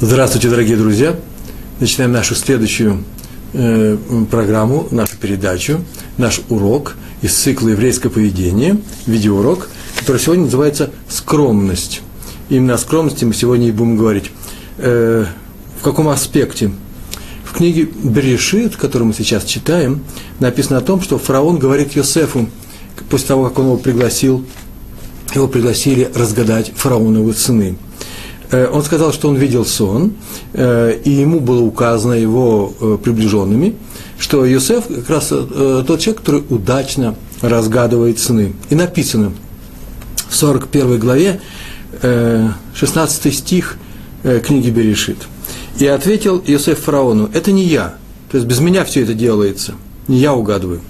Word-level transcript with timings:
Здравствуйте, 0.00 0.48
дорогие 0.48 0.76
друзья! 0.76 1.16
Начинаем 1.80 2.12
нашу 2.12 2.36
следующую 2.36 3.02
э, 3.52 3.96
программу, 4.30 4.86
нашу 4.92 5.16
передачу, 5.16 5.80
наш 6.18 6.40
урок 6.50 6.94
из 7.20 7.34
цикла 7.34 7.70
«Еврейское 7.70 8.08
поведение», 8.08 8.78
видеоурок, 9.06 9.68
который 9.98 10.20
сегодня 10.20 10.44
называется 10.44 10.92
«Скромность». 11.08 12.02
Именно 12.48 12.74
о 12.74 12.78
скромности 12.78 13.24
мы 13.24 13.34
сегодня 13.34 13.66
и 13.66 13.72
будем 13.72 13.96
говорить. 13.96 14.30
Э, 14.76 15.24
в 15.80 15.82
каком 15.82 16.06
аспекте? 16.06 16.70
В 17.44 17.54
книге 17.54 17.88
Берешит, 18.04 18.76
которую 18.76 19.08
мы 19.08 19.14
сейчас 19.14 19.42
читаем, 19.42 20.04
написано 20.38 20.78
о 20.78 20.82
том, 20.82 21.02
что 21.02 21.18
фараон 21.18 21.58
говорит 21.58 21.96
Йосефу, 21.96 22.48
после 23.10 23.26
того, 23.26 23.48
как 23.48 23.58
он 23.58 23.64
его 23.64 23.76
пригласил, 23.76 24.44
его 25.34 25.48
пригласили 25.48 26.08
разгадать 26.14 26.70
фараоновы 26.76 27.32
сыны– 27.32 27.76
он 28.50 28.82
сказал, 28.82 29.12
что 29.12 29.28
он 29.28 29.36
видел 29.36 29.64
сон, 29.64 30.14
э, 30.52 30.98
и 31.04 31.10
ему 31.10 31.40
было 31.40 31.62
указано 31.62 32.14
его 32.14 32.72
э, 32.80 32.98
приближенными, 33.02 33.74
что 34.18 34.50
Иосиф 34.50 34.86
как 34.86 35.10
раз 35.10 35.28
тот 35.28 36.00
человек, 36.00 36.20
который 36.20 36.42
удачно 36.48 37.14
разгадывает 37.40 38.18
сны. 38.18 38.54
И 38.68 38.74
написано 38.74 39.32
в 40.28 40.34
41 40.34 40.98
главе, 40.98 41.40
16 42.02 43.32
стих 43.32 43.76
книги 44.44 44.70
Берешит. 44.70 45.18
И 45.78 45.86
ответил 45.86 46.42
Иосиф 46.44 46.80
фараону, 46.80 47.30
это 47.32 47.52
не 47.52 47.64
я, 47.64 47.94
то 48.30 48.36
есть 48.36 48.46
без 48.48 48.58
меня 48.58 48.84
все 48.84 49.02
это 49.02 49.14
делается, 49.14 49.74
не 50.08 50.18
я 50.18 50.34
угадываю. 50.34 50.80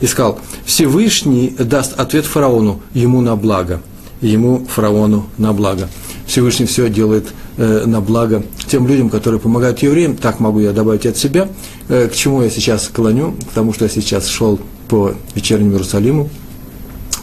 И 0.00 0.06
сказал, 0.06 0.38
Всевышний 0.66 1.56
даст 1.58 1.98
ответ 1.98 2.26
фараону, 2.26 2.82
ему 2.92 3.22
на 3.22 3.36
благо, 3.36 3.80
ему 4.20 4.66
фараону 4.66 5.26
на 5.38 5.54
благо. 5.54 5.88
Всевышний 6.26 6.66
все 6.66 6.88
делает 6.88 7.26
э, 7.56 7.84
на 7.86 8.00
благо 8.00 8.42
тем 8.66 8.86
людям, 8.86 9.10
которые 9.10 9.40
помогают 9.40 9.78
евреям. 9.80 10.16
Так 10.16 10.40
могу 10.40 10.60
я 10.60 10.72
добавить 10.72 11.06
от 11.06 11.16
себя. 11.16 11.48
Э, 11.88 12.08
к 12.08 12.14
чему 12.14 12.42
я 12.42 12.50
сейчас 12.50 12.88
клоню? 12.88 13.34
К 13.50 13.54
тому, 13.54 13.72
что 13.72 13.84
я 13.84 13.90
сейчас 13.90 14.26
шел 14.26 14.58
по 14.88 15.14
вечернему 15.34 15.72
Иерусалиму. 15.72 16.28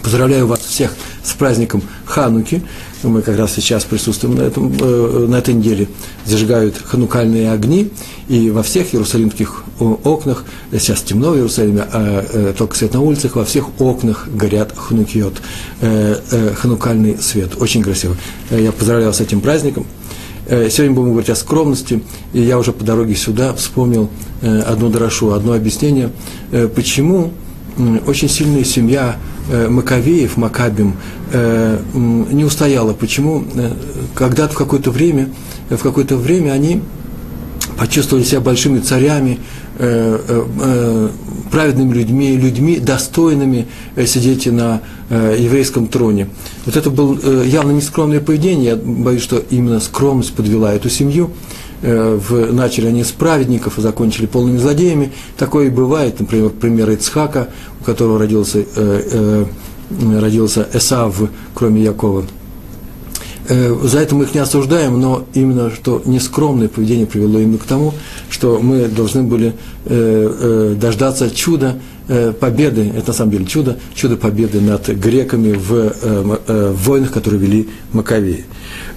Поздравляю 0.04 0.48
вас 0.48 0.60
всех 0.60 0.94
с 1.24 1.32
праздником 1.32 1.82
Хануки. 2.04 2.62
Мы 3.04 3.22
как 3.22 3.38
раз 3.38 3.54
сейчас 3.54 3.86
присутствуем 3.86 4.36
на, 4.36 4.42
этом, 4.42 4.74
э, 4.78 5.26
на 5.30 5.38
этой 5.38 5.54
неделе. 5.54 5.88
Зажигают 6.26 6.76
ханукальные 6.78 7.52
огни, 7.52 7.90
и 8.28 8.50
во 8.50 8.64
всех 8.64 8.94
иерусалимских 8.94 9.64
окнах, 9.80 10.44
сейчас 10.74 11.02
темно 11.04 11.32
в 11.32 11.36
Иерусалиме, 11.38 11.86
а 11.90 12.26
э, 12.34 12.54
только 12.58 12.76
свет 12.76 12.94
на 12.94 13.00
улицах, 13.00 13.38
во 13.38 13.46
всех 13.46 13.80
окнах 13.80 14.28
горят 14.28 14.74
ханукиот, 14.76 15.42
э, 15.80 16.54
ханукальный 16.58 17.18
свет. 17.22 17.52
Очень 17.58 17.82
красиво. 17.82 18.18
Я 18.52 18.74
поздравляю 18.74 19.08
вас 19.08 19.18
с 19.18 19.22
этим 19.22 19.40
праздником. 19.40 19.86
Сегодня 20.50 20.92
будем 20.92 21.12
говорить 21.12 21.30
о 21.30 21.36
скромности, 21.36 22.04
и 22.34 22.42
я 22.42 22.60
уже 22.60 22.74
по 22.74 22.84
дороге 22.84 23.16
сюда 23.16 23.54
вспомнил 23.54 24.10
одну 24.42 24.90
дрошу, 24.90 25.32
одно 25.32 25.54
объяснение, 25.54 26.12
почему 26.76 27.32
очень 28.06 28.30
сильная 28.30 28.64
семья 28.64 29.16
э, 29.16 29.33
Маковеев, 29.50 30.38
Макабим, 30.38 30.96
э, 31.32 31.80
не 31.94 32.46
устояла. 32.46 32.94
Почему? 32.94 33.44
Э, 33.56 33.72
когда-то 34.16 34.54
в 34.54 34.58
какое-то 34.58 34.92
время, 34.92 35.30
в 35.70 35.82
какое-то 35.82 36.16
время 36.16 36.52
они 36.52 36.82
почувствовали 37.78 38.24
себя 38.24 38.42
большими 38.42 38.80
царями, 38.80 39.40
праведными 41.52 41.94
людьми, 41.94 42.38
людьми, 42.38 42.78
достойными 42.78 43.66
сидеть 44.06 44.46
на 44.46 44.82
еврейском 45.10 45.88
троне. 45.88 46.28
Вот 46.66 46.78
это 46.78 46.92
было 46.92 47.44
явно 47.44 47.72
нескромное 47.72 48.20
поведение. 48.20 48.72
Я 48.72 48.76
боюсь, 48.76 49.24
что 49.24 49.44
именно 49.50 49.80
скромность 49.80 50.34
подвела 50.34 50.74
эту 50.74 50.90
семью. 50.90 51.32
Э, 51.86 52.16
в, 52.16 52.54
начали 52.54 52.88
они 52.88 53.04
с 53.04 53.12
праведников 53.12 53.78
и 53.78 53.82
закончили 53.82 54.26
полными 54.26 54.58
злодеями. 54.58 55.12
Такое 55.38 55.68
и 55.68 55.70
бывает, 55.70 56.18
например, 56.18 56.50
пример 56.50 56.90
Ицхака, 56.92 57.50
у 57.82 57.84
которого 57.84 58.18
родился, 58.18 58.60
э, 58.60 58.66
э, 59.12 60.20
родился 60.20 60.66
Эсав, 60.74 61.22
кроме 61.54 61.84
Якова. 61.84 62.24
Э, 63.50 63.76
за 63.84 64.00
это 64.00 64.16
мы 64.16 64.24
их 64.24 64.34
не 64.34 64.40
осуждаем, 64.40 65.02
но 65.02 65.26
именно 65.34 65.72
что 65.72 66.02
нескромное 66.06 66.70
поведение 66.70 67.06
привело 67.06 67.38
именно 67.38 67.58
к 67.58 67.66
тому, 67.66 67.94
что 68.30 68.60
мы 68.60 68.88
должны 68.88 69.24
были 69.24 69.54
э, 69.84 70.76
дождаться 70.80 71.30
чуда 71.32 71.80
победы, 72.40 72.92
это 72.96 73.08
на 73.08 73.14
самом 73.14 73.32
деле 73.32 73.46
чудо, 73.46 73.78
чудо 73.94 74.18
победы 74.18 74.60
над 74.62 74.88
греками 74.90 75.54
в, 75.54 75.94
в 76.02 76.74
войнах, 76.74 77.12
которые 77.12 77.40
вели 77.40 77.70
Маковеи. 77.94 78.46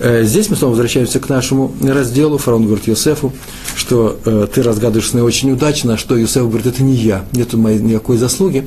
Здесь 0.00 0.50
мы 0.50 0.56
снова 0.56 0.72
возвращаемся 0.72 1.20
к 1.20 1.28
нашему 1.28 1.72
разделу. 1.82 2.38
Фараон 2.38 2.66
говорит 2.66 2.86
Йосефу, 2.86 3.32
что 3.76 4.18
ты 4.52 4.62
разгадываешь 4.62 5.10
сны 5.10 5.22
очень 5.22 5.52
удачно, 5.52 5.96
что 5.96 6.16
Йосеф 6.16 6.44
говорит, 6.44 6.66
это 6.66 6.82
не 6.82 6.94
я, 6.94 7.24
нет 7.32 7.52
моей 7.54 7.78
никакой 7.78 8.16
заслуги, 8.16 8.66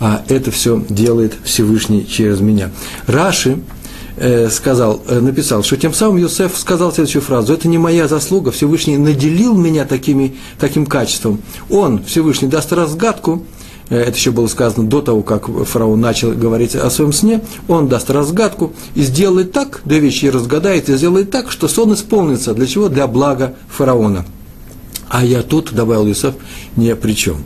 а 0.00 0.22
это 0.28 0.50
все 0.50 0.84
делает 0.88 1.34
Всевышний 1.44 2.06
через 2.06 2.40
меня. 2.40 2.70
Раши, 3.06 3.58
Э, 4.20 4.50
сказал, 4.50 5.00
э, 5.06 5.20
написал, 5.20 5.62
что 5.62 5.76
тем 5.76 5.94
самым 5.94 6.16
Юсеф 6.16 6.56
сказал 6.56 6.92
следующую 6.92 7.22
фразу, 7.22 7.52
это 7.52 7.68
не 7.68 7.78
моя 7.78 8.08
заслуга, 8.08 8.50
Всевышний 8.50 8.96
наделил 8.96 9.56
меня 9.56 9.84
такими, 9.84 10.34
таким 10.58 10.86
качеством. 10.86 11.40
Он, 11.70 12.02
Всевышний, 12.02 12.48
даст 12.48 12.72
разгадку, 12.72 13.44
э, 13.44 13.57
это 13.88 14.12
еще 14.12 14.30
было 14.30 14.46
сказано 14.46 14.86
до 14.86 15.00
того, 15.00 15.22
как 15.22 15.48
фараон 15.48 16.00
начал 16.00 16.32
говорить 16.32 16.74
о 16.74 16.90
своем 16.90 17.12
сне, 17.12 17.42
он 17.68 17.88
даст 17.88 18.10
разгадку 18.10 18.72
и 18.94 19.02
сделает 19.02 19.52
так, 19.52 19.80
две 19.84 19.98
вещи 19.98 20.26
разгадает 20.26 20.88
и 20.88 20.96
сделает 20.96 21.30
так, 21.30 21.50
что 21.50 21.68
сон 21.68 21.94
исполнится. 21.94 22.54
Для 22.54 22.66
чего? 22.66 22.88
Для 22.88 23.06
блага 23.06 23.54
фараона. 23.68 24.26
А 25.08 25.24
я 25.24 25.42
тут, 25.42 25.72
добавил 25.72 26.06
Юсеф, 26.06 26.34
ни 26.76 26.92
при 26.92 27.12
чем. 27.12 27.36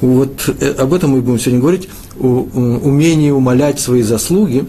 Вот 0.00 0.48
об 0.78 0.92
этом 0.92 1.10
мы 1.10 1.20
будем 1.20 1.38
сегодня 1.38 1.60
говорить, 1.60 1.88
о 2.18 2.48
умении 2.52 3.30
умолять 3.30 3.80
свои 3.80 4.02
заслуги, 4.02 4.66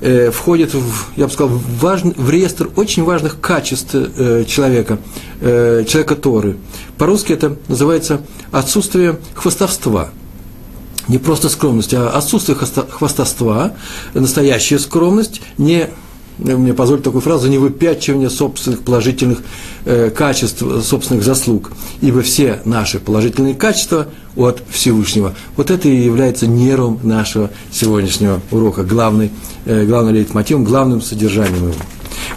э, 0.00 0.30
входит, 0.30 0.74
в, 0.74 1.16
я 1.16 1.26
бы 1.26 1.32
сказал, 1.32 1.48
в, 1.56 1.80
важный, 1.80 2.14
в 2.16 2.30
реестр 2.30 2.70
очень 2.76 3.02
важных 3.02 3.40
качеств 3.40 3.94
э, 3.94 4.44
человека, 4.46 4.98
э, 5.40 5.84
человека 5.88 6.14
Торы. 6.14 6.56
По-русски 6.98 7.32
это 7.32 7.56
называется 7.66 8.20
отсутствие 8.52 9.18
хвостовства. 9.34 10.10
Не 11.08 11.18
просто 11.18 11.48
скромность, 11.48 11.94
а 11.94 12.10
отсутствие 12.10 12.56
хвостовства, 12.56 13.72
настоящая 14.14 14.78
скромность, 14.78 15.40
не 15.56 15.88
мне 16.38 16.72
позволить 16.72 17.02
такую 17.02 17.20
фразу, 17.20 17.48
не 17.48 17.58
выпячивание 17.58 18.30
собственных 18.30 18.82
положительных 18.82 19.42
э, 19.84 20.10
качеств, 20.10 20.62
собственных 20.84 21.24
заслуг, 21.24 21.72
ибо 22.00 22.22
все 22.22 22.60
наши 22.64 23.00
положительные 23.00 23.54
качества 23.54 24.06
от 24.36 24.62
Всевышнего. 24.70 25.34
Вот 25.56 25.70
это 25.70 25.88
и 25.88 25.96
является 25.96 26.46
нервом 26.46 27.00
нашего 27.02 27.50
сегодняшнего 27.72 28.40
урока, 28.50 28.84
главный, 28.84 29.30
э, 29.64 29.84
главным 29.84 30.14
лейтмотивом, 30.14 30.64
главным 30.64 31.02
содержанием 31.02 31.70
его. 31.70 31.74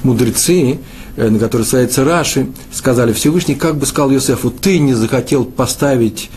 Мудрецы, 0.04 0.80
э, 1.16 1.30
на 1.30 1.38
которые 1.38 1.68
ссылается 1.68 2.04
Раши, 2.04 2.48
сказали 2.74 3.14
Всевышний, 3.14 3.56
как 3.56 3.78
бы 3.78 3.86
сказал 3.86 4.12
Иосифу, 4.12 4.50
ты 4.50 4.80
не 4.80 4.96
захотел 4.96 5.46
поставить 5.46 6.32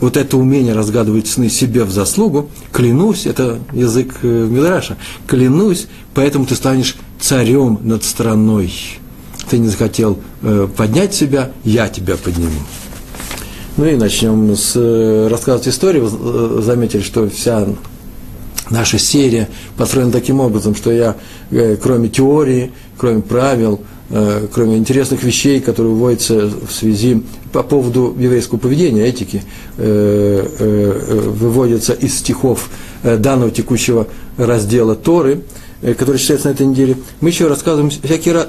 вот 0.00 0.16
это 0.16 0.36
умение 0.36 0.74
разгадывать 0.74 1.26
сны 1.26 1.48
себе 1.48 1.84
в 1.84 1.90
заслугу, 1.90 2.50
клянусь, 2.72 3.26
это 3.26 3.58
язык 3.72 4.16
э, 4.22 4.46
Мидраша, 4.48 4.96
клянусь, 5.26 5.86
поэтому 6.14 6.44
ты 6.44 6.54
станешь 6.54 6.96
царем 7.20 7.78
над 7.82 8.04
страной. 8.04 8.72
Ты 9.48 9.58
не 9.58 9.68
захотел 9.68 10.18
э, 10.42 10.68
поднять 10.76 11.14
себя, 11.14 11.52
я 11.64 11.88
тебя 11.88 12.16
подниму. 12.16 12.60
Ну 13.76 13.86
и 13.86 13.96
начнем 13.96 14.54
с 14.54 14.72
э, 14.74 15.28
рассказывать 15.30 15.68
историю. 15.68 16.06
Вы 16.06 16.62
заметили, 16.62 17.00
что 17.00 17.28
вся 17.28 17.66
наша 18.68 18.98
серия 18.98 19.48
построена 19.76 20.12
таким 20.12 20.40
образом, 20.40 20.74
что 20.74 20.90
я, 20.90 21.16
кроме 21.82 22.08
теории, 22.08 22.72
кроме 22.98 23.22
правил, 23.22 23.80
кроме 24.08 24.76
интересных 24.76 25.22
вещей, 25.24 25.60
которые 25.60 25.94
вводятся 25.94 26.46
в 26.46 26.70
связи 26.70 27.22
по 27.52 27.62
поводу 27.62 28.14
еврейского 28.18 28.58
поведения, 28.58 29.04
этики, 29.04 29.42
э, 29.78 30.46
э, 30.58 31.20
выводятся 31.30 31.92
из 31.92 32.18
стихов 32.18 32.70
данного 33.02 33.50
текущего 33.50 34.06
раздела 34.36 34.94
Торы, 34.94 35.42
который 35.82 36.18
читается 36.18 36.48
на 36.48 36.52
этой 36.52 36.66
неделе, 36.66 36.96
мы 37.20 37.28
еще 37.28 37.48
рассказываем 37.48 37.90
всякие 37.90 38.46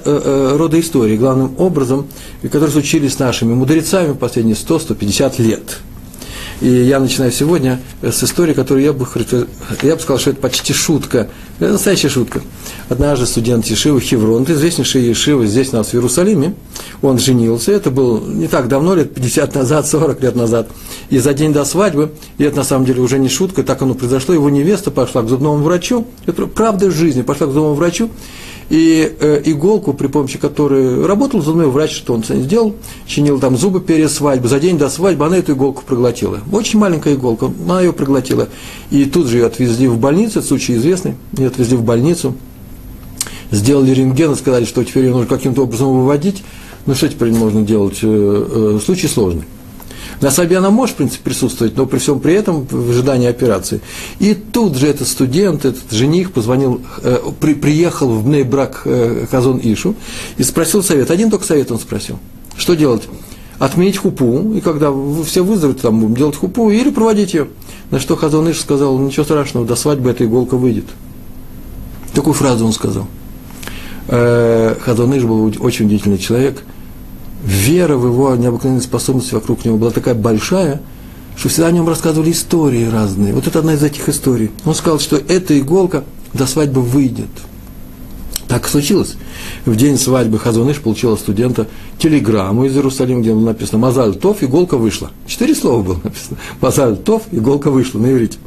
роды 0.57 0.79
истории, 0.79 1.17
главным 1.17 1.53
образом, 1.57 2.07
которые 2.43 2.71
случились 2.71 3.13
с 3.13 3.19
нашими 3.19 3.53
мудрецами 3.53 4.13
последние 4.13 4.55
100-150 4.55 5.41
лет. 5.41 5.79
И 6.59 6.67
я 6.67 6.99
начинаю 6.99 7.31
сегодня 7.31 7.79
с 8.01 8.23
истории, 8.23 8.53
которую 8.53 8.83
я 8.83 8.93
бы, 8.93 9.07
я 9.83 9.95
бы 9.95 10.01
сказал, 10.01 10.19
что 10.19 10.31
это 10.31 10.39
почти 10.39 10.73
шутка. 10.73 11.27
Это 11.59 11.73
настоящая 11.73 12.09
шутка. 12.09 12.41
Однажды 12.89 13.25
студент 13.25 13.65
Ешивы 13.65 13.99
Хеврон, 13.99 14.43
известнейший 14.43 15.03
Ешива 15.03 15.45
здесь 15.45 15.73
у 15.73 15.77
нас 15.77 15.87
в 15.87 15.93
Иерусалиме, 15.93 16.55
он 17.01 17.19
женился, 17.19 17.71
это 17.71 17.91
было 17.91 18.19
не 18.19 18.47
так 18.47 18.67
давно, 18.67 18.95
лет 18.95 19.13
50 19.13 19.55
назад, 19.55 19.87
40 19.89 20.21
лет 20.21 20.35
назад, 20.35 20.67
и 21.09 21.19
за 21.19 21.33
день 21.33 21.53
до 21.53 21.65
свадьбы, 21.65 22.11
и 22.37 22.43
это 22.43 22.57
на 22.57 22.63
самом 22.63 22.85
деле 22.85 23.01
уже 23.01 23.19
не 23.19 23.29
шутка, 23.29 23.63
так 23.63 23.81
оно 23.81 23.93
произошло, 23.93 24.33
его 24.33 24.49
невеста 24.49 24.91
пошла 24.91 25.23
к 25.23 25.29
зубному 25.29 25.63
врачу, 25.63 26.07
это 26.25 26.47
правда 26.47 26.91
жизни, 26.91 27.23
пошла 27.23 27.47
к 27.47 27.51
зубному 27.51 27.75
врачу, 27.75 28.09
и 28.69 29.15
э, 29.19 29.41
иголку, 29.45 29.93
при 29.93 30.07
помощи 30.07 30.37
которой 30.37 31.05
работал 31.05 31.41
зубной 31.41 31.67
врач, 31.67 31.91
что 31.91 32.13
он 32.13 32.23
сделал, 32.23 32.75
чинил 33.05 33.39
там 33.39 33.57
зубы 33.57 33.79
перед 33.79 34.11
свадьбой, 34.11 34.49
за 34.49 34.59
день 34.59 34.77
до 34.77 34.89
свадьбы 34.89 35.25
она 35.25 35.37
эту 35.37 35.53
иголку 35.53 35.83
проглотила. 35.85 36.39
Очень 36.51 36.79
маленькая 36.79 37.15
иголка, 37.15 37.51
она 37.65 37.81
ее 37.81 37.93
проглотила. 37.93 38.49
И 38.91 39.05
тут 39.05 39.27
же 39.27 39.37
ее 39.37 39.45
отвезли 39.45 39.87
в 39.87 39.97
больницу, 39.97 40.39
это 40.39 40.47
случай 40.47 40.75
известный, 40.75 41.15
ее 41.37 41.47
отвезли 41.47 41.77
в 41.77 41.83
больницу, 41.83 42.35
сделали 43.51 43.91
рентген 43.91 44.33
и 44.33 44.35
сказали, 44.35 44.65
что 44.65 44.83
теперь 44.83 45.05
ее 45.05 45.11
нужно 45.11 45.27
каким-то 45.27 45.63
образом 45.63 45.87
выводить. 46.01 46.43
Ну, 46.85 46.95
что 46.95 47.07
теперь 47.09 47.31
можно 47.31 47.61
делать? 47.61 47.99
Э, 48.01 48.77
э, 48.77 48.79
случай 48.83 49.07
сложный. 49.07 49.43
На 50.21 50.31
свадьбе 50.31 50.57
она 50.57 50.71
может, 50.71 50.95
в 50.95 50.97
принципе, 50.97 51.23
присутствовать, 51.23 51.77
но 51.77 51.85
при 51.85 51.99
всем 51.99 52.19
при 52.19 52.33
этом 52.33 52.65
в 52.65 52.89
ожидании 52.89 53.27
операции. 53.27 53.81
И 54.19 54.33
тут 54.33 54.75
же 54.75 54.87
этот 54.87 55.07
студент, 55.07 55.63
этот 55.65 55.91
жених 55.91 56.31
позвонил, 56.31 56.81
э, 57.03 57.19
при, 57.39 57.53
приехал 57.53 58.09
в 58.09 58.25
Бнейбрак 58.25 58.81
э, 58.85 59.27
Хазон 59.29 59.59
Ишу 59.63 59.95
и 60.37 60.43
спросил 60.43 60.81
совет. 60.81 61.11
Один 61.11 61.29
только 61.29 61.45
совет 61.45 61.71
он 61.71 61.79
спросил. 61.79 62.17
Что 62.55 62.75
делать? 62.75 63.03
Отменить 63.59 63.97
хупу, 63.97 64.53
и 64.53 64.61
когда 64.61 64.91
все 65.23 65.43
выздоровеют, 65.43 65.81
там 65.81 65.99
будем 65.99 66.15
делать 66.15 66.35
хупу, 66.35 66.71
или 66.71 66.89
проводить 66.89 67.33
ее. 67.33 67.47
На 67.91 67.99
что 67.99 68.15
Хазон 68.15 68.49
Иш 68.49 68.59
сказал, 68.59 68.97
ничего 68.97 69.23
страшного, 69.23 69.67
до 69.67 69.75
свадьбы 69.75 70.09
эта 70.09 70.25
иголка 70.25 70.57
выйдет. 70.57 70.85
Такую 72.13 72.33
фразу 72.33 72.65
он 72.65 72.73
сказал. 72.73 73.07
Э, 74.07 74.75
Хазон 74.81 75.15
Иш 75.15 75.23
был 75.23 75.53
очень 75.59 75.85
удивительный 75.85 76.17
человек– 76.17 76.63
вера 77.47 77.95
в 77.95 78.05
его 78.05 78.35
необыкновенные 78.35 78.83
способности 78.83 79.33
вокруг 79.33 79.63
него 79.63 79.77
была 79.77 79.91
такая 79.91 80.13
большая, 80.13 80.81
что 81.37 81.49
всегда 81.49 81.67
о 81.67 81.71
нем 81.71 81.87
рассказывали 81.87 82.31
истории 82.31 82.85
разные. 82.85 83.33
Вот 83.33 83.47
это 83.47 83.59
одна 83.59 83.73
из 83.75 83.83
этих 83.83 84.09
историй. 84.09 84.51
Он 84.65 84.75
сказал, 84.75 84.99
что 84.99 85.15
эта 85.15 85.57
иголка 85.57 86.03
до 86.33 86.45
свадьбы 86.45 86.81
выйдет. 86.81 87.29
Так 88.47 88.67
и 88.67 88.69
случилось. 88.69 89.15
В 89.65 89.75
день 89.75 89.97
свадьбы 89.97 90.39
Хазуныш 90.39 90.77
получил 90.77 91.13
от 91.13 91.19
студента 91.19 91.67
телеграмму 91.99 92.65
из 92.65 92.75
Иерусалима, 92.75 93.21
где 93.21 93.33
было 93.33 93.47
написано 93.47 93.79
«Мазаль 93.79 94.15
Тов, 94.15 94.41
иголка 94.41 94.77
вышла». 94.77 95.11
Четыре 95.25 95.53
слова 95.53 95.83
было 95.83 95.99
написано. 96.03 96.37
«Мазаль 96.61 96.97
Тов, 96.97 97.23
иголка 97.31 97.71
вышла» 97.71 97.99
на 97.99 98.11
иврите. 98.11 98.37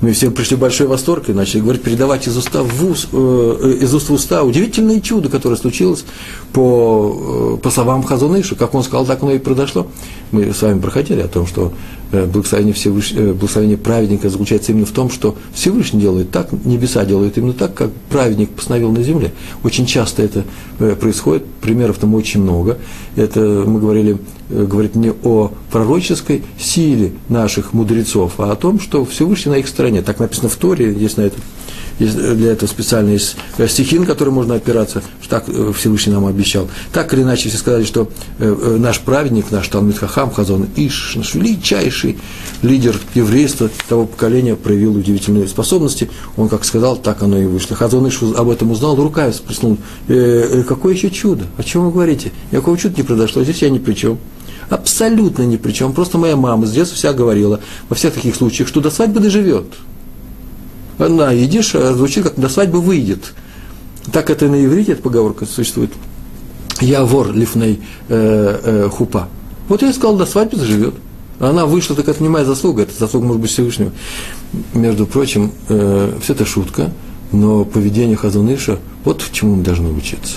Мы 0.00 0.12
все 0.12 0.30
пришли 0.30 0.56
в 0.56 0.60
большой 0.60 0.86
восторг 0.86 1.28
и 1.28 1.32
начали 1.32 1.60
говорить, 1.60 1.82
передавать 1.82 2.26
из, 2.26 2.36
уста 2.36 2.62
в 2.62 2.84
ус, 2.84 3.08
э, 3.12 3.78
из 3.80 3.94
уст 3.94 4.10
в 4.10 4.12
уста 4.12 4.42
удивительное 4.42 5.00
чудо, 5.00 5.30
которое 5.30 5.56
случилось 5.56 6.04
по, 6.52 7.56
э, 7.56 7.62
по 7.62 7.70
словам 7.70 8.02
Хазуныша. 8.02 8.56
Как 8.56 8.74
он 8.74 8.82
сказал, 8.82 9.06
так 9.06 9.22
оно 9.22 9.32
и 9.32 9.38
произошло. 9.38 9.86
Мы 10.32 10.52
с 10.52 10.60
вами 10.60 10.80
проходили 10.80 11.22
о 11.22 11.28
том, 11.28 11.46
что 11.46 11.72
э, 12.05 12.05
благословение, 12.12 12.74
Всевыш... 12.74 13.12
э, 13.12 13.32
благословение 13.32 13.76
праведника 13.76 14.28
заключается 14.28 14.72
именно 14.72 14.86
в 14.86 14.92
том, 14.92 15.10
что 15.10 15.36
Всевышний 15.52 16.00
делает 16.00 16.30
так, 16.30 16.52
небеса 16.64 17.04
делают 17.04 17.36
именно 17.38 17.52
так, 17.52 17.74
как 17.74 17.90
праведник 18.10 18.50
постановил 18.50 18.92
на 18.92 19.02
земле. 19.02 19.32
Очень 19.62 19.86
часто 19.86 20.22
это 20.22 20.44
э, 20.78 20.94
происходит, 20.94 21.44
примеров 21.60 21.98
там 21.98 22.14
очень 22.14 22.42
много. 22.42 22.78
Это 23.16 23.40
мы 23.40 23.80
говорили 23.80 24.18
Э, 24.48 24.64
говорит 24.64 24.94
не 24.94 25.12
о 25.24 25.50
пророческой 25.72 26.42
силе 26.58 27.12
наших 27.28 27.72
мудрецов, 27.72 28.34
а 28.38 28.52
о 28.52 28.56
том, 28.56 28.78
что 28.78 29.04
Всевышний 29.04 29.50
на 29.50 29.56
их 29.56 29.66
стороне. 29.66 30.02
Так 30.02 30.20
написано 30.20 30.48
в 30.48 30.56
Торе, 30.56 30.92
есть 30.92 31.16
на 31.16 31.22
это 31.22 31.36
есть 31.98 32.16
для 32.16 32.52
этого 32.52 32.68
специально 32.68 33.10
есть 33.10 33.36
стихи, 33.68 33.98
на 33.98 34.06
которые 34.06 34.34
можно 34.34 34.54
опираться, 34.54 35.02
что 35.20 35.30
так 35.30 35.48
э, 35.48 35.72
Всевышний 35.76 36.12
нам 36.12 36.26
обещал. 36.26 36.68
Так 36.92 37.12
или 37.14 37.22
иначе, 37.22 37.48
все 37.48 37.58
сказали, 37.58 37.84
что 37.84 38.10
э, 38.38 38.76
наш 38.78 39.00
праведник, 39.00 39.50
наш 39.50 39.68
Талмит 39.68 39.98
Хахам, 39.98 40.30
Хазон 40.30 40.68
Иш, 40.76 41.14
наш 41.16 41.34
величайший 41.34 42.18
лидер 42.62 42.98
еврейства 43.14 43.70
того 43.88 44.06
поколения 44.06 44.56
проявил 44.56 44.96
удивительные 44.96 45.48
способности. 45.48 46.10
Он 46.36 46.48
как 46.48 46.64
сказал, 46.64 46.96
так 46.96 47.22
оно 47.22 47.38
и 47.38 47.46
вышло. 47.46 47.76
Хазон 47.76 48.08
Иш 48.08 48.20
об 48.22 48.50
этом 48.50 48.70
узнал, 48.70 48.96
руками 48.96 49.32
всплеснул. 49.32 49.78
Э, 50.08 50.62
какое 50.66 50.94
еще 50.94 51.10
чудо? 51.10 51.44
О 51.56 51.62
чем 51.62 51.86
вы 51.86 51.92
говорите? 51.92 52.32
Никакого 52.52 52.76
чуда 52.76 52.96
не 52.96 53.02
произошло, 53.02 53.42
здесь 53.42 53.62
я 53.62 53.70
ни 53.70 53.78
при 53.78 53.94
чем. 53.94 54.18
Абсолютно 54.68 55.42
ни 55.42 55.56
при 55.56 55.72
чем. 55.72 55.92
Просто 55.92 56.18
моя 56.18 56.36
мама 56.36 56.66
с 56.66 56.72
детства 56.72 56.96
вся 56.96 57.12
говорила 57.12 57.60
во 57.88 57.94
всех 57.96 58.14
таких 58.14 58.34
случаях, 58.34 58.68
что 58.68 58.80
до 58.80 58.90
свадьбы 58.90 59.20
доживет. 59.20 59.66
Она, 60.98 61.32
едишь, 61.32 61.74
а 61.74 61.92
звучит 61.94 62.24
как 62.24 62.36
до 62.36 62.48
свадьбы 62.48 62.80
выйдет. 62.80 63.34
Так 64.12 64.30
это 64.30 64.48
на 64.48 64.64
иврите, 64.64 64.92
эта 64.92 65.02
поговорка 65.02 65.46
существует. 65.46 65.90
Я 66.80 67.04
вор 67.04 67.32
лифней 67.32 67.80
э, 68.08 68.60
э, 68.62 68.88
хупа. 68.90 69.28
Вот 69.68 69.82
я 69.82 69.92
сказал, 69.92 70.16
до 70.16 70.26
свадьбы 70.26 70.56
заживет. 70.56 70.94
Она 71.38 71.66
вышла, 71.66 71.94
так 71.96 72.08
это 72.08 72.22
не 72.22 72.28
моя 72.28 72.44
заслуга, 72.44 72.82
это 72.82 72.92
заслуга, 72.98 73.26
может 73.26 73.42
быть, 73.42 73.50
Всевышнего. 73.50 73.92
Между 74.72 75.06
прочим, 75.06 75.52
э, 75.68 76.12
все 76.22 76.32
это 76.32 76.46
шутка, 76.46 76.90
но 77.32 77.64
поведение 77.64 78.16
Хазуныша, 78.16 78.78
вот 79.04 79.22
чему 79.32 79.56
мы 79.56 79.62
должны 79.62 79.90
учиться. 79.90 80.36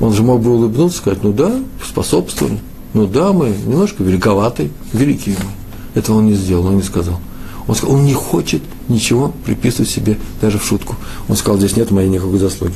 Он 0.00 0.12
же 0.12 0.22
мог 0.22 0.40
бы 0.40 0.50
улыбнуться, 0.50 0.98
сказать, 0.98 1.22
ну 1.22 1.32
да, 1.32 1.60
способствовали. 1.86 2.58
Ну 2.92 3.06
да, 3.06 3.32
мы 3.32 3.50
немножко 3.50 4.02
великоваты, 4.02 4.70
великие 4.92 5.36
мы. 5.38 6.00
Этого 6.00 6.18
он 6.18 6.26
не 6.26 6.34
сделал, 6.34 6.66
он 6.66 6.76
не 6.76 6.82
сказал. 6.82 7.20
Он 7.66 7.74
сказал, 7.74 7.96
он 7.96 8.04
не 8.04 8.14
хочет 8.14 8.62
ничего 8.88 9.32
приписывать 9.44 9.90
себе 9.90 10.18
даже 10.40 10.58
в 10.58 10.64
шутку. 10.64 10.96
Он 11.28 11.36
сказал, 11.36 11.58
здесь 11.58 11.76
нет 11.76 11.90
моей 11.90 12.08
никакой 12.08 12.38
заслуги. 12.38 12.74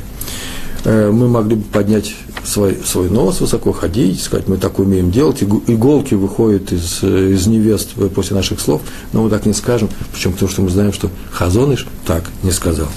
Э, 0.84 1.10
мы 1.10 1.28
могли 1.28 1.56
бы 1.56 1.62
поднять 1.62 2.14
свой, 2.44 2.78
свой 2.84 3.10
нос 3.10 3.40
высоко, 3.40 3.72
ходить, 3.72 4.22
сказать, 4.22 4.48
мы 4.48 4.56
так 4.56 4.78
умеем 4.78 5.10
делать, 5.10 5.42
иголки 5.42 6.14
выходят 6.14 6.72
из, 6.72 7.02
из 7.02 7.46
невест 7.46 7.90
после 8.14 8.36
наших 8.36 8.60
слов, 8.60 8.82
но 9.12 9.24
мы 9.24 9.30
так 9.30 9.46
не 9.46 9.52
скажем, 9.52 9.88
причем 10.12 10.32
потому 10.32 10.50
что 10.50 10.62
мы 10.62 10.70
знаем, 10.70 10.92
что 10.92 11.10
Хазоныш 11.32 11.86
так 12.06 12.24
не 12.42 12.52
сказал. 12.52 12.88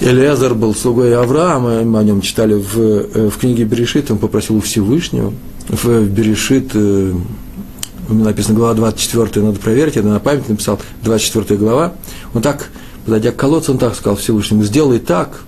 Элиазар 0.00 0.54
был 0.54 0.74
слугой 0.74 1.14
Авраама, 1.14 1.82
мы 1.82 1.98
о 1.98 2.02
нем 2.02 2.20
читали 2.20 2.54
в, 2.54 2.78
э, 2.78 3.28
в 3.28 3.38
книге 3.38 3.64
Берешит, 3.64 4.10
он 4.10 4.18
попросил 4.18 4.56
у 4.56 4.60
Всевышнего, 4.60 5.32
в 5.68 6.04
Берешит, 6.08 6.70
э, 6.74 7.12
у 7.12 7.16
меня 7.16 7.43
написано 8.08 8.56
глава 8.56 8.74
24, 8.74 9.44
надо 9.44 9.58
проверить, 9.58 9.96
я 9.96 10.02
на 10.02 10.20
память 10.20 10.48
написал 10.48 10.78
24 11.02 11.58
глава, 11.58 11.94
он 12.32 12.42
так, 12.42 12.70
подойдя 13.04 13.32
к 13.32 13.36
колодцу, 13.36 13.72
он 13.72 13.78
так 13.78 13.94
сказал 13.94 14.16
Всевышнему, 14.16 14.64
сделай 14.64 14.98
так, 14.98 15.42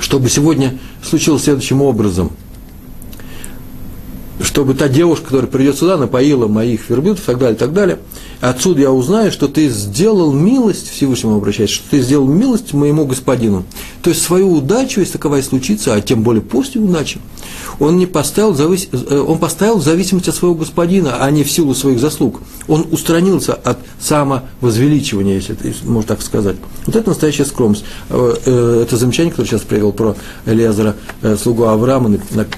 чтобы 0.00 0.28
сегодня 0.28 0.78
случилось 1.02 1.44
следующим 1.44 1.82
образом, 1.82 2.32
чтобы 4.40 4.74
та 4.74 4.88
девушка, 4.88 5.26
которая 5.26 5.50
придет 5.50 5.76
сюда, 5.76 5.96
напоила 5.96 6.48
моих 6.48 6.88
верблюдов 6.88 7.22
и 7.22 7.26
так 7.26 7.38
далее, 7.38 7.56
и 7.56 7.58
так 7.58 7.72
далее– 7.72 7.98
Отсюда 8.42 8.80
я 8.80 8.90
узнаю, 8.90 9.30
что 9.30 9.46
ты 9.46 9.68
сделал 9.68 10.32
милость, 10.32 10.90
Всевышнему 10.90 11.36
обращаясь, 11.36 11.70
что 11.70 11.88
ты 11.88 12.00
сделал 12.00 12.26
милость 12.26 12.72
моему 12.72 13.06
господину. 13.06 13.64
То 14.02 14.10
есть 14.10 14.20
свою 14.20 14.54
удачу, 14.54 14.98
если 14.98 15.12
таковая 15.12 15.42
случится, 15.42 15.94
а 15.94 16.00
тем 16.00 16.24
более 16.24 16.42
после 16.42 16.80
удачи, 16.80 17.20
он, 17.78 17.98
не 17.98 18.06
поставил, 18.06 18.52
завис... 18.52 18.88
Э, 18.90 19.20
он 19.20 19.38
поставил 19.38 19.76
в 19.76 19.84
зависимости 19.84 20.28
от 20.28 20.34
своего 20.34 20.56
господина, 20.56 21.18
а 21.24 21.30
не 21.30 21.44
в 21.44 21.50
силу 21.52 21.72
своих 21.72 22.00
заслуг. 22.00 22.40
Он 22.66 22.84
устранился 22.90 23.54
от 23.54 23.78
самовозвеличивания, 24.00 25.36
если 25.36 25.54
это 25.54 25.72
можно 25.84 26.08
так 26.08 26.20
сказать. 26.20 26.56
Вот 26.86 26.96
это 26.96 27.10
настоящая 27.10 27.44
скромность. 27.44 27.84
Э, 28.10 28.34
э, 28.44 28.82
это 28.82 28.96
замечание, 28.96 29.30
которое 29.30 29.50
сейчас 29.50 29.60
привел 29.60 29.92
про 29.92 30.16
Элиазара, 30.46 30.96
слугу 31.40 31.66
Авраама, 31.66 32.08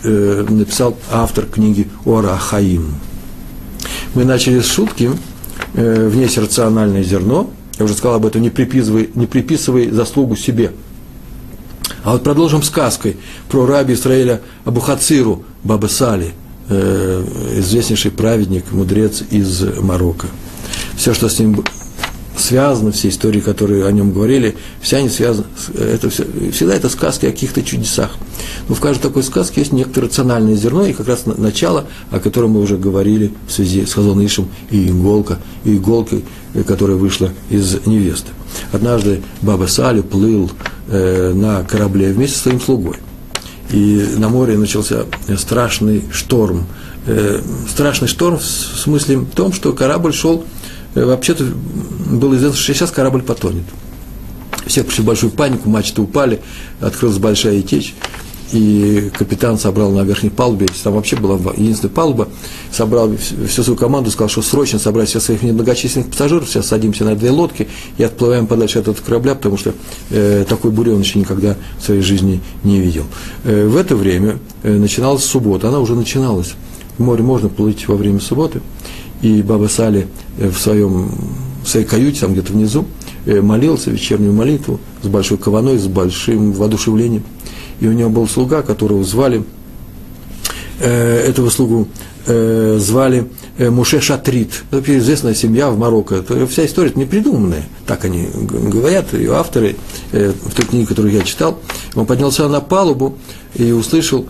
написал 0.02 0.96
автор 1.12 1.44
книги 1.44 1.63
Ора 2.04 2.36
Хаим. 2.36 2.94
Мы 4.14 4.24
начали 4.24 4.60
с 4.60 4.66
шутки, 4.66 5.10
э, 5.74 6.08
внесерциональное 6.08 7.02
зерно. 7.02 7.50
Я 7.78 7.84
уже 7.84 7.94
сказал 7.94 8.16
об 8.16 8.26
этом, 8.26 8.42
не 8.42 8.50
приписывай, 8.50 9.10
не 9.14 9.26
приписывай 9.26 9.90
заслугу 9.90 10.36
себе. 10.36 10.72
А 12.02 12.12
вот 12.12 12.22
продолжим 12.22 12.62
сказкой 12.62 13.16
про 13.48 13.66
раби 13.66 13.94
Израиля 13.94 14.40
Абухациру 14.64 15.44
Бабасали, 15.62 16.32
э, 16.68 17.24
известнейший 17.58 18.10
праведник, 18.10 18.70
мудрец 18.72 19.22
из 19.30 19.62
Марокко. 19.80 20.28
Все, 20.96 21.14
что 21.14 21.28
с 21.28 21.38
ним 21.38 21.64
связано, 22.36 22.92
все 22.92 23.08
истории, 23.08 23.40
которые 23.40 23.86
о 23.86 23.92
нем 23.92 24.12
говорили, 24.12 24.56
все 24.80 24.98
они 24.98 25.08
связаны, 25.08 25.46
это 25.78 26.10
все, 26.10 26.26
всегда 26.52 26.74
это 26.74 26.88
сказки 26.88 27.26
о 27.26 27.30
каких-то 27.30 27.62
чудесах. 27.62 28.10
Но 28.68 28.74
в 28.74 28.80
каждой 28.80 29.02
такой 29.02 29.22
сказке 29.22 29.60
есть 29.60 29.72
некоторое 29.72 30.06
рациональное 30.06 30.54
зерно, 30.54 30.86
и 30.86 30.92
как 30.92 31.08
раз 31.08 31.26
начало, 31.26 31.86
о 32.10 32.20
котором 32.20 32.52
мы 32.52 32.60
уже 32.60 32.76
говорили 32.76 33.32
в 33.46 33.52
связи 33.52 33.86
с 33.86 33.94
Хазон 33.94 34.24
Ишем 34.24 34.48
и 34.70 34.88
иголка, 34.88 35.38
и 35.64 35.76
иголкой, 35.76 36.24
э, 36.54 36.62
которая 36.62 36.96
вышла 36.96 37.30
из 37.50 37.86
невесты. 37.86 38.30
Однажды 38.72 39.22
Баба 39.42 39.66
Сали 39.66 40.00
плыл 40.00 40.50
э, 40.88 41.32
на 41.34 41.62
корабле 41.62 42.12
вместе 42.12 42.36
со 42.36 42.42
своим 42.44 42.60
слугой. 42.60 42.96
И 43.70 44.06
на 44.18 44.28
море 44.28 44.58
начался 44.58 45.06
страшный 45.36 46.04
шторм. 46.12 46.66
Э, 47.06 47.40
страшный 47.68 48.08
шторм 48.08 48.38
в 48.38 48.42
смысле 48.42 49.18
в 49.18 49.30
том, 49.30 49.52
что 49.52 49.72
корабль 49.72 50.12
шел 50.12 50.44
Э, 50.44 50.63
вообще-то 50.94 51.44
было 51.44 52.34
известно, 52.36 52.56
что 52.56 52.72
сейчас 52.72 52.90
корабль 52.90 53.22
потонет. 53.22 53.64
Все 54.66 54.82
пришли 54.82 55.02
в 55.02 55.06
большую 55.06 55.32
панику, 55.32 55.68
мачты 55.68 56.00
упали, 56.00 56.40
открылась 56.80 57.18
большая 57.18 57.60
течь. 57.62 57.94
и 58.52 59.10
капитан 59.16 59.58
собрал 59.58 59.90
на 59.90 60.02
верхней 60.02 60.30
палубе, 60.30 60.66
там 60.82 60.94
вообще 60.94 61.16
была 61.16 61.38
единственная 61.56 61.92
палуба, 61.92 62.28
собрал 62.70 63.10
всю 63.16 63.62
свою 63.62 63.76
команду, 63.76 64.10
сказал, 64.10 64.28
что 64.28 64.42
срочно 64.42 64.78
собрать 64.78 65.08
всех 65.08 65.22
своих 65.22 65.42
немногочисленных 65.42 66.10
пассажиров, 66.10 66.48
сейчас 66.48 66.68
садимся 66.68 67.04
на 67.04 67.16
две 67.16 67.30
лодки 67.30 67.68
и 67.98 68.02
отплываем 68.02 68.46
подальше 68.46 68.78
от 68.78 68.88
этого 68.88 69.04
корабля, 69.04 69.34
потому 69.34 69.56
что 69.56 69.74
э, 70.10 70.44
такой 70.48 70.70
бури 70.70 70.90
он 70.90 71.00
еще 71.00 71.18
никогда 71.18 71.56
в 71.80 71.84
своей 71.84 72.02
жизни 72.02 72.40
не 72.62 72.80
видел. 72.80 73.04
Э, 73.44 73.66
в 73.66 73.76
это 73.76 73.96
время 73.96 74.38
э, 74.62 74.72
начиналась 74.72 75.24
суббота, 75.24 75.68
она 75.68 75.80
уже 75.80 75.94
начиналась. 75.94 76.54
В 76.96 77.02
море 77.02 77.24
можно 77.24 77.48
плыть 77.48 77.88
во 77.88 77.96
время 77.96 78.20
субботы, 78.20 78.60
и 79.24 79.42
Баба 79.42 79.66
Сали 79.66 80.06
э, 80.38 80.48
в, 80.48 80.58
своем, 80.58 81.10
в 81.64 81.68
своей 81.68 81.86
каюте, 81.86 82.20
там 82.20 82.32
где-то 82.32 82.52
внизу, 82.52 82.84
э, 83.26 83.40
молился 83.40 83.90
вечернюю 83.90 84.32
молитву 84.32 84.78
с 85.02 85.08
большой 85.08 85.38
кованой, 85.38 85.78
с 85.78 85.86
большим 85.86 86.52
воодушевлением– 86.52 87.22
и 87.80 87.86
у 87.86 87.92
него 87.92 88.10
был 88.10 88.28
слуга, 88.28 88.62
которого 88.62 89.04
звали, 89.04 89.44
э, 90.84 91.28
этого 91.28 91.50
слугу 91.50 91.88
э, 92.26 92.76
звали 92.78 93.26
э, 93.58 93.70
Муше 93.70 94.00
Шатрит. 94.00 94.64
Это 94.70 94.96
известная 94.98 95.34
семья 95.34 95.70
в 95.70 95.78
Марокко. 95.78 96.16
Это, 96.16 96.46
вся 96.46 96.66
история 96.66 96.92
не 96.94 97.06
придуманная. 97.06 97.64
Так 97.86 98.04
они 98.04 98.28
говорят, 98.34 99.12
ее 99.14 99.34
авторы, 99.34 99.76
в 100.12 100.54
той 100.54 100.64
книге, 100.66 100.86
которую 100.86 101.14
я 101.14 101.22
читал. 101.22 101.58
Он 101.94 102.06
поднялся 102.06 102.48
на 102.48 102.60
палубу 102.60 103.18
и 103.54 103.72
услышал, 103.72 104.28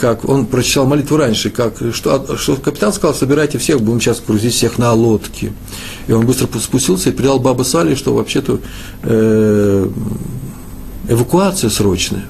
как 0.00 0.28
он 0.28 0.46
прочитал 0.46 0.86
молитву 0.86 1.16
раньше, 1.16 1.50
как, 1.50 1.74
что, 1.92 2.36
что 2.36 2.56
капитан 2.56 2.92
сказал, 2.92 3.14
собирайте 3.14 3.58
всех, 3.58 3.80
будем 3.80 4.00
сейчас 4.00 4.22
грузить 4.26 4.54
всех 4.54 4.78
на 4.78 4.92
лодке. 4.92 5.52
И 6.06 6.12
он 6.12 6.24
быстро 6.24 6.48
спустился 6.58 7.10
и 7.10 7.12
передал 7.12 7.38
Бабу 7.38 7.64
Сали, 7.64 7.94
что 7.94 8.14
вообще-то 8.14 8.60
э, 9.02 9.88
эвакуация 11.08 11.70
срочная. 11.70 12.24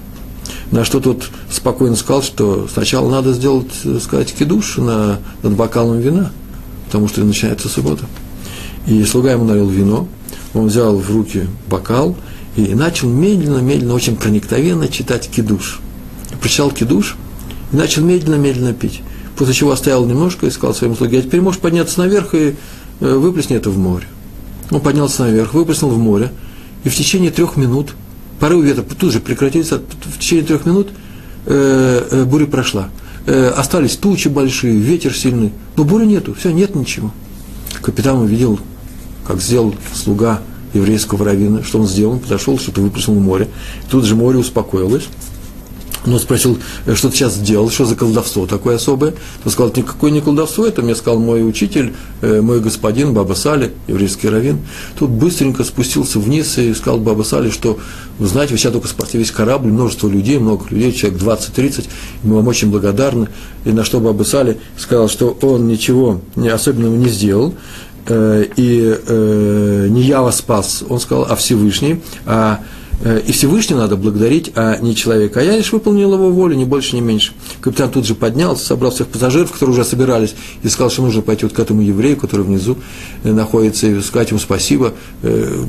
На 0.71 0.85
что 0.85 1.01
тот 1.01 1.29
спокойно 1.51 1.97
сказал, 1.97 2.23
что 2.23 2.69
сначала 2.73 3.09
надо 3.11 3.33
сделать, 3.33 3.71
э, 3.85 3.99
сказать, 4.03 4.33
кидуш 4.35 4.79
на, 4.79 5.19
над 5.43 5.53
бокалом 5.53 6.01
вина, 6.01 6.33
потому 6.87 7.09
что 7.09 7.23
начинается 7.23 7.69
суббота. 7.69 8.05
И 8.87 9.05
слуга 9.05 9.33
ему 9.33 9.45
налил 9.45 9.69
вино, 9.69 10.09
он 10.55 10.67
взял 10.67 10.99
в 10.99 11.11
руки 11.11 11.47
бокал 11.69 12.17
и 12.57 12.75
начал 12.75 13.09
медленно, 13.09 13.59
медленно, 13.59 13.95
очень 13.95 14.17
проникновенно 14.17 14.89
читать 14.89 15.29
кидуш. 15.29 15.81
Прочитал 16.41 16.71
кидуш 16.71 17.17
и 17.73 17.77
начал 17.77 18.03
медленно-медленно 18.03 18.73
пить. 18.73 19.03
После 19.37 19.55
чего 19.55 19.71
оставил 19.71 20.05
немножко 20.07 20.47
и 20.47 20.51
сказал 20.51 20.75
своему 20.75 20.97
слуге, 20.97 21.19
а 21.19 21.23
теперь 21.23 21.43
можешь 21.43 21.61
подняться 21.61 22.01
наверх 22.01 22.35
и 22.35 22.57
э, 23.01 23.15
выплесни 23.15 23.55
это 23.55 23.71
в 23.71 23.79
море. 23.79 24.07
Он 24.71 24.81
поднялся 24.81 25.23
наверх, 25.23 25.55
выплеснул 25.55 25.91
в 25.91 25.99
море, 25.99 26.33
и 26.83 26.89
в 26.89 26.95
течение 26.95 27.31
трех 27.31 27.57
минут– 27.57 27.91
порыв 28.39 28.65
ветра 28.65 28.83
тут 28.83 29.13
же 29.13 29.21
прекратился, 29.21 29.79
в 29.79 30.19
течение 30.19 30.45
трех 30.45 30.67
минут 30.67 30.89
э, 31.47 32.09
э, 32.11 32.25
буря 32.25 32.47
прошла. 32.47 32.89
Э, 33.27 33.49
остались 33.49 33.97
тучи 33.97 34.29
большие, 34.29 34.79
ветер 34.79 35.15
сильный, 35.15 35.53
но 35.77 35.85
бури 35.85 36.07
нету, 36.07 36.35
все, 36.35 36.53
нет 36.53 36.75
ничего. 36.75 37.13
Капитан 37.83 38.19
увидел, 38.19 38.61
как 39.27 39.41
сделал 39.41 39.75
слуга 39.95 40.41
еврейского 40.75 41.25
равина, 41.25 41.63
что 41.63 41.81
он 41.81 41.87
сделал, 41.87 42.19
подошел, 42.19 42.59
что-то 42.59 42.81
выплеснул 42.81 43.17
в 43.17 43.21
море. 43.21 43.49
Тут 43.91 44.05
же 44.05 44.15
море 44.15 44.39
успокоилось, 44.39 45.09
но 46.07 46.19
спросил, 46.19 46.59
«Э, 46.87 46.95
что 46.95 47.11
ты 47.11 47.17
сейчас 47.17 47.35
сделал, 47.35 47.69
что 47.71 47.85
за 47.85 47.97
колдовство 47.97 48.47
такое 48.47 48.77
особое. 48.77 49.15
Он 49.45 49.51
сказал, 49.51 49.73
никакое 49.75 50.11
не 50.11 50.21
колдовство, 50.21 50.67
это 50.67 50.83
мне 50.83 50.95
сказал 50.95 51.19
мой 51.19 51.47
учитель, 51.47 51.95
э, 52.23 52.41
мой 52.41 52.61
господин 52.61 53.13
Баба 53.13 53.35
Сали, 53.35 53.73
еврейский 53.89 54.29
раввин. 54.29 54.61
Тут 54.99 55.11
быстренько 55.11 55.65
спустился 55.65 56.19
вниз 56.19 56.57
и 56.59 56.73
сказал 56.75 57.01
Баба 57.01 57.23
Сали, 57.23 57.51
что, 57.51 57.79
вы 58.19 58.27
знаете, 58.27 58.53
вы 58.53 58.59
сейчас 58.59 58.73
только 58.73 58.89
спасли 58.89 59.19
весь 59.19 59.31
корабль, 59.31 59.69
множество 59.69 60.09
людей, 60.09 60.39
много 60.39 60.65
людей, 60.71 60.93
человек 60.93 61.21
20-30, 61.21 61.87
мы 62.23 62.37
вам 62.37 62.49
очень 62.49 62.71
благодарны. 62.71 63.29
И 63.65 63.73
на 63.73 63.85
что 63.85 64.01
Баба 64.01 64.23
Сали 64.23 64.59
сказал, 64.79 65.09
что 65.09 65.37
он 65.43 65.67
ничего 65.67 66.21
особенного 66.37 66.95
не 66.95 67.09
сделал, 67.09 67.55
э, 68.07 68.45
и 68.57 68.97
не 69.91 70.03
я 70.03 70.23
вас 70.23 70.39
спас, 70.39 70.85
он 70.89 71.01
сказал, 71.01 71.27
а 71.29 71.35
Всевышний, 71.35 72.01
а 72.25 72.61
и 73.05 73.33
Всевышний 73.33 73.77
надо 73.77 73.97
благодарить, 73.97 74.53
а 74.55 74.79
не 74.79 74.97
человека. 74.97 75.41
А 75.41 75.43
я 75.43 75.57
лишь 75.57 75.71
выполнил 75.71 76.15
его 76.15 76.31
волю, 76.31 76.57
ни 76.57 76.65
больше, 76.65 76.97
ни 76.97 77.01
меньше. 77.01 77.35
Капитан 77.61 77.91
тут 77.91 78.07
же 78.07 78.15
поднялся, 78.15 78.65
собрал 78.65 78.91
всех 78.91 79.09
пассажиров, 79.09 79.53
которые 79.53 79.75
уже 79.75 79.85
собирались, 79.85 80.35
и 80.63 80.69
сказал, 80.69 80.91
что 80.91 81.03
нужно 81.03 81.21
пойти 81.21 81.45
вот 81.45 81.53
к 81.53 81.59
этому 81.59 81.83
еврею, 81.83 82.17
который 82.17 82.47
внизу 82.47 82.79
э, 83.23 83.33
находится, 83.33 83.87
и 83.87 84.01
сказать 84.01 84.31
ему 84.31 84.41
спасибо, 84.41 84.95
э, 85.23 85.65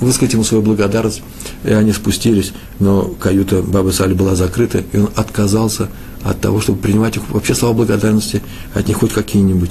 высказать 0.00 0.34
ему 0.34 0.44
свою 0.44 0.62
благодарность. 0.62 1.22
И 1.64 1.72
они 1.72 1.92
спустились, 1.92 2.52
но 2.78 3.02
каюта 3.02 3.62
Бабы 3.62 3.92
Сали 3.92 4.14
была 4.14 4.36
закрыта, 4.36 4.84
и 4.92 4.98
он 4.98 5.10
отказался 5.16 5.88
от 6.22 6.40
того, 6.40 6.60
чтобы 6.60 6.78
принимать 6.78 7.16
их 7.16 7.22
вообще 7.30 7.54
слова 7.54 7.74
благодарности 7.74 8.40
от 8.72 8.86
них 8.86 8.98
хоть 8.98 9.12
какие-нибудь. 9.12 9.70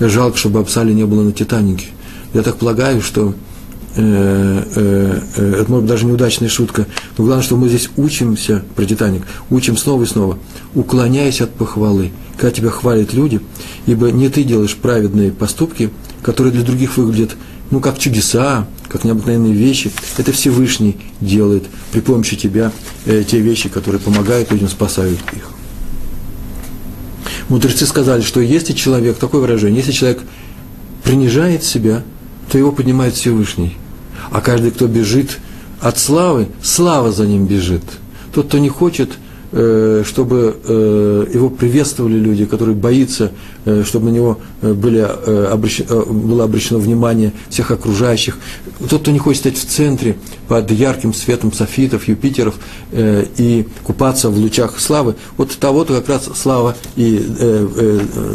Жалко, 0.00 0.38
что 0.38 0.48
Бабы 0.48 0.68
Сали 0.70 0.92
не 0.92 1.04
было 1.04 1.22
на 1.22 1.32
Титанике. 1.32 1.88
Я 2.32 2.42
так 2.42 2.56
полагаю, 2.56 3.00
что 3.02 3.34
Э, 3.98 4.62
э, 4.74 5.20
э, 5.36 5.60
это 5.60 5.70
может 5.70 5.84
быть 5.84 5.86
даже 5.86 6.04
неудачная 6.04 6.50
шутка, 6.50 6.86
но 7.16 7.24
главное, 7.24 7.42
что 7.42 7.56
мы 7.56 7.70
здесь 7.70 7.88
учимся 7.96 8.62
про 8.74 8.84
Титаник, 8.84 9.22
учим 9.48 9.78
снова 9.78 10.02
и 10.02 10.06
снова, 10.06 10.38
уклоняясь 10.74 11.40
от 11.40 11.54
похвалы, 11.54 12.12
когда 12.36 12.50
тебя 12.50 12.68
хвалят 12.68 13.14
люди, 13.14 13.40
ибо 13.86 14.10
не 14.10 14.28
ты 14.28 14.44
делаешь 14.44 14.76
праведные 14.76 15.32
поступки, 15.32 15.88
которые 16.22 16.52
для 16.52 16.62
других 16.62 16.98
выглядят, 16.98 17.36
ну, 17.70 17.80
как 17.80 17.98
чудеса, 17.98 18.66
как 18.88 19.04
необыкновенные 19.04 19.54
вещи, 19.54 19.90
это 20.18 20.30
Всевышний 20.30 20.98
делает 21.22 21.64
при 21.90 22.00
помощи 22.00 22.36
тебя 22.36 22.72
э, 23.06 23.24
те 23.26 23.40
вещи, 23.40 23.70
которые 23.70 23.98
помогают 23.98 24.52
людям, 24.52 24.68
спасают 24.68 25.18
их. 25.32 25.48
Мудрецы 27.48 27.86
сказали, 27.86 28.20
что 28.20 28.40
если 28.40 28.74
человек, 28.74 29.16
такое 29.16 29.40
выражение, 29.40 29.78
если 29.78 29.92
человек 29.92 30.20
принижает 31.02 31.64
себя, 31.64 32.02
то 32.52 32.58
его 32.58 32.72
поднимает 32.72 33.14
Всевышний– 33.14 33.78
а 34.30 34.40
каждый, 34.40 34.70
кто 34.70 34.86
бежит 34.86 35.38
от 35.80 35.98
славы, 35.98 36.48
слава 36.62 37.12
за 37.12 37.26
ним 37.26 37.46
бежит. 37.46 37.82
Тот, 38.32 38.48
кто 38.48 38.58
не 38.58 38.68
хочет, 38.68 39.10
чтобы 39.52 40.56
э, 40.64 41.26
его 41.32 41.50
приветствовали 41.50 42.18
люди, 42.18 42.46
которые 42.46 42.74
боятся, 42.74 43.32
э, 43.64 43.84
чтобы 43.84 44.06
на 44.06 44.14
него 44.14 44.38
были, 44.60 45.08
было 46.10 46.44
обращено 46.44 46.78
внимание 46.78 47.32
всех 47.48 47.70
окружающих. 47.70 48.38
Тот, 48.90 49.02
кто 49.02 49.10
не 49.10 49.18
хочет 49.18 49.40
стать 49.40 49.56
в 49.58 49.66
центре 49.66 50.16
под 50.48 50.70
ярким 50.70 51.14
светом 51.14 51.52
софитов, 51.52 52.08
Юпитеров 52.08 52.54
и 52.92 53.66
купаться 53.84 54.30
в 54.30 54.38
лучах 54.38 54.80
славы, 54.80 55.14
вот 55.36 55.56
того-то 55.56 55.94
как 55.94 56.08
раз 56.08 56.28
слава 56.34 56.74
и 56.96 57.18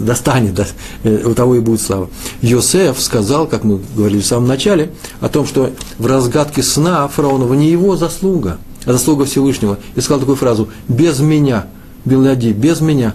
достанет, 0.02 0.74
у 1.04 1.34
того 1.34 1.56
и 1.56 1.60
будет 1.60 1.82
слава. 1.82 2.10
Йосеф 2.42 3.00
сказал, 3.00 3.48
как 3.48 3.64
мы 3.64 3.80
говорили 3.96 4.22
в 4.22 4.26
самом 4.26 4.48
начале, 4.48 4.92
о 5.20 5.30
том, 5.30 5.46
что 5.46 5.72
в 5.98 6.06
разгадке 6.06 6.64
сна 6.64 7.08
фараонова 7.08 7.54
не 7.54 7.70
его 7.70 7.96
заслуга, 7.96 8.58
а 8.86 8.94
заслуга 8.94 9.26
Всевышнего. 9.26 9.78
И 9.96 10.02
сказал 10.02 10.20
такую 10.20 10.38
фразу 10.38 10.70
«без 10.88 11.20
меня», 11.20 11.68
Беляди, 12.06 12.50
без 12.50 12.82
меня. 12.82 13.14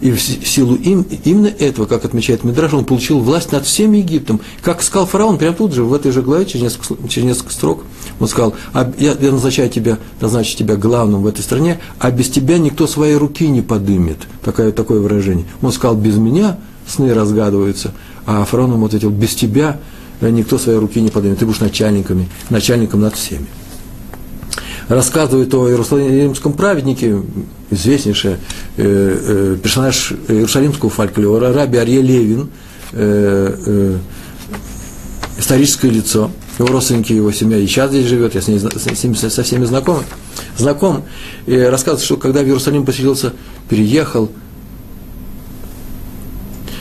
И 0.00 0.10
в 0.10 0.20
силу 0.20 0.74
им, 0.74 1.06
именно 1.24 1.46
этого, 1.46 1.86
как 1.86 2.04
отмечает 2.04 2.42
Мидраш, 2.42 2.72
он 2.74 2.84
получил 2.84 3.20
власть 3.20 3.52
над 3.52 3.64
всем 3.64 3.92
Египтом. 3.92 4.40
Как 4.60 4.82
сказал 4.82 5.06
фараон, 5.06 5.38
прямо 5.38 5.54
тут 5.54 5.72
же, 5.74 5.84
в 5.84 5.94
этой 5.94 6.10
же 6.10 6.22
главе, 6.22 6.44
через 6.44 6.62
несколько, 6.64 7.08
через 7.08 7.26
несколько 7.26 7.52
строк, 7.52 7.84
он 8.18 8.26
сказал, 8.26 8.54
я, 8.74 9.12
я 9.12 9.30
назначаю 9.30 9.70
тебя, 9.70 9.98
назначу 10.20 10.56
тебя 10.56 10.74
главным 10.74 11.22
в 11.22 11.26
этой 11.28 11.42
стране, 11.42 11.78
а 12.00 12.10
без 12.10 12.30
тебя 12.30 12.58
никто 12.58 12.88
своей 12.88 13.14
руки 13.14 13.46
не 13.46 13.62
подымет. 13.62 14.18
Такое, 14.44 14.72
такое 14.72 14.98
выражение. 14.98 15.44
Он 15.60 15.70
сказал, 15.70 15.94
без 15.94 16.16
меня 16.16 16.58
сны 16.88 17.14
разгадываются, 17.14 17.92
а 18.26 18.44
фараон 18.44 18.72
ему 18.72 18.86
ответил, 18.86 19.10
без 19.10 19.36
тебя 19.36 19.78
никто 20.20 20.58
своей 20.58 20.78
руки 20.78 21.00
не 21.00 21.10
подымет, 21.10 21.38
ты 21.38 21.46
будешь 21.46 21.60
начальниками, 21.60 22.28
начальником 22.50 23.02
над 23.02 23.14
всеми. 23.14 23.46
Рассказывает 24.92 25.54
о 25.54 25.70
иерусалимском 25.70 26.52
праведнике, 26.52 27.22
известнейший 27.70 28.32
э, 28.32 28.36
э, 28.76 29.56
персонаж 29.62 30.12
иерусалимского 30.28 30.90
фольклора, 30.90 31.50
раби 31.50 31.78
Арье 31.78 32.02
Левин, 32.02 32.50
э, 32.92 33.96
историческое 35.38 35.88
лицо, 35.88 36.30
его 36.58 36.68
родственники, 36.68 37.14
его 37.14 37.32
семья 37.32 37.56
и 37.56 37.66
сейчас 37.66 37.88
здесь 37.88 38.04
живет, 38.04 38.34
я 38.34 38.42
с, 38.42 38.48
ней, 38.48 38.58
с 38.58 39.02
ними 39.02 39.14
со 39.14 39.42
всеми 39.42 39.64
знаком, 39.64 40.04
знаком, 40.58 41.04
и 41.46 41.56
рассказывает, 41.56 42.04
что 42.04 42.18
когда 42.18 42.42
в 42.42 42.44
Иерусалим 42.44 42.84
поселился, 42.84 43.32
переехал, 43.70 44.30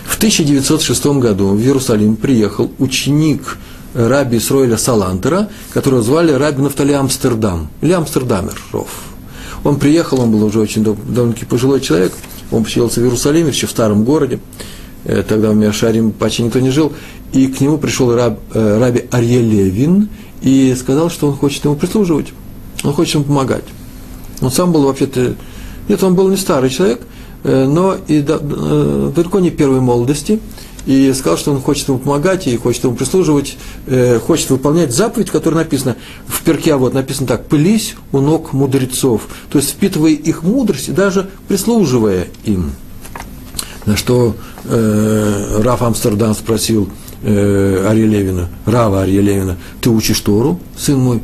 в 0.03 0.17
1906 0.17 1.05
году 1.05 1.47
в 1.55 1.61
Иерусалим 1.61 2.17
приехал 2.17 2.73
ученик 2.77 3.57
раби 3.93 4.37
Исроиля 4.37 4.77
Салантера, 4.77 5.49
которого 5.73 6.01
звали 6.01 6.31
раби 6.31 6.61
Нафтали 6.61 6.93
Амстердам, 6.93 7.69
или 7.81 7.91
Амстердамеров. 7.91 8.87
Он 9.63 9.77
приехал, 9.77 10.21
он 10.21 10.31
был 10.31 10.43
уже 10.43 10.59
очень 10.59 10.83
довольно-таки 10.83 11.45
пожилой 11.45 11.81
человек, 11.81 12.13
он 12.51 12.63
поселился 12.63 12.99
в 12.99 13.03
Иерусалиме, 13.03 13.49
еще 13.49 13.67
в 13.67 13.71
старом 13.71 14.03
городе, 14.03 14.39
э, 15.03 15.23
тогда 15.27 15.51
в 15.51 15.55
Миашарим 15.55 16.11
почти 16.11 16.43
никто 16.43 16.59
не 16.59 16.71
жил, 16.71 16.93
и 17.31 17.47
к 17.47 17.61
нему 17.61 17.77
пришел 17.77 18.13
раб, 18.13 18.39
э, 18.53 18.79
раби 18.79 19.05
Арье 19.11 19.41
Левин 19.41 20.09
и 20.41 20.75
сказал, 20.77 21.09
что 21.09 21.27
он 21.27 21.35
хочет 21.35 21.63
ему 21.65 21.75
прислуживать, 21.75 22.27
он 22.83 22.93
хочет 22.93 23.15
ему 23.15 23.25
помогать. 23.25 23.63
Он 24.41 24.51
сам 24.51 24.71
был 24.71 24.83
вообще-то, 24.83 25.35
нет, 25.87 26.03
он 26.03 26.15
был 26.15 26.29
не 26.29 26.37
старый 26.37 26.69
человек, 26.71 27.01
э, 27.43 27.65
но 27.65 27.95
и 28.07 28.21
далеко 28.21 29.39
не 29.39 29.51
первой 29.51 29.79
молодости, 29.79 30.39
и 30.85 31.13
сказал, 31.13 31.37
что 31.37 31.51
он 31.51 31.61
хочет 31.61 31.87
ему 31.87 31.99
помогать 31.99 32.47
и 32.47 32.57
хочет 32.57 32.83
ему 32.83 32.95
прислуживать, 32.95 33.57
э, 33.87 34.19
хочет 34.19 34.49
выполнять 34.49 34.93
заповедь, 34.93 35.29
которая 35.29 35.63
написана 35.63 35.95
в 36.27 36.41
перке, 36.43 36.75
вот 36.75 36.93
написано 36.93 37.27
так, 37.27 37.47
«пылись 37.47 37.95
у 38.11 38.19
ног 38.19 38.53
мудрецов», 38.53 39.27
то 39.51 39.59
есть 39.59 39.71
впитывая 39.71 40.11
их 40.11 40.43
мудрость 40.43 40.89
и 40.89 40.91
даже 40.91 41.29
прислуживая 41.47 42.27
им. 42.43 42.71
На 43.85 43.95
что 43.95 44.35
э, 44.65 45.61
Раф 45.63 45.81
Амстердам 45.81 46.33
спросил 46.35 46.89
э, 47.23 47.85
Ария 47.87 48.07
Левина, 48.07 48.49
Рава 48.65 49.01
Ария 49.01 49.21
Левина, 49.21 49.57
«ты 49.81 49.89
учишь 49.89 50.19
Тору, 50.19 50.59
сын 50.77 50.99
мой?» 50.99 51.21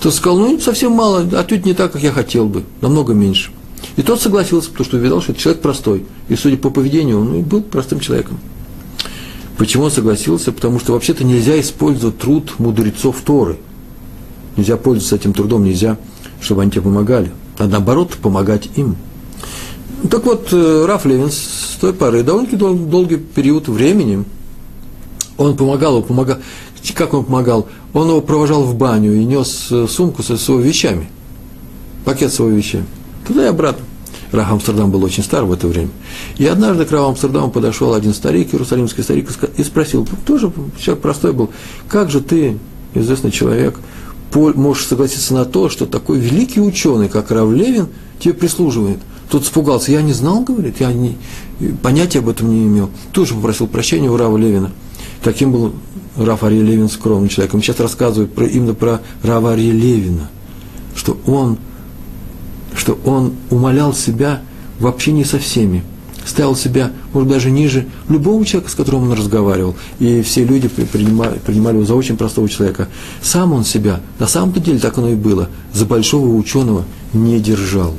Тот 0.00 0.14
сказал, 0.14 0.38
ну, 0.38 0.60
совсем 0.60 0.92
мало, 0.92 1.26
а 1.32 1.42
тут 1.42 1.64
не 1.64 1.72
так, 1.72 1.92
как 1.92 2.02
я 2.02 2.12
хотел 2.12 2.46
бы, 2.46 2.64
намного 2.80 3.14
меньше. 3.14 3.50
И 3.96 4.02
тот 4.02 4.20
согласился, 4.20 4.70
потому 4.70 4.84
что 4.84 4.96
увидел, 4.98 5.22
что 5.22 5.32
это 5.32 5.40
человек 5.40 5.62
простой. 5.62 6.04
И, 6.28 6.36
судя 6.36 6.58
по 6.58 6.70
поведению, 6.70 7.20
он 7.20 7.42
был 7.42 7.62
простым 7.62 8.00
человеком. 8.00 8.38
Почему 9.58 9.84
он 9.84 9.90
согласился? 9.90 10.52
Потому 10.52 10.78
что 10.78 10.92
вообще-то 10.92 11.24
нельзя 11.24 11.58
использовать 11.60 12.18
труд 12.18 12.54
мудрецов 12.58 13.16
Торы. 13.24 13.58
Нельзя 14.56 14.76
пользоваться 14.76 15.16
этим 15.16 15.32
трудом, 15.32 15.64
нельзя, 15.64 15.96
чтобы 16.40 16.62
они 16.62 16.70
тебе 16.70 16.82
помогали. 16.82 17.32
А 17.58 17.66
наоборот, 17.66 18.16
помогать 18.20 18.68
им. 18.76 18.96
Так 20.10 20.24
вот, 20.26 20.48
э, 20.52 20.84
Раф 20.86 21.06
Левин 21.06 21.30
с 21.30 21.78
той 21.80 21.94
поры, 21.94 22.22
довольно-таки 22.22 22.56
дол- 22.56 22.74
долгий 22.74 23.16
период 23.16 23.68
времени, 23.68 24.24
он 25.38 25.56
помогал, 25.56 25.96
он 25.96 26.02
помогал, 26.02 26.38
как 26.94 27.14
он 27.14 27.24
помогал? 27.24 27.66
Он 27.92 28.08
его 28.08 28.20
провожал 28.20 28.62
в 28.64 28.74
баню 28.74 29.14
и 29.14 29.24
нес 29.24 29.68
э, 29.70 29.86
сумку 29.88 30.22
со 30.22 30.36
своими 30.36 30.62
вещами, 30.68 31.08
пакет 32.04 32.30
с 32.32 32.36
своими 32.36 32.56
вещами, 32.56 32.86
туда 33.26 33.44
и 33.44 33.48
обратно. 33.48 33.84
Рах 34.32 34.50
Амстердам 34.50 34.90
был 34.90 35.02
очень 35.04 35.22
стар 35.22 35.44
в 35.44 35.52
это 35.52 35.66
время. 35.66 35.90
И 36.36 36.46
однажды 36.46 36.84
к 36.84 36.92
Раву 36.92 37.08
Амстердаму 37.10 37.50
подошел 37.50 37.94
один 37.94 38.14
старик, 38.14 38.52
иерусалимский 38.52 39.02
старик, 39.02 39.28
и 39.56 39.62
спросил, 39.62 40.06
тоже 40.26 40.52
человек 40.78 41.02
простой 41.02 41.32
был, 41.32 41.50
как 41.88 42.10
же 42.10 42.20
ты, 42.20 42.58
известный 42.94 43.30
человек, 43.30 43.78
можешь 44.34 44.86
согласиться 44.86 45.34
на 45.34 45.44
то, 45.44 45.68
что 45.68 45.86
такой 45.86 46.18
великий 46.18 46.60
ученый, 46.60 47.08
как 47.08 47.30
Рав 47.30 47.50
Левин, 47.52 47.88
тебе 48.18 48.34
прислуживает? 48.34 48.98
Тут 49.30 49.44
испугался, 49.44 49.92
я 49.92 50.02
не 50.02 50.12
знал, 50.12 50.42
говорит, 50.42 50.76
я 50.80 50.92
не, 50.92 51.16
понятия 51.82 52.20
об 52.20 52.28
этом 52.28 52.50
не 52.50 52.64
имел. 52.66 52.90
Тоже 53.12 53.34
попросил 53.34 53.66
прощения 53.66 54.10
у 54.10 54.16
Рава 54.16 54.36
Левина. 54.36 54.70
Таким 55.22 55.52
был 55.52 55.72
Раф 56.16 56.44
Ария 56.44 56.62
Левин 56.62 56.88
скромным 56.88 57.28
человеком. 57.28 57.62
Сейчас 57.62 57.80
рассказываю 57.80 58.28
про, 58.28 58.46
именно 58.46 58.74
про 58.74 59.00
Рава 59.22 59.52
Ария 59.52 59.72
Левина, 59.72 60.30
что 60.94 61.18
он 61.26 61.58
что 62.76 62.98
он 63.04 63.34
умолял 63.50 63.94
себя 63.94 64.42
в 64.78 64.86
общении 64.86 65.24
со 65.24 65.38
всеми, 65.38 65.82
ставил 66.24 66.54
себя, 66.54 66.90
может, 67.12 67.28
даже 67.28 67.50
ниже 67.50 67.86
любого 68.08 68.44
человека, 68.44 68.70
с 68.70 68.74
которым 68.74 69.04
он 69.04 69.12
разговаривал. 69.12 69.76
И 69.98 70.22
все 70.22 70.44
люди 70.44 70.68
принимали, 70.68 71.38
принимали 71.38 71.76
его 71.76 71.86
за 71.86 71.94
очень 71.94 72.16
простого 72.16 72.48
человека. 72.48 72.88
Сам 73.22 73.52
он 73.52 73.64
себя, 73.64 74.00
на 74.18 74.26
самом-то 74.26 74.60
деле 74.60 74.78
так 74.78 74.98
оно 74.98 75.10
и 75.10 75.14
было, 75.14 75.48
за 75.72 75.86
большого 75.86 76.34
ученого 76.34 76.84
не 77.12 77.40
держал. 77.40 77.94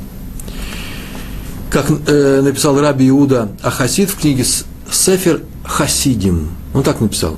Как 1.70 1.90
э, 1.90 2.40
написал 2.42 2.80
Раби 2.80 3.08
Иуда 3.08 3.50
Ахасид 3.62 4.08
в 4.10 4.18
книге 4.18 4.44
Сефер 4.90 5.42
Хасидим, 5.64 6.48
он 6.72 6.82
так 6.82 7.00
написал. 7.00 7.36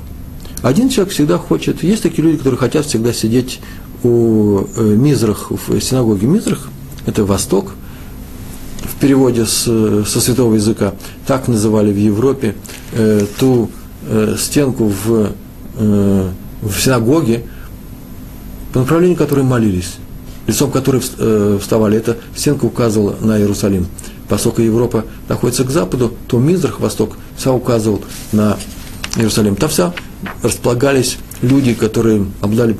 Один 0.62 0.88
человек 0.88 1.12
всегда 1.14 1.38
хочет, 1.38 1.82
есть 1.82 2.02
такие 2.02 2.23
люди, 2.23 2.37
которые 2.37 2.59
хотят 2.59 2.85
всегда 2.85 3.12
сидеть 3.12 3.61
у 4.02 4.61
э, 4.76 4.82
Мизрах, 4.82 5.50
в 5.50 5.80
синагоге 5.80 6.26
Мизрах– 6.26 6.68
это 7.11 7.25
Восток, 7.25 7.73
в 8.83 9.00
переводе 9.00 9.45
с, 9.45 9.64
со 10.07 10.21
святого 10.21 10.55
языка, 10.55 10.95
так 11.26 11.49
называли 11.49 11.93
в 11.93 11.99
Европе 11.99 12.55
э, 12.93 13.26
ту 13.38 13.71
э, 14.09 14.37
стенку 14.38 14.87
в, 14.87 15.33
э, 15.77 16.29
в 16.62 16.81
синагоге, 16.81 17.44
по 18.73 18.81
направлению 18.81 19.16
которой 19.18 19.44
молились, 19.44 19.96
лицом 20.46 20.70
которой 20.70 21.03
э, 21.18 21.59
вставали. 21.61 21.99
Эта 21.99 22.16
стенка 22.35 22.64
указывала 22.64 23.16
на 23.20 23.38
Иерусалим. 23.38 23.87
Поскольку 24.29 24.62
Европа 24.62 25.05
находится 25.29 25.64
к 25.64 25.70
западу, 25.70 26.14
то 26.29 26.38
Мизрах, 26.38 26.79
восток, 26.79 27.16
вся 27.37 27.53
указывал 27.53 28.03
на 28.33 28.57
Иерусалим. 29.16 29.57
Там 29.57 29.68
вся 29.68 29.92
располагались 30.42 31.18
люди, 31.42 31.75
которые 31.75 32.27
обладали 32.40 32.77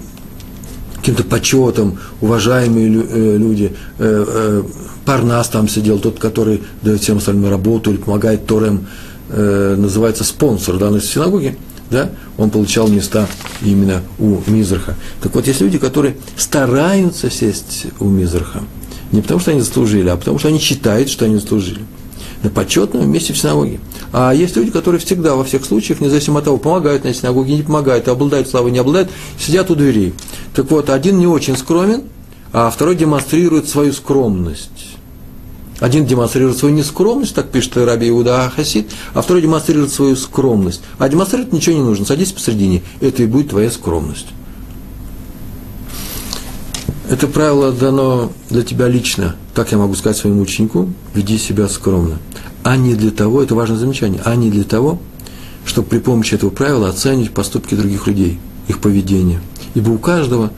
каким-то 1.01 1.25
почетом, 1.25 1.99
уважаемые 2.21 2.87
э, 2.89 3.37
люди. 3.37 3.73
Э, 3.99 4.25
э, 4.27 4.63
Парнас 5.05 5.49
там 5.49 5.69
сидел, 5.69 5.99
тот, 5.99 6.19
который 6.19 6.63
дает 6.83 7.01
всем 7.01 7.19
остальным 7.19 7.51
работу 7.51 7.91
или 7.91 7.97
помогает 7.97 8.47
Торем, 8.47 8.87
называется 9.29 10.25
спонсор 10.25 10.77
данной 10.77 11.01
синагоги, 11.01 11.57
да, 11.89 12.11
он 12.37 12.51
получал 12.51 12.89
места 12.89 13.29
именно 13.63 14.03
у 14.19 14.39
Мизраха. 14.49 14.97
Так 15.23 15.35
вот, 15.35 15.47
есть 15.47 15.61
люди, 15.61 15.79
которые 15.79 16.17
стараются 16.37 17.31
сесть 17.31 17.87
у 18.01 18.07
Мизраха, 18.07 18.63
не 19.13 19.23
потому 19.23 19.39
что 19.41 19.53
они 19.53 19.61
заслужили, 19.61 20.09
а 20.09 20.17
потому 20.17 20.39
что 20.41 20.49
они 20.49 20.59
считают, 20.59 21.09
что 21.09 21.27
они 21.27 21.37
заслужили. 21.37 21.81
На 22.43 22.51
почетном 22.51 23.11
месте 23.11 23.33
в 23.33 23.39
синагоге. 23.39 23.79
А 24.13 24.33
есть 24.33 24.57
люди, 24.57 24.71
которые 24.71 25.01
всегда, 25.01 25.37
во 25.37 25.45
всех 25.45 25.65
случаях, 25.65 26.01
независимо 26.01 26.39
от 26.41 26.45
того, 26.45 26.59
помогают 26.59 27.05
на 27.05 27.15
синагоге, 27.15 27.55
не 27.55 27.63
помогают, 27.63 28.09
обладают 28.09 28.49
славой, 28.49 28.73
не 28.73 28.79
обладают, 28.79 29.11
сидят 29.39 29.71
у 29.71 29.77
дверей. 29.77 30.15
Так 30.55 30.71
вот, 30.71 30.91
один 30.91 31.19
не 31.19 31.29
очень 31.29 31.57
скромен, 31.57 32.03
а 32.53 32.71
второй 32.71 32.97
демонстрирует 32.97 33.69
свою 33.69 33.93
скромность. 33.93 34.97
Один 35.79 36.05
демонстрирует 36.07 36.59
свою 36.59 36.75
нескромность, 36.75 37.35
так 37.35 37.51
пишет 37.51 37.77
Раби 37.77 38.09
Иуда 38.09 38.53
Хасид, 38.55 38.91
а 39.15 39.23
второй 39.23 39.43
демонстрирует 39.43 39.93
свою 39.93 40.17
скромность. 40.17 40.83
А 40.99 41.09
демонстрировать 41.09 41.53
ничего 41.53 41.77
не 41.77 41.83
нужно, 41.83 42.05
садись 42.05 42.33
посередине, 42.33 42.83
это 43.01 43.23
и 43.23 43.27
будет 43.27 43.51
твоя 43.51 43.71
скромность. 43.71 44.27
Это 47.09 47.29
правило 47.29 47.73
дано 47.73 48.31
для 48.51 48.63
тебя 48.63 48.89
лично. 48.89 49.37
Так 49.55 49.73
я 49.73 49.79
могу 49.79 49.95
сказать 49.95 50.19
своему 50.19 50.43
ученику, 50.43 50.91
веди 51.15 51.39
себя 51.39 51.69
скромно 51.69 52.19
а 52.63 52.77
не 52.77 52.95
для 52.95 53.11
того, 53.11 53.43
это 53.43 53.55
важное 53.55 53.79
замечание, 53.79 54.21
а 54.25 54.35
не 54.37 54.51
для 54.51 54.65
того, 54.65 54.99
чтобы 55.65 55.89
при 55.89 55.99
помощи 55.99 56.35
этого 56.35 56.51
правила 56.51 56.89
оценивать 56.89 57.33
поступки 57.33 57.75
других 57.75 58.07
людей, 58.07 58.39
их 58.69 58.81
поведение. 58.81 59.41
Ибо 59.75 59.91
у 59.91 59.99
каждого 59.99 60.53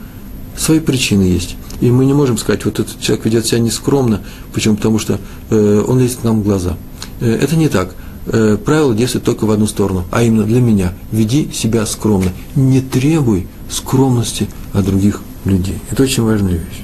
свои 0.57 0.79
причины 0.79 1.23
есть. 1.23 1.55
И 1.81 1.91
мы 1.91 2.05
не 2.05 2.13
можем 2.13 2.37
сказать, 2.37 2.65
вот 2.65 2.79
этот 2.79 2.99
человек 3.01 3.25
ведет 3.25 3.45
себя 3.45 3.59
нескромно, 3.59 4.21
почему? 4.53 4.75
Потому 4.75 4.99
что 4.99 5.19
э, 5.49 5.83
он 5.85 5.99
лезет 5.99 6.19
к 6.19 6.23
нам 6.23 6.41
в 6.41 6.43
глаза. 6.43 6.77
Э, 7.19 7.31
это 7.41 7.55
не 7.55 7.67
так. 7.67 7.95
Э, 8.27 8.57
правило 8.63 8.95
действует 8.95 9.25
только 9.25 9.45
в 9.45 9.51
одну 9.51 9.67
сторону, 9.67 10.05
а 10.11 10.23
именно 10.23 10.43
для 10.43 10.61
меня. 10.61 10.93
Веди 11.11 11.51
себя 11.51 11.85
скромно. 11.85 12.31
Не 12.55 12.81
требуй 12.81 13.47
скромности 13.69 14.47
от 14.71 14.85
других 14.85 15.21
людей. 15.45 15.77
Это 15.89 16.03
очень 16.03 16.23
важная 16.23 16.53
вещь. 16.53 16.83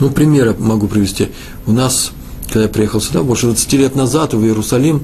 Ну, 0.00 0.10
примеры 0.10 0.54
могу 0.58 0.86
привести. 0.86 1.28
У 1.66 1.72
нас 1.72 2.12
когда 2.48 2.62
я 2.62 2.68
приехал 2.68 3.00
сюда, 3.00 3.22
больше 3.22 3.46
20 3.46 3.72
лет 3.74 3.94
назад 3.94 4.34
в 4.34 4.42
Иерусалим, 4.42 5.02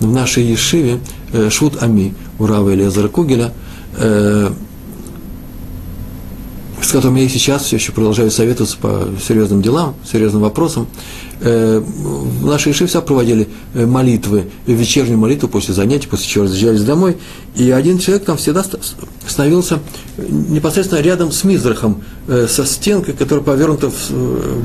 в 0.00 0.10
нашей 0.10 0.44
Ешиве, 0.44 1.00
э, 1.32 1.50
Шут 1.50 1.82
Ами, 1.82 2.14
у 2.38 2.46
Рава 2.46 2.74
Элиазара 2.74 3.08
Кугеля, 3.08 3.52
э, 3.96 4.50
с 6.80 6.92
которым 6.92 7.16
я 7.16 7.24
и 7.24 7.28
сейчас 7.28 7.64
все 7.64 7.76
еще 7.76 7.92
продолжаю 7.92 8.30
советоваться 8.30 8.78
по 8.78 9.08
серьезным 9.26 9.60
делам, 9.60 9.96
серьезным 10.10 10.42
вопросам. 10.42 10.86
Э, 11.40 11.78
в 11.78 12.46
нашей 12.46 12.72
Иши 12.72 12.86
вся 12.86 13.00
проводили 13.00 13.48
молитвы, 13.74 14.46
вечернюю 14.66 15.18
молитву 15.18 15.48
после 15.48 15.72
занятий, 15.74 16.08
после 16.08 16.26
чего 16.26 16.44
разъезжались 16.44 16.82
домой. 16.82 17.16
И 17.54 17.70
один 17.70 17.98
человек 17.98 18.24
там 18.24 18.36
всегда 18.36 18.64
становился 19.26 19.78
непосредственно 20.18 21.00
рядом 21.00 21.30
с 21.30 21.44
Мизрахом, 21.44 22.02
со 22.26 22.64
стенкой, 22.64 23.14
которая 23.14 23.44
повернута 23.44 23.90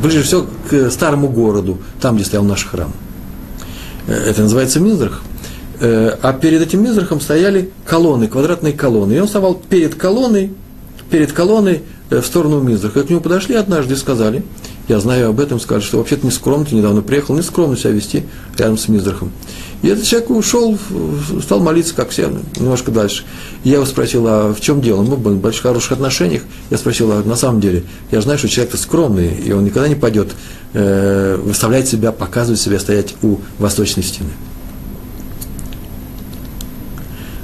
ближе 0.02 0.24
всего 0.24 0.46
к 0.70 0.90
старому 0.90 1.30
городу, 1.30 1.78
там, 2.02 2.16
где 2.16 2.26
стоял 2.26 2.44
наш 2.44 2.66
храм. 2.66 2.92
Это 4.08 4.42
называется 4.42 4.80
Мизрах. 4.80 5.22
А 5.80 6.34
перед 6.42 6.62
этим 6.62 6.84
Мизрахом 6.84 7.22
стояли 7.22 7.70
колонны, 7.86 8.28
квадратные 8.28 8.74
колонны. 8.74 9.14
И 9.14 9.20
он 9.20 9.28
вставал 9.28 9.56
перед 9.56 9.96
колонной, 9.96 10.52
перед 11.10 11.34
колонной 11.34 11.84
в 12.10 12.24
сторону 12.24 12.62
Мизраха. 12.62 13.04
К 13.04 13.10
нему 13.10 13.22
подошли 13.22 13.56
однажды 13.56 13.94
и 13.94 13.98
сказали, 13.98 14.44
я 14.88 15.00
знаю 15.00 15.30
об 15.30 15.40
этом, 15.40 15.60
сказали, 15.60 15.84
что 15.84 15.98
вообще-то 15.98 16.26
не 16.26 16.32
скромно, 16.32 16.66
ты 16.66 16.76
недавно 16.76 17.02
приехал, 17.02 17.36
не 17.36 17.42
скромно 17.42 17.78
себя 17.78 17.92
вести 17.92 18.24
рядом 18.58 18.78
с 18.78 18.88
Мизрахом. 18.88 19.32
И 19.82 19.88
этот 19.88 20.06
человек 20.06 20.30
ушел, 20.30 20.78
стал 21.42 21.60
молиться, 21.60 21.94
как 21.94 22.10
все, 22.10 22.32
немножко 22.58 22.92
дальше. 22.92 23.24
И 23.64 23.70
я 23.70 23.76
его 23.76 23.86
спросил, 23.86 24.26
а 24.28 24.54
в 24.54 24.62
чем 24.62 24.82
дело? 24.82 25.02
Мы 25.02 25.18
были 25.18 25.36
в 25.36 25.40
больших 25.40 25.64
хороших 25.64 25.94
отношениях. 25.94 26.44
Я 26.70 26.78
спросил, 26.78 27.12
а 27.12 27.22
на 27.24 27.36
самом 27.36 27.60
деле, 27.60 27.84
я 28.12 28.22
знаю, 28.22 28.40
что 28.40 28.48
человек-то 28.48 28.78
скромный, 28.78 29.36
и 29.36 29.52
он 29.52 29.66
никогда 29.66 29.90
не 29.90 29.96
пойдет 29.96 30.32
э, 30.74 31.38
выставлять 31.42 31.88
себя, 31.88 32.12
показывать 32.12 32.62
себя, 32.62 32.80
стоять 32.80 33.16
у 33.24 33.40
восточной 33.60 34.04
стены. 34.04 34.30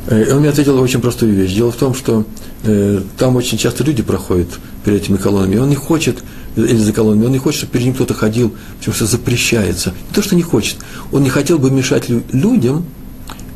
Э, 0.08 0.24
и 0.28 0.32
он 0.32 0.40
мне 0.40 0.50
ответил 0.50 0.80
очень 0.80 1.02
простую 1.02 1.34
вещь. 1.34 1.54
Дело 1.54 1.72
в 1.72 1.76
том, 1.76 1.94
что 1.94 2.26
э, 2.64 3.02
там 3.18 3.36
очень 3.36 3.58
часто 3.58 3.84
люди 3.84 4.02
проходят 4.02 4.48
перед 4.84 5.04
этими 5.04 5.18
колоннами, 5.18 5.56
и 5.56 5.60
он 5.60 5.70
не 5.70 5.76
хочет 5.76 6.20
или 6.66 6.78
за 6.78 6.94
колоннами, 6.94 7.26
он 7.26 7.32
не 7.32 7.38
хочет, 7.38 7.60
чтобы 7.60 7.74
перед 7.74 7.86
ним 7.86 7.96
кто-то 7.96 8.14
ходил, 8.14 8.54
потому 8.80 8.96
что 8.96 9.06
запрещается. 9.06 9.94
Не 10.10 10.16
то, 10.16 10.22
что 10.22 10.36
не 10.36 10.44
хочет, 10.44 10.78
он 11.12 11.24
не 11.24 11.30
хотел 11.30 11.60
бы 11.60 11.72
мешать 11.72 12.06
людям, 12.10 12.86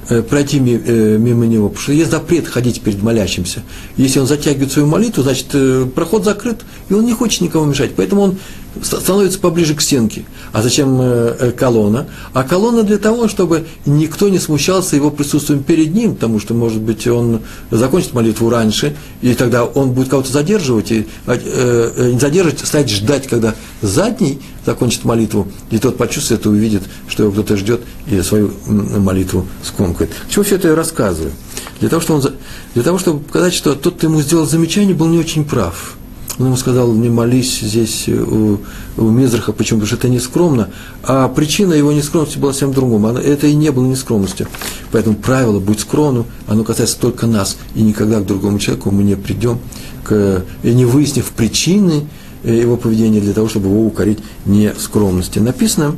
Э, 0.10 0.22
пройти 0.22 0.58
э, 0.60 1.18
мимо 1.18 1.46
него, 1.46 1.70
потому 1.70 1.82
что 1.82 1.94
есть 1.94 2.12
запрет 2.12 2.48
ходить 2.48 2.82
перед 2.82 3.02
молящимся. 3.02 3.64
Если 3.96 4.20
он 4.20 4.28
затягивает 4.28 4.70
свою 4.72 4.86
молитву, 4.86 5.24
значит, 5.24 5.48
э, 5.54 5.88
проход 5.96 6.26
закрыт, 6.26 6.66
и 6.90 6.94
он 6.94 7.06
не 7.06 7.14
хочет 7.14 7.40
никому 7.40 7.66
мешать, 7.66 7.92
поэтому 7.96 8.24
он 8.24 8.38
становится 8.82 9.40
поближе 9.40 9.76
к 9.76 9.82
стенке. 9.82 10.26
А 10.52 10.62
зачем 10.62 11.00
колонна? 11.58 12.08
А 12.34 12.44
колонна 12.44 12.84
для 12.84 12.98
того, 12.98 13.28
чтобы 13.28 13.66
никто 13.86 14.30
не 14.30 14.40
смущался 14.40 14.96
его 14.96 15.12
присутствием 15.12 15.64
перед 15.64 15.94
ним, 15.94 16.16
потому 16.16 16.40
что, 16.40 16.54
может 16.54 16.82
быть, 16.82 17.06
он 17.08 17.42
закончит 17.72 18.14
молитву 18.14 18.50
раньше, 18.50 18.96
и 19.22 19.34
тогда 19.34 19.64
он 19.64 19.92
будет 19.92 20.10
кого-то 20.10 20.32
задерживать, 20.32 20.92
и 20.92 21.08
не 21.28 22.20
задерживать, 22.20 22.60
стоять 22.60 22.90
ждать, 22.90 23.28
когда 23.28 23.54
задний 23.82 24.40
закончит 24.66 25.04
молитву, 25.04 25.48
и 25.72 25.78
тот 25.78 25.98
почувствует 25.98 26.46
и 26.46 26.50
увидит, 26.50 26.84
что 27.08 27.24
его 27.24 27.32
кто-то 27.32 27.58
ждет, 27.58 27.82
и 28.08 28.22
свою 28.22 28.52
молитву 28.68 29.46
скомкает. 29.64 30.12
Чего 30.30 30.44
все 30.44 30.56
это 30.56 30.70
я 30.70 30.76
рассказываю? 30.76 31.32
Для 31.80 31.90
того, 31.90 32.02
что 32.02 32.16
он, 32.16 32.24
для 32.74 32.84
того, 32.84 32.98
чтобы 32.98 33.20
показать, 33.20 33.54
что 33.54 33.76
тот, 33.76 33.96
кто 33.96 34.08
ему 34.08 34.22
сделал 34.22 34.46
замечание, 34.46 34.96
был 34.96 35.08
не 35.08 35.20
очень 35.20 35.44
прав. 35.44 35.96
Он 36.40 36.48
ему 36.48 36.58
сказал, 36.58 36.92
не 36.94 37.10
молись 37.10 37.60
здесь 37.60 38.08
у, 38.10 38.60
у 38.98 39.10
Мизраха, 39.10 39.54
почему? 39.54 39.82
Потому 39.82 39.88
что 39.88 39.96
это 39.98 40.10
не 40.10 40.20
скромно. 40.20 40.70
А 41.04 41.28
причина 41.28 41.74
его 41.74 41.92
нескромности 41.92 42.40
была 42.40 42.54
совсем 42.54 42.74
другом. 42.74 43.06
Она, 43.06 43.22
это 43.22 43.46
и 43.46 43.54
не 43.54 43.72
было 43.72 43.86
нескромностью. 43.86 44.48
Поэтому 44.92 45.16
правило 45.16 45.60
«будь 45.60 45.80
скромным», 45.80 46.26
оно 46.48 46.64
касается 46.64 47.00
только 47.00 47.28
нас. 47.28 47.58
И 47.76 47.84
никогда 47.84 48.20
к 48.20 48.26
другому 48.26 48.58
человеку 48.58 48.90
мы 48.90 49.04
не 49.04 49.16
придем, 49.16 49.60
к, 50.04 50.44
и 50.64 50.74
не 50.74 50.86
выяснив 50.86 51.30
причины 51.32 52.08
его 52.44 52.78
поведения 52.78 53.22
для 53.22 53.34
того, 53.34 53.48
чтобы 53.48 53.70
его 53.70 53.86
укорить 53.86 54.20
не 54.46 54.74
скромности. 54.78 55.40
Написано 55.40 55.96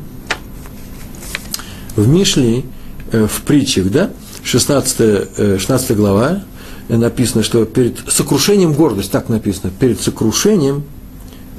в 1.96 2.08
Мишле, 2.08 2.64
э, 3.12 3.28
в 3.28 3.42
притчах, 3.42 3.90
да, 3.90 4.12
16, 4.44 5.60
16 5.60 5.92
э, 5.92 5.94
глава, 5.94 6.32
э, 6.32 6.40
написано, 6.88 7.44
что 7.44 7.66
перед 7.66 8.00
сокрушением 8.08 8.74
гордость, 8.74 9.12
так 9.12 9.30
написано, 9.30 9.72
перед 9.78 10.00
сокрушением 10.02 10.84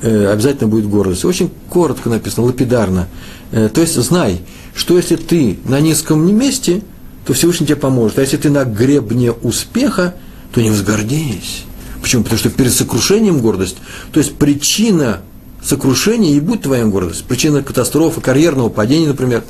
обязательно 0.02 0.68
будет 0.68 0.88
гордость. 0.88 1.24
Очень 1.24 1.50
коротко 1.70 2.10
написано, 2.10 2.46
лапидарно. 2.46 3.08
То 3.50 3.80
есть 3.80 3.94
знай, 3.96 4.40
что 4.74 4.96
если 4.96 5.16
ты 5.16 5.58
на 5.64 5.80
низком 5.80 6.36
месте, 6.36 6.82
то 7.24 7.32
Всевышний 7.32 7.66
тебе 7.66 7.76
поможет. 7.76 8.18
А 8.18 8.20
если 8.20 8.36
ты 8.36 8.50
на 8.50 8.64
гребне 8.64 9.32
успеха, 9.32 10.14
то 10.52 10.60
не 10.60 10.70
возгордись. 10.70 11.64
Почему? 12.00 12.22
Потому 12.22 12.38
что 12.38 12.50
перед 12.50 12.72
сокрушением 12.72 13.40
гордость, 13.40 13.78
то 14.12 14.20
есть 14.20 14.36
причина 14.36 15.22
сокрушения 15.62 16.34
и 16.34 16.40
будет 16.40 16.62
твоя 16.62 16.84
гордость. 16.84 17.24
Причина 17.24 17.62
катастрофы, 17.62 18.20
карьерного 18.20 18.68
падения, 18.68 19.08
например, 19.08 19.42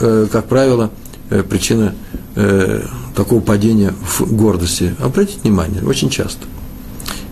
э, 0.00 0.26
как 0.30 0.48
правило, 0.48 0.90
э, 0.90 1.07
причина 1.28 1.94
э, 2.34 2.82
такого 3.14 3.40
падения 3.40 3.92
в 4.02 4.32
гордости. 4.32 4.94
Обратите 5.00 5.40
внимание, 5.42 5.82
очень 5.82 6.10
часто. 6.10 6.46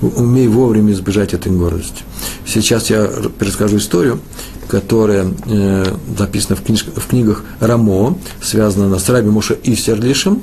Умей 0.01 0.47
вовремя 0.49 0.93
избежать 0.93 1.33
этой 1.33 1.53
гордости. 1.53 2.03
Сейчас 2.47 2.91
я 2.91 3.07
перескажу 3.39 3.79
историю, 3.79 4.21
которая 4.69 5.33
э, 5.47 5.95
записана 6.19 6.57
в, 6.57 6.63
книж, 6.63 6.85
в 6.85 7.07
книгах 7.07 7.45
Рамо, 7.61 8.19
связана 8.43 8.87
она 8.87 8.99
с 8.99 9.09
Раби 9.09 9.31
Моше 9.31 9.59
Исерлишем, 9.63 10.43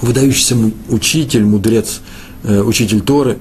выдающийся 0.00 0.56
учитель, 0.88 1.44
мудрец 1.44 2.00
Э, 2.48 2.60
учитель 2.60 3.00
Торы, 3.00 3.38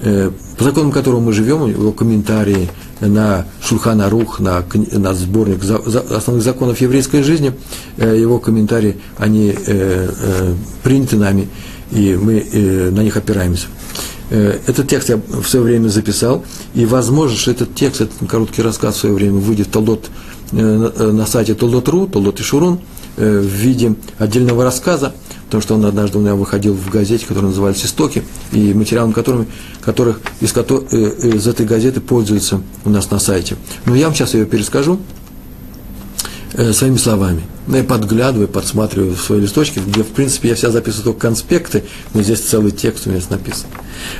э, 0.00 0.32
по 0.58 0.64
законам 0.64 0.90
которого 0.90 1.20
мы 1.20 1.32
живем, 1.32 1.68
его 1.68 1.92
комментарии 1.92 2.68
на 3.00 3.46
Шульхана 3.62 4.10
Рух, 4.10 4.40
на, 4.40 4.64
на 4.92 5.14
сборник 5.14 5.62
основных 5.62 6.44
законов 6.44 6.80
еврейской 6.80 7.22
жизни, 7.22 7.52
э, 7.96 8.16
его 8.18 8.38
комментарии, 8.38 8.96
они 9.16 9.54
приняты 10.82 11.16
нами, 11.16 11.48
и 11.90 12.14
мы 12.20 12.44
на 12.92 13.00
них 13.00 13.16
опираемся. 13.16 13.66
Этот 14.30 14.88
текст 14.88 15.08
я 15.08 15.16
в 15.16 15.46
свое 15.46 15.64
время 15.64 15.88
записал, 15.88 16.44
и 16.74 16.86
возможно, 16.86 17.36
что 17.36 17.50
этот 17.50 17.74
текст, 17.74 18.02
этот 18.02 18.28
короткий 18.28 18.62
рассказ 18.62 18.96
в 18.96 18.98
свое 18.98 19.14
время 19.14 19.38
выйдет 19.38 19.66
в 19.68 19.70
Толдот, 19.70 20.08
на 20.52 21.26
сайте 21.26 21.54
Толдот.ру, 21.54 22.06
Толдот 22.06 22.38
и 22.38 22.42
Шурун, 22.42 22.78
в 23.16 23.44
виде 23.44 23.94
отдельного 24.18 24.62
рассказа, 24.62 25.12
потому 25.50 25.62
что 25.62 25.74
он 25.74 25.84
однажды 25.84 26.18
у 26.18 26.20
меня 26.20 26.36
выходил 26.36 26.74
в 26.74 26.90
газете, 26.90 27.26
которая 27.26 27.50
называется 27.50 27.86
«Истоки», 27.86 28.22
и 28.52 28.72
материалом 28.72 29.12
которыми, 29.12 29.48
которых, 29.84 30.20
из, 30.40 30.56
э, 30.56 31.28
из 31.34 31.46
этой 31.48 31.66
газеты 31.66 32.00
пользуются 32.00 32.60
у 32.84 32.90
нас 32.90 33.10
на 33.10 33.18
сайте. 33.18 33.56
Но 33.84 33.96
я 33.96 34.06
вам 34.06 34.14
сейчас 34.14 34.34
ее 34.34 34.46
перескажу 34.46 35.00
э, 36.52 36.72
своими 36.72 36.98
словами. 36.98 37.42
Ну, 37.66 37.78
я 37.78 37.82
подглядываю, 37.82 38.46
подсматриваю 38.46 39.16
в 39.16 39.20
свои 39.20 39.40
листочки, 39.40 39.80
где, 39.80 40.04
в 40.04 40.08
принципе, 40.10 40.50
я 40.50 40.54
вся 40.54 40.70
записываю 40.70 41.06
только 41.06 41.20
конспекты, 41.20 41.82
но 42.14 42.22
здесь 42.22 42.42
целый 42.42 42.70
текст 42.70 43.08
у 43.08 43.10
меня 43.10 43.20
написан. 43.28 43.66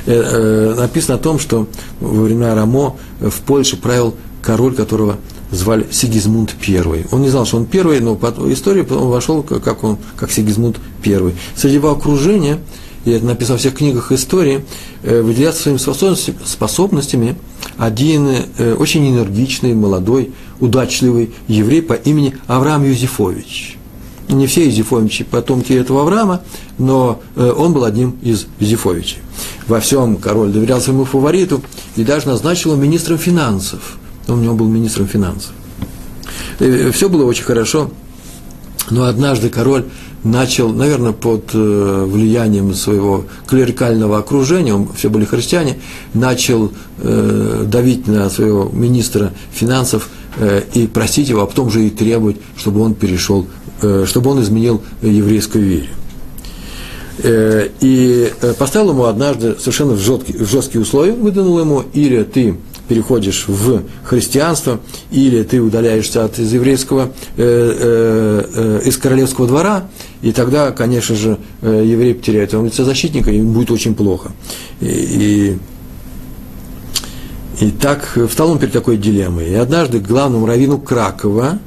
Э, 0.07 0.11
э, 0.11 0.75
написано 0.77 1.15
о 1.15 1.19
том, 1.19 1.39
что 1.39 1.69
во 2.01 2.23
времена 2.23 2.55
Рамо 2.55 2.97
в 3.21 3.39
Польше 3.45 3.77
правил 3.77 4.17
король, 4.41 4.75
которого 4.75 5.15
звали 5.51 5.85
Сигизмунд 5.91 6.55
I. 6.67 7.05
Он 7.11 7.21
не 7.21 7.29
знал, 7.29 7.45
что 7.45 7.57
он 7.57 7.65
первый, 7.65 7.99
но 7.99 8.15
по 8.15 8.33
истории 8.51 8.85
он 8.89 9.09
вошел 9.09 9.43
как, 9.43 9.83
он, 9.83 9.97
как 10.15 10.31
Сигизмунд 10.31 10.79
I. 11.05 11.33
Среди 11.55 11.75
его 11.75 11.91
окружения, 11.91 12.59
я 13.05 13.17
это 13.17 13.25
написал 13.25 13.57
в 13.57 13.59
всех 13.59 13.75
книгах 13.75 14.11
истории, 14.11 14.65
э, 15.03 15.21
выделяется 15.21 15.61
своими 15.61 16.45
способностями 16.45 17.35
один 17.77 18.27
э, 18.57 18.73
очень 18.73 19.07
энергичный, 19.09 19.73
молодой, 19.73 20.31
удачливый 20.59 21.31
еврей 21.47 21.81
по 21.81 21.93
имени 21.93 22.37
Авраам 22.47 22.85
Юзефович. 22.85 23.77
Не 24.29 24.47
все 24.47 24.65
Юзефовичи 24.65 25.25
потомки 25.25 25.73
этого 25.73 26.03
Авраама, 26.03 26.41
но 26.77 27.21
э, 27.35 27.51
он 27.51 27.73
был 27.73 27.83
одним 27.83 28.15
из 28.21 28.47
Юзефовичей. 28.59 29.17
Во 29.67 29.79
всем 29.79 30.15
король 30.17 30.51
доверял 30.51 30.79
своему 30.79 31.03
фавориту 31.03 31.61
и 31.97 32.03
даже 32.03 32.27
назначил 32.27 32.71
его 32.71 32.81
министром 32.81 33.17
финансов– 33.17 33.97
он 34.27 34.39
у 34.39 34.43
него 34.43 34.55
был 34.55 34.67
министром 34.67 35.07
финансов. 35.07 35.51
И 36.59 36.89
все 36.91 37.09
было 37.09 37.25
очень 37.25 37.43
хорошо, 37.43 37.91
но 38.89 39.03
однажды 39.03 39.49
король 39.49 39.85
начал, 40.23 40.69
наверное, 40.69 41.13
под 41.13 41.49
э, 41.53 42.05
влиянием 42.07 42.73
своего 42.73 43.25
клерикального 43.47 44.19
окружения, 44.19 44.73
он, 44.73 44.89
все 44.95 45.09
были 45.09 45.25
христиане, 45.25 45.79
начал 46.13 46.71
э, 46.99 47.65
давить 47.67 48.07
на 48.07 48.29
своего 48.29 48.69
министра 48.71 49.33
финансов 49.51 50.09
э, 50.37 50.61
и 50.73 50.87
просить 50.87 51.29
его, 51.29 51.41
а 51.41 51.47
потом 51.47 51.71
же 51.71 51.85
и 51.85 51.89
требовать, 51.89 52.37
чтобы 52.55 52.81
он 52.81 52.93
перешел, 52.93 53.47
э, 53.81 54.05
чтобы 54.07 54.31
он 54.31 54.41
изменил 54.41 54.81
еврейскую 55.01 55.65
вере. 55.65 55.89
Э, 57.23 57.69
и 57.79 58.31
э, 58.41 58.53
поставил 58.53 58.91
ему 58.91 59.05
однажды 59.05 59.55
совершенно 59.59 59.93
в 59.93 59.99
жесткие 59.99 60.81
условия, 60.81 61.13
выдвинул 61.13 61.59
ему, 61.59 61.83
или 61.93 62.23
ты 62.23 62.57
переходишь 62.91 63.45
в 63.47 63.83
христианство, 64.03 64.81
или 65.11 65.43
ты 65.43 65.61
удаляешься 65.61 66.25
от 66.25 66.37
из 66.39 66.51
еврейского, 66.51 67.13
э, 67.37 67.37
э, 67.37 68.43
э, 68.53 68.81
из 68.83 68.97
королевского 68.97 69.47
двора, 69.47 69.85
и 70.21 70.33
тогда, 70.33 70.71
конечно 70.71 71.15
же, 71.15 71.37
э, 71.61 71.83
еврей 71.85 72.13
потеряет 72.13 72.49
своего 72.49 72.67
защитника, 72.69 73.31
и 73.31 73.39
будет 73.39 73.71
очень 73.71 73.95
плохо. 73.95 74.33
И, 74.81 75.57
и, 77.61 77.65
и 77.65 77.71
так 77.71 78.17
встал 78.27 78.51
он 78.51 78.59
перед 78.59 78.73
такой 78.73 78.97
дилеммой. 78.97 79.51
И 79.51 79.53
однажды 79.53 80.01
к 80.01 80.03
главному 80.05 80.45
раввину 80.45 80.77
Кракова, 80.77 81.59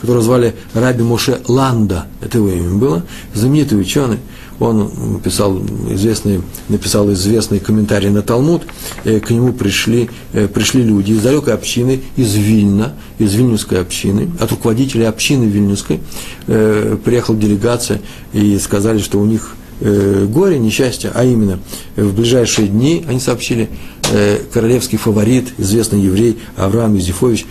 которого 0.00 0.22
звали 0.22 0.54
Раби 0.74 1.02
Моше 1.02 1.40
Ланда, 1.48 2.06
это 2.20 2.38
его 2.38 2.50
имя 2.50 2.78
было, 2.78 3.02
знаменитый 3.34 3.80
ученый, 3.80 4.18
он 4.60 5.20
писал 5.22 5.60
известный, 5.90 6.42
написал 6.68 7.12
известный 7.12 7.60
комментарий 7.60 8.10
на 8.10 8.22
Талмуд, 8.22 8.62
э, 9.04 9.20
к 9.20 9.30
нему 9.30 9.52
пришли, 9.52 10.10
э, 10.32 10.48
пришли 10.48 10.82
люди 10.82 11.12
из 11.12 11.22
далекой 11.22 11.54
общины, 11.54 12.00
из 12.16 12.34
Вильна, 12.34 12.94
из 13.18 13.34
Вильнюсской 13.34 13.80
общины, 13.80 14.30
от 14.40 14.50
руководителя 14.50 15.08
общины 15.08 15.44
Вильнюсской, 15.44 16.00
э, 16.46 16.96
приехала 17.04 17.36
делегация 17.36 18.00
и 18.32 18.58
сказали, 18.58 18.98
что 18.98 19.20
у 19.20 19.26
них 19.26 19.54
горе, 19.80 20.58
несчастье, 20.58 21.12
а 21.14 21.24
именно 21.24 21.60
в 21.94 22.12
ближайшие 22.12 22.66
дни, 22.66 23.04
они 23.06 23.20
сообщили, 23.20 23.68
королевский 24.52 24.98
фаворит, 24.98 25.50
известный 25.56 26.00
еврей 26.00 26.38
Авраам 26.56 26.96
Юзефович, 26.96 27.46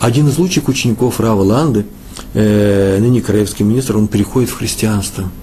один 0.00 0.28
из 0.28 0.38
лучших 0.38 0.68
учеников 0.68 1.20
Рава 1.20 1.42
Ланды, 1.42 1.84
ныне 2.32 3.20
королевский 3.20 3.66
министр, 3.66 3.98
он 3.98 4.08
переходит 4.08 4.48
в 4.48 4.56
христианство– 4.56 5.30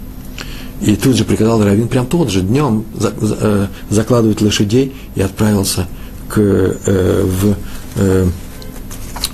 и 0.81 0.95
тут 0.95 1.15
же 1.15 1.23
приказал 1.23 1.63
Равин 1.63 1.87
прям 1.87 2.05
тот 2.05 2.29
же 2.29 2.41
днем 2.41 2.85
э, 2.99 3.67
закладывать 3.89 4.41
лошадей 4.41 4.93
и 5.15 5.21
отправился 5.21 5.87
к, 6.27 6.39
э, 6.39 7.23
в, 7.23 7.55
э, 7.95 8.27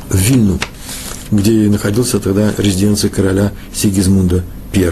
в 0.10 0.16
Вильну, 0.16 0.60
где 1.32 1.52
находился 1.70 2.20
тогда 2.20 2.54
резиденция 2.58 3.10
короля 3.10 3.52
Сигизмунда 3.74 4.44
I. 4.74 4.92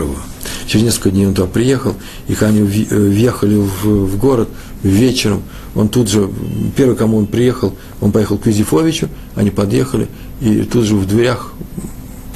Через 0.68 0.86
несколько 0.86 1.12
дней 1.12 1.28
он 1.28 1.34
туда 1.34 1.48
приехал, 1.48 1.96
и 2.28 2.34
когда 2.34 2.48
они 2.48 2.62
въехали 2.62 3.56
в, 3.56 4.06
в 4.06 4.18
город 4.18 4.50
вечером, 4.84 5.44
он 5.76 5.90
тут 5.90 6.10
же, 6.10 6.30
первый, 6.76 6.96
кому 6.96 7.18
он 7.18 7.28
приехал, 7.28 7.76
он 8.02 8.12
поехал 8.12 8.38
к 8.38 8.48
Юзефовичу, 8.48 9.10
они 9.36 9.50
подъехали, 9.50 10.08
и 10.42 10.64
тут 10.64 10.86
же 10.86 10.96
в 10.96 11.08
дверях 11.08 11.54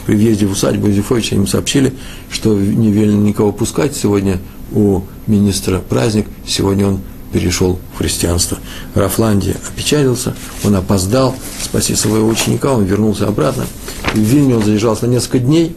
при 0.05 0.15
въезде 0.15 0.45
в 0.45 0.51
усадьбу 0.51 0.87
Юзефовича 0.87 1.35
им 1.35 1.47
сообщили, 1.47 1.93
что 2.29 2.53
не 2.53 2.91
велено 2.91 3.21
никого 3.21 3.51
пускать 3.51 3.95
сегодня 3.95 4.39
у 4.71 5.01
министра 5.27 5.79
праздник, 5.79 6.27
сегодня 6.45 6.87
он 6.87 6.99
перешел 7.31 7.79
в 7.93 7.97
христианство. 7.97 8.57
Рафландия 8.93 9.55
опечалился, 9.67 10.35
он 10.63 10.75
опоздал 10.75 11.35
спасти 11.61 11.95
своего 11.95 12.27
ученика, 12.27 12.71
он 12.71 12.83
вернулся 12.83 13.27
обратно. 13.27 13.65
В 14.13 14.19
Вильне 14.19 14.55
он 14.55 14.63
задержался 14.63 15.07
на 15.07 15.11
несколько 15.11 15.39
дней, 15.39 15.75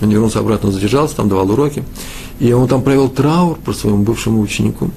он 0.00 0.10
вернулся 0.10 0.40
обратно, 0.40 0.68
он 0.68 0.74
задержался, 0.74 1.16
там 1.16 1.28
давал 1.28 1.50
уроки, 1.50 1.84
и 2.40 2.52
он 2.52 2.68
там 2.68 2.82
провел 2.82 3.08
траур 3.08 3.56
по 3.64 3.72
своему 3.72 4.02
бывшему 4.02 4.40
ученику. 4.40 4.90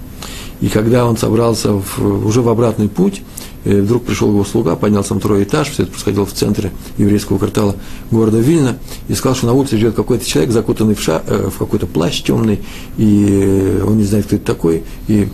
И 0.61 0.67
когда 0.67 1.05
он 1.05 1.15
собрался 1.15 1.73
в, 1.73 2.25
уже 2.25 2.41
в 2.41 2.49
обратный 2.49 2.89
путь, 2.89 3.21
вдруг 3.65 4.05
пришел 4.05 4.29
его 4.29 4.43
слуга, 4.45 4.75
поднялся 4.75 5.13
на 5.13 5.19
второй 5.19 5.43
этаж, 5.43 5.69
все 5.69 5.83
это 5.83 5.91
происходило 5.91 6.25
в 6.25 6.33
центре 6.33 6.71
еврейского 6.97 7.37
квартала 7.37 7.75
города 8.11 8.39
Вильна, 8.39 8.77
и 9.07 9.13
сказал, 9.13 9.35
что 9.35 9.47
на 9.47 9.53
улице 9.53 9.77
живет 9.77 9.95
какой-то 9.95 10.25
человек, 10.25 10.51
закутанный 10.51 10.95
в, 10.95 11.01
ша, 11.01 11.21
э, 11.25 11.49
в 11.53 11.57
какой-то 11.57 11.87
плащ 11.87 12.21
темный, 12.21 12.59
и 12.97 13.81
он 13.85 13.97
не 13.97 14.03
знает, 14.03 14.25
кто 14.25 14.35
это 14.35 14.45
такой, 14.45 14.83
и 15.07 15.27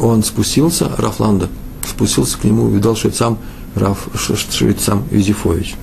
он 0.00 0.22
спустился, 0.22 0.90
Рафланда, 0.96 1.48
спустился 1.86 2.38
к 2.38 2.44
нему, 2.44 2.68
видал, 2.68 2.96
что 2.96 3.08
это 3.08 3.16
сам 3.16 3.38
Раф, 3.74 4.08
что 4.14 4.66
это 4.66 4.82
сам 4.82 5.04
Юзефович. 5.10 5.74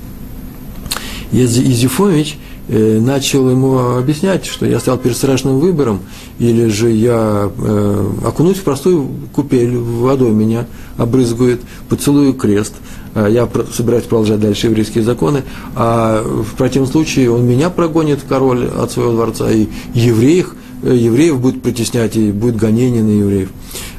Юзефович 1.31 2.37
начал 2.69 3.49
ему 3.49 3.97
объяснять, 3.97 4.45
что 4.45 4.65
я 4.65 4.79
стоял 4.79 4.97
перед 4.97 5.17
страшным 5.17 5.59
выбором, 5.59 5.99
или 6.39 6.67
же 6.67 6.91
я 6.91 7.51
э, 7.57 8.11
окунусь 8.25 8.57
в 8.57 8.63
простую 8.63 9.07
купель, 9.33 9.77
водой 9.77 10.31
меня 10.31 10.65
обрызгует, 10.97 11.61
поцелую 11.89 12.33
крест, 12.33 12.73
а 13.15 13.27
я 13.27 13.49
собираюсь 13.73 14.05
продолжать 14.05 14.39
дальше 14.39 14.67
еврейские 14.67 15.03
законы, 15.03 15.43
а 15.75 16.23
в 16.23 16.55
противном 16.55 16.89
случае 16.89 17.31
он 17.31 17.45
меня 17.45 17.69
прогонит, 17.69 18.21
король, 18.27 18.67
от 18.67 18.91
своего 18.91 19.11
дворца, 19.11 19.51
и 19.51 19.67
евреев, 19.93 20.55
э, 20.83 20.95
евреев 20.95 21.39
будет 21.39 21.61
притеснять, 21.61 22.15
и 22.15 22.31
будет 22.31 22.55
гонение 22.55 23.03
на 23.03 23.09
евреев. 23.09 23.49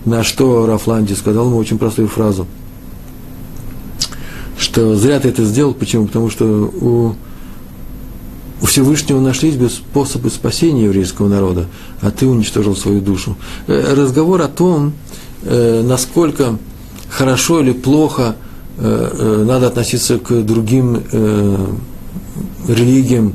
На 0.07 0.23
что 0.23 0.67
Рафланди 0.67 1.13
сказал 1.13 1.47
ему 1.47 1.59
очень 1.59 1.79
простую 1.79 2.09
фразу, 2.09 2.47
что 4.59 4.97
зря 4.97 5.21
ты 5.21 5.29
это 5.29 5.45
сделал, 5.45 5.75
почему? 5.75 6.07
Потому 6.07 6.31
что 6.31 6.45
у, 6.45 7.15
у 8.61 8.67
Всевышнего 8.67 9.21
нашлись 9.21 9.57
бы 9.57 9.69
способы 9.69 10.31
спасения 10.31 10.85
еврейского 10.85 11.29
народа, 11.29 11.67
а 12.01 12.11
ты 12.11 12.27
уничтожил 12.27 12.77
свою 12.77 13.01
душу. 13.01 13.37
Э, 13.67 13.95
разговор 13.95 14.43
о 14.43 14.49
том, 14.49 14.93
э, 15.43 15.83
насколько 15.83 16.59
хорошо 17.09 17.61
или 17.61 17.73
плохо 17.73 18.37
э, 18.79 19.45
надо 19.47 19.69
относиться 19.69 20.19
к 20.19 20.43
другим 20.43 21.03
религиям, 22.67 23.35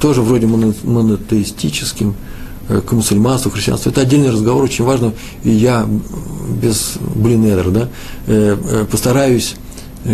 тоже 0.00 0.20
вроде 0.20 0.46
монотеистическим, 0.46 2.14
к 2.68 2.92
мусульманству, 2.92 3.50
к 3.50 3.54
христианству. 3.54 3.90
Это 3.90 4.02
отдельный 4.02 4.30
разговор, 4.30 4.64
очень 4.64 4.84
важно, 4.84 5.14
и 5.42 5.50
я 5.50 5.88
без 6.62 6.98
блинедер, 7.14 7.70
да, 7.70 7.88
постараюсь 8.90 9.56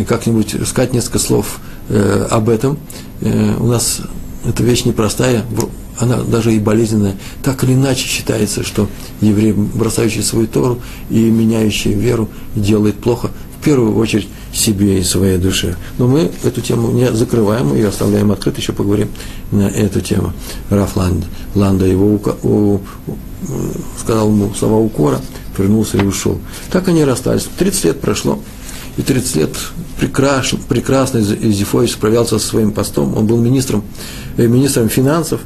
как-нибудь 0.09 0.55
сказать 0.67 0.95
несколько 0.95 1.19
слов 1.19 1.59
об 1.89 2.49
этом. 2.49 2.79
У 3.21 3.67
нас 3.67 4.01
эта 4.47 4.63
вещь 4.63 4.85
непростая, 4.85 5.45
она 5.99 6.23
даже 6.23 6.55
и 6.55 6.59
болезненная. 6.59 7.17
Так 7.43 7.65
или 7.65 7.73
иначе 7.73 8.07
считается, 8.07 8.63
что 8.63 8.89
еврей, 9.21 9.53
бросающий 9.53 10.23
свою 10.23 10.47
Тору 10.47 10.79
и 11.11 11.19
меняющий 11.31 11.93
веру, 11.93 12.29
делает 12.55 12.97
плохо, 12.97 13.31
в 13.59 13.65
первую 13.65 13.97
очередь 13.97 14.29
себе 14.53 15.01
и 15.01 15.03
своей 15.03 15.39
душе. 15.39 15.77
Но 15.99 16.07
мы 16.07 16.31
эту 16.45 16.61
тему 16.61 16.91
не 16.91 17.11
закрываем, 17.13 17.75
ее 17.75 17.89
оставляем 17.89 18.31
открытой, 18.31 18.61
еще 18.61 18.73
поговорим 18.73 19.09
на 19.51 19.69
эту 19.69 20.01
тему. 20.01 20.33
Раф 20.71 20.97
Ланд, 20.97 21.25
Ланда 21.55 21.87
его 21.87 22.07
у, 22.07 22.21
у, 22.43 22.81
сказал 23.99 24.29
ему 24.29 24.53
слова 24.55 24.77
укора, 24.77 25.21
вернулся 25.57 25.99
и 25.99 26.05
ушел. 26.05 26.39
Так 26.71 26.89
они 26.89 27.05
расстались. 27.05 27.49
30 27.59 27.85
лет 27.85 28.01
прошло, 28.01 28.39
и 28.97 29.03
30 29.03 29.37
лет 29.37 29.51
прекрасно, 29.99 30.59
прекрасно 30.69 31.21
Зифович 31.21 31.93
справлялся 31.93 32.39
со 32.39 32.47
своим 32.47 32.73
постом. 32.73 33.17
Он 33.17 33.27
был 33.27 33.39
министром, 33.39 33.85
э, 34.37 34.47
министром 34.47 34.89
финансов, 34.89 35.41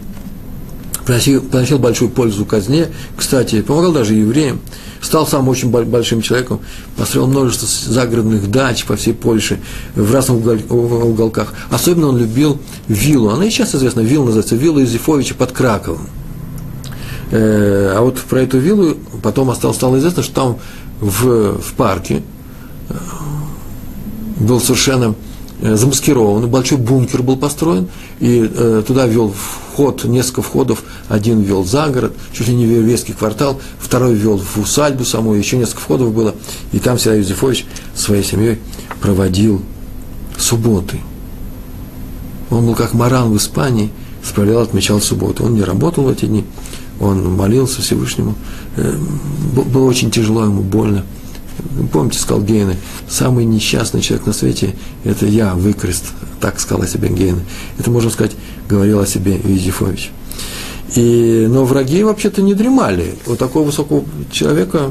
приносил, 1.05 1.43
приносил 1.43 1.79
большую 1.79 2.11
пользу 2.11 2.45
казне, 2.45 2.89
кстати, 3.17 3.63
помогал 3.63 3.93
даже 3.93 4.15
евреям 4.15 4.61
стал 5.01 5.27
сам 5.27 5.49
очень 5.49 5.71
большим 5.71 6.23
человеком, 6.23 6.61
построил 6.97 7.27
множество 7.27 7.67
загородных 7.67 8.51
дач 8.51 8.85
по 8.85 8.97
всей 8.97 9.15
Польше, 9.15 9.59
в 9.95 10.13
разных 10.13 10.71
уголках. 10.71 11.53
Особенно 11.71 12.09
он 12.09 12.19
любил 12.19 12.61
виллу. 12.89 13.31
Она 13.31 13.47
и 13.47 13.51
сейчас 13.51 13.75
известна, 13.75 14.01
вилла 14.01 14.27
называется, 14.27 14.57
вилла 14.57 14.81
Юзефовича 14.81 15.35
под 15.35 15.53
Краковом. 15.53 16.09
Э, 17.31 17.95
а 17.97 18.03
вот 18.03 18.19
про 18.19 18.43
эту 18.43 18.59
виллу 18.59 18.97
потом 19.23 19.55
стало, 19.55 19.73
стало 19.73 19.99
известно, 19.99 20.23
что 20.23 20.35
там 20.35 20.59
в, 21.01 21.59
в 21.61 21.73
парке 21.75 22.23
э, 22.89 22.95
был 24.41 24.61
совершенно 24.61 25.15
э, 25.61 25.77
замаскированный, 25.77 26.49
большой 26.49 26.79
бункер 26.79 27.23
был 27.23 27.37
построен, 27.37 27.89
и 28.19 28.51
э, 28.53 28.83
туда 28.87 29.07
вел 29.07 29.33
вход, 29.33 30.05
несколько 30.05 30.43
входов, 30.43 30.83
один 31.09 31.43
вел 31.43 31.65
за 31.65 31.89
город, 31.89 32.15
чуть 32.33 32.49
ли 32.49 32.55
не 32.55 32.67
в 32.67 32.71
еврейский 32.71 33.13
квартал, 33.13 33.61
второй 33.79 34.15
вел 34.15 34.39
в 34.39 34.59
усадьбу 34.59 35.05
саму, 35.05 35.35
еще 35.35 35.57
несколько 35.57 35.81
входов 35.81 36.13
было, 36.13 36.35
и 36.73 36.79
там 36.79 36.97
всегда 36.97 37.17
Юзефович 37.17 37.67
своей 37.95 38.25
семьей 38.25 38.59
проводил 39.01 39.63
субботы. 40.39 40.99
Он 42.51 42.67
был 42.67 42.75
как 42.75 42.95
Маран 42.95 43.31
в 43.31 43.37
Испании, 43.37 43.91
справлял, 44.25 44.63
отмечал 44.63 45.01
субботу. 45.01 45.45
Он 45.45 45.55
не 45.55 45.63
работал 45.63 46.05
в 46.05 46.09
эти 46.09 46.27
дни, 46.27 46.45
он 47.01 47.37
молился 47.37 47.81
Всевышнему. 47.81 48.35
Э, 48.77 48.95
было 49.55 49.85
очень 49.85 50.11
тяжело 50.11 50.45
ему, 50.45 50.63
больно. 50.63 51.05
Помните, 51.93 52.19
сказал 52.19 52.43
Гейне, 52.43 52.77
самый 53.09 53.45
несчастный 53.45 54.01
человек 54.01 54.27
на 54.27 54.33
свете– 54.33 54.75
это 55.05 55.27
я, 55.27 55.55
выкрест, 55.55 56.05
так 56.41 56.61
сказал 56.61 56.85
о 56.85 56.87
себе 56.87 57.09
Гейне. 57.09 57.41
Это, 57.79 57.91
можно 57.91 58.11
сказать, 58.11 58.33
говорил 58.69 59.01
о 59.01 59.07
себе 59.07 59.41
Юзефович. 59.43 60.11
И, 60.97 61.47
но 61.49 61.65
враги 61.65 62.03
вообще-то 62.03 62.43
не 62.43 62.55
дремали. 62.55 63.15
У 63.27 63.37
такого 63.37 63.67
высокого 63.67 64.05
человека, 64.33 64.91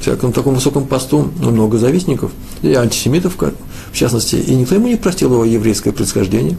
человека 0.00 0.26
на 0.26 0.32
таком 0.32 0.54
высоком 0.54 0.86
посту, 0.86 1.30
много 1.38 1.78
завистников, 1.78 2.32
и 2.62 2.72
антисемитов, 2.74 3.36
в 3.38 3.96
частности, 3.96 4.36
и 4.36 4.54
никто 4.54 4.74
ему 4.74 4.88
не 4.88 4.96
простил 4.96 5.32
его 5.32 5.44
еврейское 5.44 5.92
происхождение. 5.92 6.56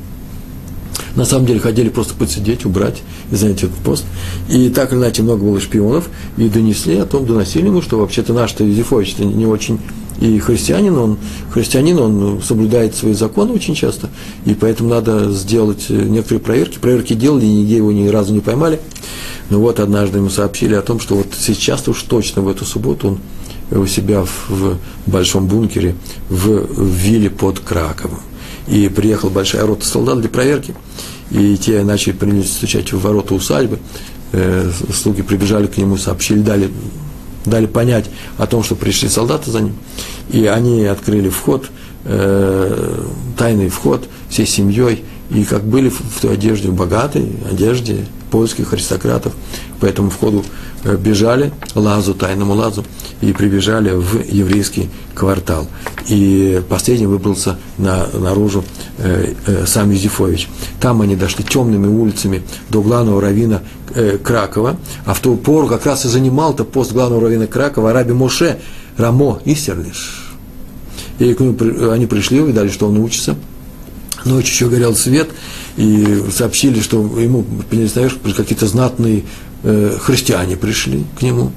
На 1.15 1.25
самом 1.25 1.45
деле 1.45 1.59
хотели 1.59 1.89
просто 1.89 2.13
подсидеть, 2.13 2.65
убрать 2.65 3.01
и 3.31 3.35
занять 3.35 3.63
этот 3.63 3.77
пост. 3.77 4.05
И 4.49 4.69
так 4.69 4.91
или 4.91 4.99
иначе 4.99 5.23
много 5.23 5.43
было 5.43 5.59
шпионов, 5.59 6.09
и 6.37 6.49
донесли 6.49 6.97
о 6.97 7.05
том, 7.05 7.25
доносили 7.25 7.67
ему, 7.67 7.81
что 7.81 7.99
вообще-то 7.99 8.33
наш-то 8.33 8.63
Юзефович 8.63 9.17
не 9.19 9.45
очень 9.45 9.79
и 10.19 10.39
христианин, 10.39 10.97
он, 10.97 11.17
христианин, 11.51 11.99
он 11.99 12.41
соблюдает 12.41 12.95
свои 12.95 13.13
законы 13.13 13.51
очень 13.51 13.75
часто, 13.75 14.09
и 14.45 14.53
поэтому 14.53 14.89
надо 14.89 15.31
сделать 15.31 15.89
некоторые 15.89 16.39
проверки. 16.39 16.77
Проверки 16.77 17.13
делали, 17.13 17.45
нигде 17.45 17.77
его 17.77 17.91
ни 17.91 18.07
разу 18.07 18.33
не 18.33 18.39
поймали. 18.39 18.79
Но 19.49 19.59
вот 19.59 19.79
однажды 19.79 20.19
ему 20.19 20.29
сообщили 20.29 20.73
о 20.73 20.81
том, 20.81 20.99
что 20.99 21.15
вот 21.15 21.27
сейчас 21.37 21.87
уж 21.87 22.01
точно 22.03 22.41
в 22.41 22.47
эту 22.47 22.65
субботу 22.65 23.19
он 23.71 23.77
у 23.77 23.85
себя 23.87 24.23
в, 24.23 24.49
в 24.49 24.77
большом 25.05 25.47
бункере 25.47 25.95
в, 26.29 26.65
в 26.65 26.87
вилле 26.87 27.29
под 27.29 27.59
Краковом. 27.59 28.19
И 28.67 28.89
приехала 28.89 29.29
большая 29.29 29.65
рота 29.65 29.85
солдат 29.85 30.19
для 30.21 30.29
проверки, 30.29 30.73
и 31.31 31.57
те 31.57 31.83
начали 31.83 32.13
принялись 32.13 32.51
стучать 32.51 32.91
в 32.91 32.99
ворота 32.99 33.35
усадьбы. 33.35 33.79
Э, 34.31 34.71
слуги 34.93 35.21
прибежали 35.21 35.67
к 35.67 35.77
нему, 35.77 35.97
сообщили, 35.97 36.39
дали 36.41 36.71
дали 37.45 37.67
понять 37.67 38.09
о 38.37 38.47
том, 38.47 38.63
что 38.63 38.75
пришли 38.75 39.07
солдаты 39.07 39.51
за 39.51 39.61
ним, 39.61 39.75
и 40.31 40.45
они 40.45 40.85
открыли 40.85 41.29
вход, 41.29 41.69
э, 42.05 43.03
тайный 43.37 43.69
вход 43.69 44.07
всей 44.29 44.45
семьей, 44.45 45.03
и 45.29 45.43
как 45.43 45.63
были 45.63 45.89
в, 45.89 45.99
в 45.99 46.21
той 46.21 46.33
одежде, 46.33 46.69
в 46.69 46.73
богатой 46.73 47.31
одежде 47.49 48.05
польских 48.31 48.73
аристократов, 48.73 49.33
по 49.79 49.85
этому 49.85 50.09
входу 50.09 50.43
э, 50.83 50.95
бежали 50.97 51.51
лазу, 51.73 52.13
тайному 52.13 52.53
лазу, 52.53 52.83
и 53.21 53.33
прибежали 53.33 53.91
в 53.91 54.23
еврейский 54.29 54.89
квартал. 55.13 55.67
И 56.07 56.61
последний 56.69 57.07
выбрался 57.07 57.57
на, 57.77 58.07
наружу 58.13 58.63
э, 58.97 59.33
э, 59.45 59.65
сам 59.65 59.91
Юзефович. 59.91 60.49
Там 60.79 61.01
они 61.01 61.15
дошли 61.15 61.43
темными 61.43 61.87
улицами 61.87 62.43
до 62.69 62.81
главного 62.81 63.21
равина 63.21 63.61
э, 63.93 64.17
Кракова, 64.21 64.77
а 65.05 65.13
в 65.13 65.19
ту 65.19 65.35
пору 65.37 65.67
как 65.67 65.85
раз 65.85 66.05
и 66.05 66.09
занимал-то 66.09 66.63
пост 66.65 66.91
главного 66.91 67.23
равина 67.23 67.47
Кракова 67.47 67.93
Раби 67.93 68.13
Моше 68.13 68.59
Рамо 68.97 69.39
Исерлиш. 69.45 70.33
И 71.19 71.33
к 71.33 71.39
нему, 71.39 71.91
они 71.91 72.05
пришли, 72.05 72.41
увидали, 72.41 72.69
что 72.69 72.87
он 72.87 72.97
учится. 72.97 73.35
Ночью 74.25 74.53
еще 74.53 74.69
горел 74.69 74.95
свет, 74.95 75.29
и 75.77 76.23
сообщили, 76.31 76.81
что 76.81 76.97
ему 77.19 77.43
поднялись 77.69 77.93
какие-то 78.35 78.67
знатные 78.67 79.23
э, 79.63 79.97
христиане 80.01 80.57
пришли 80.57 81.05
к 81.17 81.21
нему. 81.21 81.51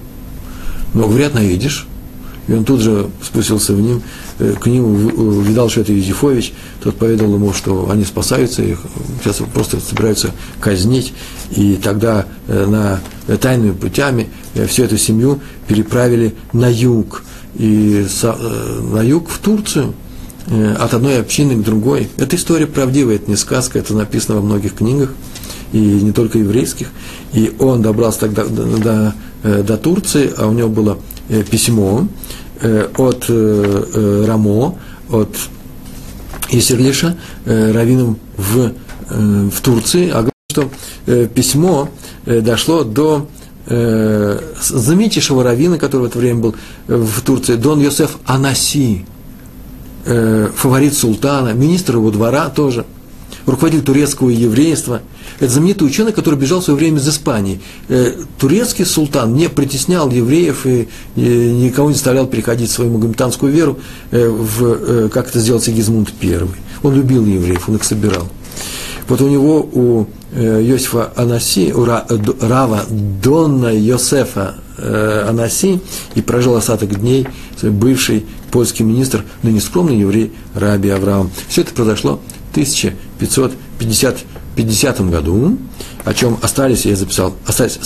Но, 0.94 1.08
говорят, 1.08 1.34
навидишь. 1.34 1.86
И 2.48 2.54
он 2.54 2.64
тут 2.64 2.80
же 2.80 3.10
спустился 3.22 3.74
в 3.74 3.80
ним, 3.80 4.02
э, 4.38 4.54
к 4.58 4.66
нему, 4.66 4.94
видал, 5.42 5.68
что 5.68 5.82
это 5.82 5.92
Юзефович, 5.92 6.54
тот 6.82 6.96
поведал 6.96 7.34
ему, 7.34 7.52
что 7.52 7.90
они 7.90 8.04
спасаются, 8.04 8.62
их 8.62 8.80
сейчас 9.22 9.42
просто 9.52 9.78
собираются 9.80 10.30
казнить, 10.58 11.12
и 11.50 11.76
тогда 11.76 12.24
э, 12.48 12.66
на 12.66 13.00
э, 13.26 13.36
тайными 13.36 13.72
путями 13.72 14.28
всю 14.66 14.84
эту 14.84 14.96
семью 14.96 15.40
переправили 15.66 16.34
на 16.54 16.70
юг, 16.70 17.22
и 17.54 18.06
на 18.22 19.02
юг 19.02 19.28
в 19.28 19.38
Турцию, 19.38 19.92
от 20.50 20.94
одной 20.94 21.20
общины 21.20 21.56
к 21.56 21.62
другой. 21.62 22.08
Эта 22.16 22.36
история 22.36 22.66
правдивая, 22.66 23.16
это 23.16 23.30
не 23.30 23.36
сказка, 23.36 23.78
это 23.78 23.94
написано 23.94 24.36
во 24.36 24.42
многих 24.42 24.74
книгах, 24.74 25.10
и 25.72 25.78
не 25.78 26.12
только 26.12 26.38
еврейских. 26.38 26.88
И 27.32 27.52
он 27.58 27.82
добрался 27.82 28.20
тогда 28.20 28.44
до, 28.44 29.14
до, 29.42 29.62
до 29.62 29.76
Турции, 29.76 30.32
а 30.36 30.46
у 30.46 30.52
него 30.52 30.68
было 30.68 30.98
письмо, 31.50 32.08
Э, 32.60 32.88
от 32.96 33.26
э, 33.28 33.84
э, 33.94 34.24
Рамо, 34.26 34.76
от 35.10 35.28
Исерлиша, 36.50 37.16
раввином 37.44 38.18
в, 38.36 38.72
в 39.08 39.60
Турции, 39.60 40.10
а 40.12 40.28
что 40.50 40.70
письмо 41.34 41.88
дошло 42.24 42.84
до 42.84 43.28
знаменитейшего 43.66 45.44
раввина, 45.44 45.78
который 45.78 46.02
в 46.02 46.04
это 46.06 46.18
время 46.18 46.40
был 46.40 46.54
в 46.86 47.20
Турции, 47.20 47.56
Дон 47.56 47.80
Йосеф 47.80 48.16
Анаси, 48.24 49.04
фаворит 50.08 50.94
султана, 50.94 51.52
министр 51.52 51.96
его 51.96 52.10
двора 52.10 52.48
тоже, 52.48 52.86
руководитель 53.46 53.84
турецкого 53.84 54.30
еврейства– 54.30 55.02
это 55.40 55.52
знаменитый 55.52 55.86
ученый, 55.86 56.12
который 56.12 56.38
бежал 56.38 56.60
в 56.60 56.64
свое 56.64 56.78
время 56.78 56.98
из 56.98 57.08
Испании. 57.08 57.60
Э, 57.88 58.12
турецкий 58.38 58.84
султан 58.84 59.34
не 59.34 59.48
притеснял 59.48 60.10
евреев 60.10 60.66
и 60.66 60.88
никого 61.16 61.88
не 61.88 61.94
заставлял 61.94 62.26
переходить 62.26 62.70
свою 62.70 62.90
магометанскую 62.90 63.52
веру, 63.52 63.78
э, 64.10 64.28
в, 64.28 64.64
э, 64.64 65.08
как 65.12 65.28
это 65.28 65.38
сделал 65.38 65.60
Сигизмунд 65.60 66.12
I. 66.20 66.40
Он 66.82 66.94
любил 66.94 67.24
евреев, 67.24 67.68
он 67.68 67.76
их 67.76 67.84
собирал. 67.84 68.28
Вот 69.08 69.20
у 69.20 69.28
него, 69.28 69.60
у 69.60 70.06
Йосифа 70.36 71.12
Анаси, 71.16 71.72
у 71.72 71.86
Рава 71.86 72.84
Донна 72.90 73.68
Йосефа 73.68 74.56
Анаси, 74.76 75.80
и 76.14 76.20
прожил 76.20 76.56
остаток 76.56 77.00
дней 77.00 77.26
бывший 77.62 78.26
польский 78.50 78.84
министр, 78.84 79.24
но 79.42 79.50
не 79.50 79.60
скромный 79.60 79.98
еврей 79.98 80.32
Раби 80.54 80.88
Авраам. 80.88 81.30
Все 81.48 81.62
это 81.62 81.74
произошло 81.74 82.20
в 82.48 82.50
1550 82.52 84.16
1950 84.58 85.10
году, 85.10 85.56
о 86.04 86.14
чем 86.14 86.38
остались, 86.42 86.84
я 86.84 86.96
записал, 86.96 87.34
остались 87.46 87.78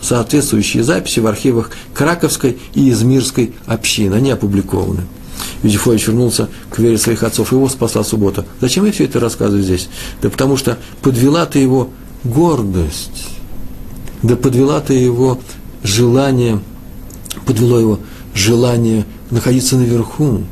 соответствующие 0.00 0.82
записи 0.82 1.20
в 1.20 1.26
архивах 1.26 1.70
Краковской 1.94 2.58
и 2.74 2.90
Измирской 2.90 3.54
общины, 3.66 4.14
они 4.14 4.30
опубликованы. 4.30 5.02
Юзефович 5.62 6.08
вернулся 6.08 6.48
к 6.70 6.78
вере 6.78 6.98
своих 6.98 7.22
отцов, 7.22 7.52
его 7.52 7.68
спасла 7.68 8.02
суббота. 8.02 8.44
Зачем 8.60 8.84
я 8.84 8.92
все 8.92 9.04
это 9.04 9.20
рассказываю 9.20 9.62
здесь? 9.62 9.88
Да 10.20 10.30
потому 10.30 10.56
что 10.56 10.78
подвела 11.00 11.46
ты 11.46 11.60
его 11.60 11.90
гордость, 12.24 13.28
да 14.22 14.36
подвела 14.36 14.80
ты 14.80 14.94
его 14.94 15.40
желание, 15.82 16.60
подвело 17.46 17.78
его 17.78 18.00
желание 18.34 19.04
находиться 19.34 19.76
наверху, 19.76 20.42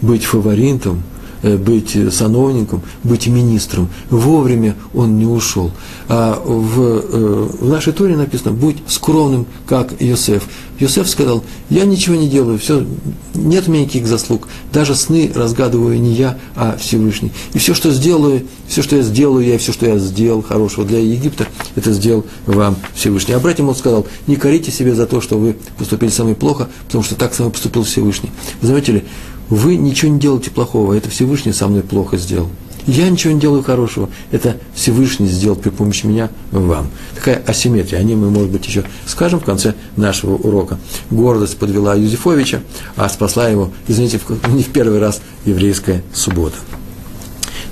быть 0.00 0.24
фаворитом, 0.24 1.02
быть 1.42 1.96
сановником, 2.12 2.82
быть 3.02 3.26
министром. 3.26 3.88
Вовремя 4.10 4.76
он 4.94 5.18
не 5.18 5.26
ушел. 5.26 5.70
А 6.08 6.40
в, 6.44 6.80
э, 6.80 7.48
в 7.60 7.68
нашей 7.68 7.92
Торе 7.92 8.16
написано, 8.16 8.52
будь 8.52 8.76
скромным, 8.86 9.46
как 9.66 10.00
Йосеф. 10.00 10.42
Йосеф 10.78 11.08
сказал, 11.08 11.44
я 11.68 11.84
ничего 11.84 12.16
не 12.16 12.28
делаю, 12.28 12.58
все, 12.58 12.86
нет 13.34 13.68
у 13.68 13.70
меня 13.70 13.84
никаких 13.84 14.06
заслуг. 14.06 14.48
Даже 14.72 14.94
сны 14.94 15.30
разгадываю 15.34 16.00
не 16.00 16.12
я, 16.14 16.38
а 16.56 16.76
Всевышний. 16.80 17.32
И 17.52 17.58
все, 17.58 17.74
что 17.74 17.90
сделаю, 17.90 18.46
все, 18.66 18.82
что 18.82 18.96
я 18.96 19.02
сделаю, 19.02 19.46
я 19.46 19.58
все, 19.58 19.72
что 19.72 19.86
я 19.86 19.98
сделал 19.98 20.42
хорошего 20.42 20.86
для 20.86 20.98
Египта, 20.98 21.46
это 21.76 21.92
сделал 21.92 22.24
вам 22.46 22.76
Всевышний. 22.94 23.34
А 23.34 23.40
братьям 23.40 23.68
он 23.68 23.74
сказал, 23.74 24.06
не 24.26 24.36
корите 24.36 24.70
себе 24.70 24.94
за 24.94 25.06
то, 25.06 25.20
что 25.20 25.38
вы 25.38 25.56
поступили 25.78 26.10
со 26.10 26.24
мной 26.24 26.34
плохо, 26.34 26.68
потому 26.86 27.04
что 27.04 27.14
так 27.14 27.34
со 27.34 27.42
мной 27.42 27.52
поступил 27.52 27.84
Всевышний. 27.84 28.30
Вы 28.62 28.68
заметили, 28.68 29.04
вы 29.50 29.76
ничего 29.76 30.12
не 30.12 30.20
делаете 30.20 30.50
плохого, 30.50 30.94
это 30.94 31.10
Всевышний 31.10 31.52
со 31.52 31.68
мной 31.68 31.82
плохо 31.82 32.16
сделал. 32.16 32.48
Я 32.86 33.08
ничего 33.10 33.32
не 33.32 33.40
делаю 33.40 33.62
хорошего, 33.62 34.08
это 34.30 34.56
Всевышний 34.74 35.26
сделал 35.26 35.56
при 35.56 35.70
помощи 35.70 36.06
меня 36.06 36.30
вам. 36.50 36.88
Такая 37.14 37.42
асимметрия, 37.46 37.98
о 37.98 38.02
ней 38.02 38.14
мы, 38.14 38.30
может 38.30 38.50
быть, 38.50 38.66
еще 38.66 38.84
скажем 39.06 39.40
в 39.40 39.44
конце 39.44 39.74
нашего 39.96 40.34
урока. 40.34 40.78
Гордость 41.10 41.58
подвела 41.58 41.94
Юзефовича, 41.94 42.62
а 42.96 43.08
спасла 43.08 43.48
его, 43.48 43.70
извините, 43.86 44.20
не 44.48 44.62
в 44.62 44.68
первый 44.68 44.98
раз 44.98 45.20
еврейская 45.44 46.02
суббота. 46.14 46.56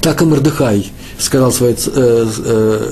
Так 0.01 0.21
и 0.23 0.25
Мордыхай 0.25 0.91
сказал, 1.19 1.53
своей, 1.53 1.75
э, 1.75 1.79
э, 1.87 2.29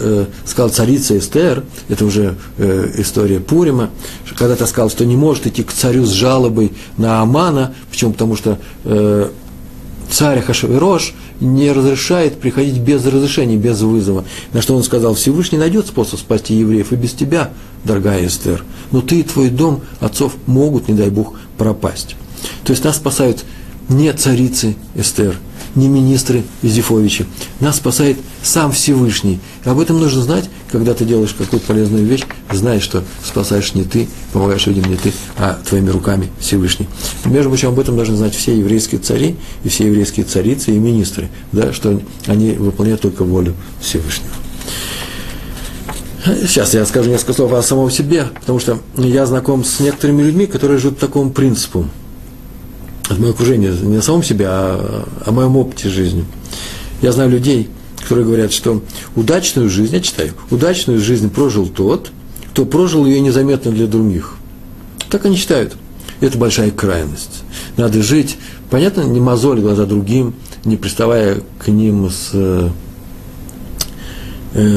э, 0.01 0.27
сказал 0.45 0.71
царица 0.71 1.17
Эстер, 1.17 1.65
это 1.89 2.05
уже 2.05 2.37
э, 2.59 2.93
история 2.99 3.41
Пурима, 3.41 3.91
когда-то 4.37 4.67
сказал, 4.67 4.91
что 4.91 5.05
не 5.05 5.17
может 5.17 5.47
идти 5.47 5.63
к 5.63 5.73
царю 5.73 6.05
с 6.05 6.11
жалобой 6.11 6.73
на 6.97 7.23
Амана, 7.23 7.75
почему? 7.91 8.13
Потому 8.13 8.37
что 8.37 8.59
э, 8.85 9.31
царь 10.11 10.43
Хашавирош 10.43 11.15
не 11.41 11.71
разрешает 11.73 12.41
приходить 12.41 12.79
без 12.79 13.05
разрешения, 13.07 13.57
без 13.57 13.81
вызова. 13.81 14.25
На 14.53 14.63
что 14.63 14.75
он 14.77 14.83
сказал, 14.83 15.15
Всевышний 15.15 15.59
найдет 15.59 15.87
способ 15.87 16.19
спасти 16.19 16.55
евреев 16.55 16.93
и 16.93 16.97
без 16.97 17.13
тебя, 17.13 17.51
дорогая 17.85 18.27
Эстер. 18.27 18.65
Но 18.91 19.01
ты 19.01 19.21
и 19.21 19.23
твой 19.23 19.51
дом 19.51 19.83
отцов 20.01 20.35
могут, 20.47 20.89
не 20.89 20.95
дай 20.95 21.11
Бог, 21.11 21.35
пропасть. 21.59 22.17
То 22.65 22.73
есть 22.73 22.85
нас 22.85 22.97
спасают 22.97 23.45
не 23.89 24.13
царицы 24.13 24.77
Эстер, 24.95 25.37
не 25.77 25.89
министры 25.89 26.43
Изифовичи. 26.63 27.27
Нас 27.61 27.77
спасает 27.77 28.17
сам 28.43 28.73
Всевышний. 28.73 29.39
И 29.65 29.69
об 29.69 29.79
этом 29.79 30.01
нужно 30.01 30.23
знать, 30.23 30.49
когда 30.73 30.95
ты 30.95 31.05
делаешь 31.05 31.35
какую-то 31.37 31.67
полезную 31.67 32.05
вещь, 32.05 32.25
знаешь, 32.51 32.83
что 32.83 33.05
спасаешь 33.25 33.75
не 33.75 33.85
ты, 33.85 34.09
помогаешь 34.33 34.67
людям 34.67 34.91
не 34.91 34.97
ты, 34.97 35.13
а 35.37 35.59
твоими 35.69 35.91
руками 35.91 36.31
Всевышний. 36.41 36.89
Между 37.25 37.51
прочим, 37.51 37.69
об 37.69 37.79
этом 37.79 37.97
должны 37.97 38.17
знать 38.17 38.35
все 38.35 38.59
еврейские 38.59 39.01
цари 39.01 39.37
и 39.63 39.69
все 39.69 39.87
еврейские 39.87 40.25
царицы 40.25 40.75
и 40.75 40.79
министры, 40.79 41.29
да, 41.53 41.73
что 41.73 42.01
они 42.27 42.53
выполняют 42.53 43.03
только 43.03 43.25
волю 43.25 43.55
Всевышнего. 43.81 44.31
Сейчас 46.25 46.75
я 46.75 46.85
скажу 46.87 47.11
несколько 47.11 47.35
слов 47.35 47.53
о 47.53 47.63
самом 47.63 47.89
себе, 47.91 48.27
потому 48.41 48.59
что 48.59 48.81
я 48.97 49.27
знаком 49.27 49.65
с 49.65 49.79
некоторыми 49.79 50.23
людьми, 50.23 50.47
которые 50.47 50.79
живут 50.79 50.99
по 50.99 51.07
такому 51.07 51.31
принципу– 51.31 51.87
от 53.09 53.19
моего 53.19 53.33
окружения, 53.33 53.71
не 53.71 53.97
о 53.97 54.03
самом 54.03 54.23
себе, 54.23 54.47
а 54.49 55.07
о 55.25 55.33
моем 55.33 55.57
опыте 55.57 55.89
жизни. 55.89 56.25
Я 57.03 57.13
знаю 57.13 57.31
людей, 57.31 57.69
которые 58.03 58.25
говорят, 58.25 58.53
что 58.53 58.83
удачную 59.15 59.69
жизнь, 59.71 59.95
я 59.95 60.01
читаю, 60.01 60.33
удачную 60.51 61.01
жизнь 61.01 61.31
прожил 61.31 61.69
тот, 61.69 62.11
кто 62.51 62.65
прожил 62.65 63.05
ее 63.05 63.21
незаметно 63.21 63.71
для 63.71 63.87
других. 63.87 64.37
Так 65.11 65.25
они 65.27 65.37
считают. 65.37 65.77
Это 66.21 66.39
большая 66.39 66.71
крайность. 66.71 67.43
Надо 67.77 68.03
жить, 68.03 68.39
понятно, 68.71 69.03
не 69.03 69.21
мозоль 69.21 69.61
глаза 69.61 69.85
другим, 69.85 70.35
не 70.65 70.77
приставая 70.77 71.43
к 71.59 71.69
ним 71.69 72.09
с 72.09 72.31
э, 72.33 72.71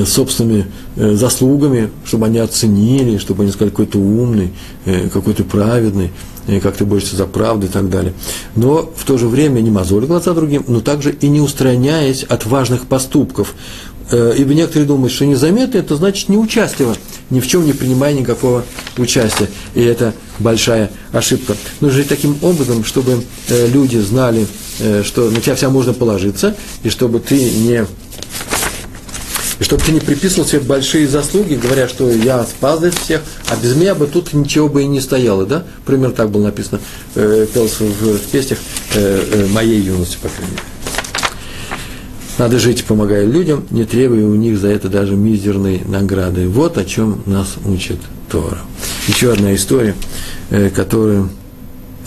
собственными 0.06 0.66
заслугами, 1.00 1.90
чтобы 2.06 2.26
они 2.26 2.40
оценили, 2.40 3.18
чтобы 3.18 3.44
они 3.44 3.52
сказали, 3.52 3.70
какой 3.70 3.86
то 3.86 4.00
умный, 4.00 4.52
э, 4.86 5.10
какой 5.10 5.34
то 5.34 5.44
праведный, 5.44 6.12
и 6.48 6.60
как 6.60 6.78
ты 6.78 6.86
борешься 6.86 7.16
за 7.16 7.26
правду 7.26 7.68
и 7.68 7.70
так 7.70 7.90
далее. 7.90 8.14
Но 8.56 8.92
в 8.96 9.06
то 9.06 9.18
же 9.18 9.28
время 9.28 9.62
не 9.62 9.72
мозоль 9.72 10.06
глаза 10.06 10.34
другим, 10.34 10.66
но 10.68 10.82
также 10.82 11.12
и 11.12 11.28
не 11.30 11.42
устраняясь 11.42 12.24
от 12.24 12.46
важных 12.46 12.88
поступков. 12.88 13.54
Э, 14.12 14.34
ибо 14.36 14.54
некоторые 14.54 14.88
думают, 14.88 15.14
что 15.14 15.26
незаметно 15.26 15.78
это 15.78 15.96
значит 15.96 16.30
не 16.30 16.38
участвовать, 16.38 17.00
ни 17.30 17.40
в 17.40 17.48
чем 17.48 17.66
не 17.66 17.74
принимая 17.74 18.14
никакого 18.14 18.66
участия. 18.98 19.48
И 19.76 19.82
это 19.82 20.14
большая 20.40 20.90
ошибка. 21.12 21.56
Нужно 21.80 22.00
жить 22.00 22.10
таким 22.10 22.38
образом, 22.42 22.84
чтобы 22.84 23.24
э, 23.50 23.68
люди 23.68 23.98
знали, 23.98 24.48
э, 24.80 25.04
что 25.06 25.30
на 25.30 25.40
тебя 25.42 25.56
вся 25.56 25.70
можно 25.70 25.94
положиться, 25.94 26.56
и 26.82 26.90
чтобы 26.90 27.20
ты 27.20 27.36
не 27.36 27.86
и 29.60 29.64
чтобы 29.64 29.84
ты 29.84 29.92
не 29.92 30.00
приписывал 30.00 30.48
себе 30.48 30.62
большие 30.62 31.08
заслуги, 31.08 31.56
говоря, 31.56 31.88
что 31.88 32.10
я 32.10 32.44
спас 32.44 32.80
здесь 32.80 32.96
всех, 32.96 33.22
а 33.50 33.56
без 33.62 33.76
меня 33.76 33.94
бы 33.94 34.08
тут 34.08 34.34
ничего 34.34 34.70
бы 34.70 34.84
и 34.84 34.88
не 34.88 35.02
стояло, 35.02 35.46
да? 35.46 35.64
Пример 35.86 36.12
так 36.12 36.32
было 36.32 36.46
написано, 36.46 36.80
э, 37.16 37.46
пелось 37.54 37.80
в, 37.80 37.84
в 37.84 38.28
песнях 38.32 38.60
э, 38.96 39.26
э, 39.32 39.48
моей 39.48 39.82
юности, 39.82 40.18
по 40.22 40.30
крайней 40.30 40.52
мере. 40.52 40.64
Надо 42.38 42.58
жить, 42.58 42.86
помогая 42.86 43.26
людям, 43.26 43.66
не 43.70 43.84
требуя 43.84 44.26
у 44.26 44.36
них 44.36 44.58
за 44.58 44.70
это 44.70 44.88
даже 44.88 45.14
мизерной 45.16 45.82
награды. 45.86 46.48
Вот 46.48 46.78
о 46.78 46.86
чем 46.86 47.22
нас 47.26 47.56
учит 47.66 48.00
Тора. 48.32 48.60
Еще 49.10 49.34
одна 49.34 49.54
история, 49.54 49.94
э, 50.50 50.70
которую 50.70 51.32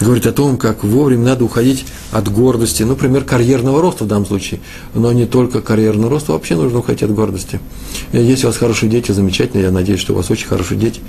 говорит 0.03 0.27
о 0.27 0.33
том, 0.33 0.57
как 0.57 0.85
вовремя 0.85 1.25
надо 1.25 1.45
уходить 1.45 1.87
от 2.11 2.31
гордости, 2.31 2.83
например, 2.83 3.25
карьерного 3.25 3.81
роста 3.81 4.05
в 4.05 4.09
данном 4.09 4.27
случае, 4.27 4.61
но 4.95 5.13
не 5.13 5.27
только 5.27 5.61
карьерного 5.61 6.11
роста, 6.11 6.33
вообще 6.33 6.57
нужно 6.57 6.81
уходить 6.81 7.03
от 7.03 7.15
гордости. 7.15 7.61
Если 8.13 8.45
у 8.45 8.49
вас 8.49 8.57
хорошие 8.57 8.91
дети, 8.91 9.13
замечательно, 9.13 9.63
я 9.63 9.71
надеюсь, 9.71 10.01
что 10.01 10.13
у 10.13 10.17
вас 10.17 10.31
очень 10.31 10.47
хорошие 10.47 10.79
дети, 10.79 11.01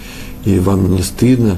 и 0.46 0.60
вам 0.60 0.96
не 0.96 1.02
стыдно 1.02 1.58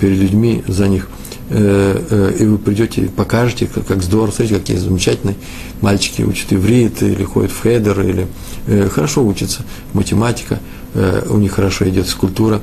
перед 0.00 0.18
людьми 0.18 0.62
за 0.66 0.88
них– 0.88 1.08
Э, 1.48 2.02
э, 2.10 2.32
и 2.40 2.44
вы 2.44 2.58
придете 2.58 3.02
и 3.02 3.08
покажете, 3.08 3.68
как, 3.86 4.02
здорово, 4.02 4.32
смотрите, 4.32 4.58
какие 4.58 4.76
замечательные 4.78 5.36
мальчики 5.80 6.22
учат 6.22 6.52
иврит, 6.52 7.02
или 7.02 7.22
ходят 7.22 7.52
в 7.52 7.62
хедер, 7.62 8.00
или 8.00 8.26
э, 8.66 8.88
хорошо 8.88 9.24
учатся, 9.24 9.62
математика, 9.92 10.58
у 11.28 11.36
них 11.36 11.52
хорошо 11.52 11.86
идет 11.90 12.08
скульптура, 12.08 12.62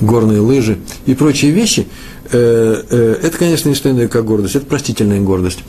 горные 0.00 0.40
лыжи 0.40 0.78
и 1.06 1.14
прочие 1.14 1.50
вещи, 1.50 1.86
это, 2.30 3.34
конечно, 3.38 3.70
не 3.70 3.74
что 3.74 3.90
иное, 3.90 4.06
как 4.06 4.24
гордость, 4.26 4.56
это 4.56 4.66
простительная 4.66 5.20
гордость 5.20 5.60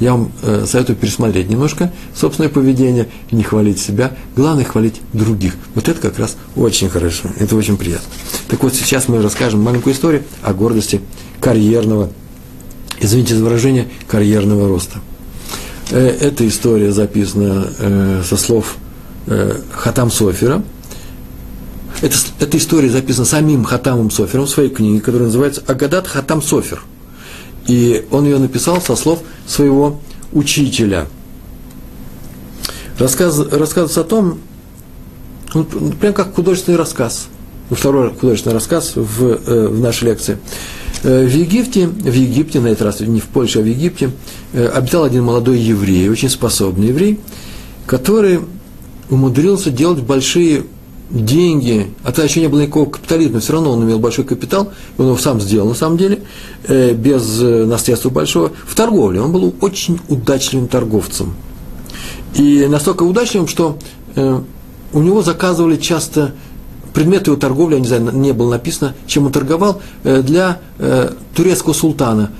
я 0.00 0.12
вам 0.12 0.30
э, 0.42 0.64
советую 0.66 0.96
пересмотреть 0.96 1.48
немножко 1.48 1.92
собственное 2.14 2.48
поведение 2.48 3.08
не 3.30 3.42
хвалить 3.42 3.80
себя. 3.80 4.12
Главное 4.36 4.64
хвалить 4.64 5.00
других. 5.12 5.54
Вот 5.74 5.88
это 5.88 6.00
как 6.00 6.18
раз 6.18 6.36
очень 6.56 6.88
хорошо, 6.88 7.28
это 7.38 7.56
очень 7.56 7.76
приятно. 7.76 8.06
Так 8.48 8.62
вот, 8.62 8.74
сейчас 8.74 9.08
мы 9.08 9.20
расскажем 9.22 9.60
маленькую 9.60 9.94
историю 9.94 10.22
о 10.42 10.54
гордости 10.54 11.00
карьерного, 11.40 12.10
извините 13.00 13.34
за 13.34 13.42
выражение, 13.42 13.88
карьерного 14.06 14.68
роста. 14.68 15.00
Э, 15.90 16.06
эта 16.20 16.46
история 16.46 16.92
записана 16.92 17.68
э, 17.78 18.22
со 18.24 18.36
слов 18.36 18.76
э, 19.26 19.60
Хатам 19.72 20.10
Софера. 20.10 20.62
Это, 22.00 22.16
эта 22.38 22.56
история 22.56 22.90
записана 22.90 23.26
самим 23.26 23.64
Хатамом 23.64 24.10
Софером 24.10 24.46
в 24.46 24.50
своей 24.50 24.70
книге, 24.70 25.00
которая 25.00 25.26
называется 25.26 25.62
«Агадат 25.66 26.06
Хатам 26.06 26.42
Софер». 26.42 26.82
И 27.66 28.06
он 28.10 28.24
ее 28.24 28.38
написал 28.38 28.80
со 28.80 28.94
слов 28.94 29.20
своего 29.46 30.00
учителя. 30.32 31.06
Рассказ, 32.98 33.38
рассказывается 33.38 34.00
о 34.00 34.04
том, 34.04 34.38
ну, 35.54 35.64
прям 35.64 36.14
как 36.14 36.34
художественный 36.34 36.78
рассказ, 36.78 37.28
второй 37.70 38.14
художественный 38.14 38.54
рассказ 38.54 38.92
в, 38.94 39.24
э, 39.24 39.68
в 39.68 39.80
нашей 39.80 40.04
лекции. 40.04 40.38
Э, 41.02 41.24
в 41.24 41.34
Египте, 41.34 41.86
в 41.86 42.12
Египте, 42.12 42.60
на 42.60 42.68
этот 42.68 42.82
раз 42.82 43.00
не 43.00 43.20
в 43.20 43.26
Польше, 43.26 43.58
а 43.58 43.62
в 43.62 43.66
Египте, 43.66 44.10
э, 44.52 44.66
обитал 44.68 45.04
один 45.04 45.24
молодой 45.24 45.58
еврей, 45.58 46.08
очень 46.08 46.30
способный 46.30 46.88
еврей, 46.88 47.20
который 47.86 48.40
умудрился 49.10 49.70
делать 49.70 50.02
большие 50.02 50.64
деньги, 51.10 51.90
а 52.02 52.08
тогда 52.08 52.24
еще 52.24 52.40
не 52.40 52.48
было 52.48 52.60
никакого 52.60 52.90
капитализма, 52.90 53.40
все 53.40 53.54
равно 53.54 53.72
он 53.72 53.82
имел 53.84 53.98
большой 53.98 54.24
капитал, 54.24 54.72
он 54.98 55.06
его 55.06 55.16
сам 55.16 55.40
сделал 55.40 55.68
на 55.68 55.74
самом 55.74 55.96
деле, 55.96 56.20
э, 56.66 56.92
без 56.92 57.40
э, 57.42 57.64
наследства 57.64 58.10
большого, 58.10 58.52
в 58.66 58.74
торговле. 58.74 59.20
Он 59.20 59.32
был 59.32 59.54
очень 59.60 60.00
удачливым 60.08 60.68
торговцем. 60.68 61.34
И 62.34 62.66
настолько 62.68 63.04
удачливым, 63.04 63.48
что 63.48 63.78
э, 64.16 64.40
у 64.92 65.00
него 65.00 65.22
заказывали 65.22 65.76
часто 65.76 66.34
предметы 66.92 67.30
его 67.30 67.40
торговли, 67.40 67.74
я 67.74 67.80
не 67.80 67.86
знаю, 67.86 68.12
не 68.12 68.32
было 68.32 68.50
написано, 68.50 68.94
чем 69.06 69.26
он 69.26 69.32
торговал, 69.32 69.80
для 70.02 70.60
турецкого 71.34 71.72
султана 71.72 72.30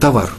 товар. 0.00 0.30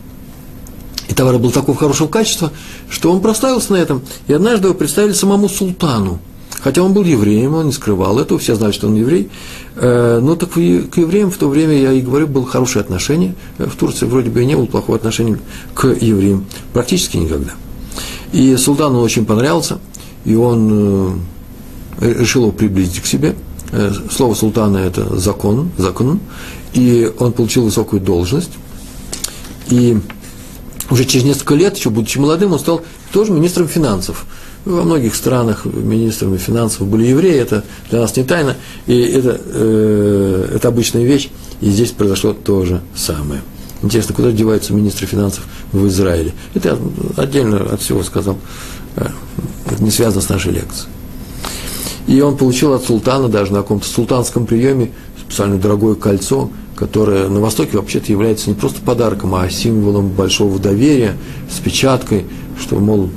И 1.07 1.13
товар 1.13 1.37
был 1.37 1.51
такого 1.51 1.77
хорошего 1.77 2.07
качества, 2.07 2.51
что 2.89 3.11
он 3.11 3.21
прославился 3.21 3.73
на 3.73 3.77
этом. 3.77 4.01
И 4.27 4.33
однажды 4.33 4.67
его 4.67 4.73
представили 4.73 5.11
самому 5.11 5.47
султану. 5.47 6.19
Хотя 6.67 6.83
он 6.83 6.91
был 6.91 7.05
евреем, 7.05 7.55
он 7.55 7.67
не 7.67 7.71
скрывал 7.71 8.19
этого, 8.19 8.37
все 8.37 8.53
знают, 8.55 8.75
что 8.75 8.87
он 8.87 8.95
еврей. 8.95 9.29
Э, 9.77 10.19
но 10.21 10.35
так 10.35 10.51
к 10.51 10.57
евреям 10.57 11.31
в 11.31 11.37
то 11.37 11.47
время, 11.47 11.73
я 11.79 11.93
и 11.93 12.01
говорю, 12.01 12.27
было 12.27 12.45
хорошее 12.45 12.83
отношение. 12.83 13.35
В 13.57 13.73
Турции 13.77 14.05
вроде 14.05 14.29
бы 14.29 14.41
и 14.41 14.45
не 14.45 14.53
было 14.57 14.65
плохого 14.65 14.97
отношения 14.97 15.39
к 15.73 15.87
евреям. 15.87 16.45
Практически 16.73 17.15
никогда. 17.15 17.51
И 18.33 18.57
султану 18.57 18.99
очень 18.99 19.25
понравился, 19.25 19.79
и 20.25 20.35
он 20.35 21.21
э, 22.01 22.15
решил 22.19 22.41
его 22.41 22.51
приблизить 22.51 22.99
к 22.99 23.05
себе. 23.05 23.35
Э, 23.71 23.93
слово 24.11 24.33
султана– 24.33 24.75
это 24.79 25.17
закон, 25.17 25.71
закон. 25.77 26.19
И 26.73 27.09
он 27.17 27.31
получил 27.31 27.63
высокую 27.63 28.01
должность. 28.01 28.51
И 29.69 29.97
уже 30.89 31.05
через 31.05 31.23
несколько 31.23 31.55
лет, 31.55 31.77
еще 31.77 31.91
будучи 31.91 32.17
молодым, 32.17 32.51
он 32.51 32.59
стал 32.59 32.81
тоже 33.13 33.31
министром 33.31 33.69
финансов– 33.69 34.25
во 34.67 34.83
многих 34.83 35.15
странах 35.15 35.65
министрами 35.65 36.37
финансов 36.37 36.87
были 36.87 37.07
евреи, 37.07 37.35
это 37.35 37.63
для 37.89 38.01
нас 38.01 38.15
не 38.15 38.23
тайна, 38.23 38.55
и 38.85 38.99
это, 39.01 39.39
э, 39.45 40.51
это 40.55 40.67
обычная 40.67 41.03
вещь, 41.03 41.29
и 41.61 41.69
здесь 41.69 41.91
произошло 41.91 42.33
то 42.33 42.65
же 42.65 42.81
самое. 42.95 43.41
Интересно, 43.81 44.15
куда 44.15 44.31
деваются 44.31 44.73
министры 44.73 45.07
финансов 45.07 45.43
в 45.71 45.87
Израиле? 45.87 46.33
Это 46.53 46.69
я 46.69 47.23
отдельно 47.23 47.57
от 47.57 47.81
всего 47.81 48.03
сказал, 48.03 48.37
э, 48.95 49.07
это 49.69 49.83
не 49.83 49.91
связано 49.91 50.21
с 50.21 50.29
нашей 50.29 50.51
лекцией. 50.51 50.89
И 52.07 52.21
он 52.21 52.37
получил 52.37 52.73
от 52.73 52.85
султана 52.85 53.27
даже 53.27 53.51
на 53.51 53.59
каком-то 53.59 53.87
султанском 53.87 54.45
приеме 54.45 54.91
специально 55.19 55.57
дорогое 55.57 55.95
кольцо, 55.95 56.49
которое 56.75 57.27
на 57.27 57.41
Востоке 57.41 57.77
вообще-то 57.77 58.11
является 58.11 58.49
не 58.49 58.55
просто 58.55 58.81
подарком, 58.81 59.35
а 59.35 59.49
символом 59.49 60.09
большого 60.09 60.57
доверия, 60.59 61.17
с 61.51 61.59
печаткой, 61.59 62.25
что, 62.59 62.77
мол, 62.77 63.09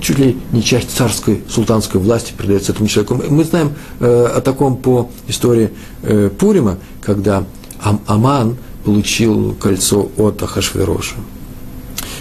чуть 0.00 0.18
ли 0.18 0.36
не 0.52 0.62
часть 0.62 0.90
царской, 0.90 1.42
султанской 1.48 2.00
власти 2.00 2.32
передается 2.36 2.72
этому 2.72 2.88
человеку. 2.88 3.20
Мы 3.28 3.44
знаем 3.44 3.72
э, 4.00 4.30
о 4.36 4.40
таком 4.40 4.76
по 4.76 5.10
истории 5.28 5.70
э, 6.02 6.30
Пурима, 6.38 6.78
когда 7.02 7.44
Ам 7.82 8.00
Аман 8.06 8.56
получил 8.84 9.54
кольцо 9.54 10.08
от 10.16 10.42
Ахашвероша. 10.42 11.16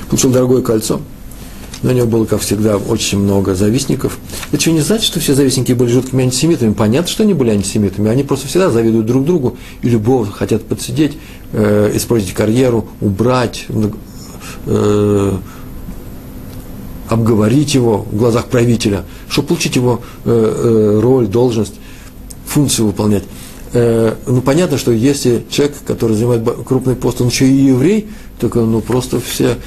Получил 0.10 0.32
дорогое 0.32 0.62
кольцо, 0.62 1.00
но 1.84 1.92
у 1.92 1.94
него 1.94 2.08
было, 2.08 2.26
как 2.26 2.42
всегда, 2.42 2.78
очень 2.78 3.20
много 3.20 3.54
завистников. 3.54 4.18
Это 4.52 4.62
что 4.62 4.72
не 4.72 4.82
значит, 4.82 5.06
что 5.06 5.20
все 5.20 5.36
завистники 5.36 5.74
были 5.74 5.92
жуткими 5.92 6.24
антисемитами. 6.24 6.74
Понятно, 6.74 7.08
что 7.08 7.24
они 7.24 7.34
были 7.34 7.52
антисемитами. 7.52 8.10
Они 8.10 8.24
просто 8.24 8.48
всегда 8.48 8.72
завидуют 8.72 9.06
друг 9.06 9.26
другу 9.26 9.58
и 9.82 9.90
любого 9.90 10.26
хотят 10.26 10.66
подсидеть, 10.66 11.14
э, 11.54 11.92
испортить 11.94 12.34
карьеру, 12.34 12.88
убрать, 13.02 13.68
э, 14.66 15.38
обговорить 17.16 17.74
его 17.74 18.06
в 18.12 18.16
глазах 18.16 18.46
правителя, 18.46 19.04
чтобы 19.30 19.50
получить 19.50 19.76
его 19.76 20.02
э, 20.26 20.30
э, 20.30 21.00
роль, 21.02 21.28
должность, 21.28 21.76
функцию 22.46 22.88
выполнять. 22.88 23.24
Э, 23.74 24.16
ну, 24.26 24.42
понятно, 24.42 24.78
что 24.78 24.92
если 24.92 25.44
человек, 25.50 25.76
который 25.86 26.16
занимает 26.16 26.44
крупный 26.66 26.96
пост, 26.96 27.22
он 27.22 27.28
еще 27.28 27.48
и 27.48 27.54
еврей, 27.54 28.08
так 28.40 28.56
ну, 28.56 28.82
просто 28.82 29.20
все, 29.20 29.58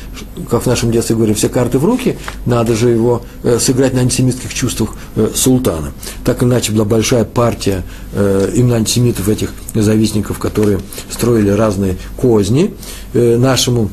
как 0.50 0.62
в 0.62 0.66
нашем 0.66 0.90
детстве 0.90 1.16
говорили, 1.16 1.34
все 1.34 1.48
карты 1.48 1.78
в 1.78 1.84
руки, 1.84 2.18
надо 2.46 2.74
же 2.74 2.90
его 2.90 3.22
э, 3.42 3.58
сыграть 3.58 3.94
на 3.94 4.00
антисемитских 4.00 4.52
чувствах 4.52 4.90
э, 5.16 5.30
султана. 5.34 5.92
Так 6.24 6.42
иначе 6.42 6.72
была 6.72 6.84
большая 6.84 7.24
партия 7.24 7.82
э, 8.12 8.52
именно 8.54 8.76
антисемитов, 8.76 9.28
этих 9.28 9.52
завистников, 9.74 10.38
которые 10.38 10.80
строили 11.10 11.50
разные 11.50 11.96
козни 12.16 12.74
э, 13.14 13.36
нашему 13.36 13.90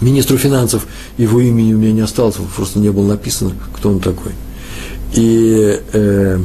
министру 0.00 0.36
финансов, 0.36 0.86
его 1.18 1.40
имени 1.40 1.74
у 1.74 1.78
меня 1.78 1.92
не 1.92 2.00
осталось, 2.00 2.36
просто 2.56 2.78
не 2.78 2.90
было 2.90 3.08
написано, 3.08 3.52
кто 3.74 3.90
он 3.90 4.00
такой. 4.00 4.32
И, 5.14 5.80
э, 5.92 6.38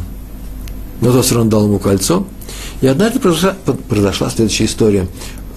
но 1.02 1.12
тот 1.12 1.26
все 1.26 1.44
дал 1.44 1.66
ему 1.66 1.80
кольцо. 1.80 2.26
И 2.82 2.88
однажды 2.88 3.20
произошла, 3.20 3.56
произошла 3.88 4.30
следующая 4.30 4.66
история. 4.66 5.08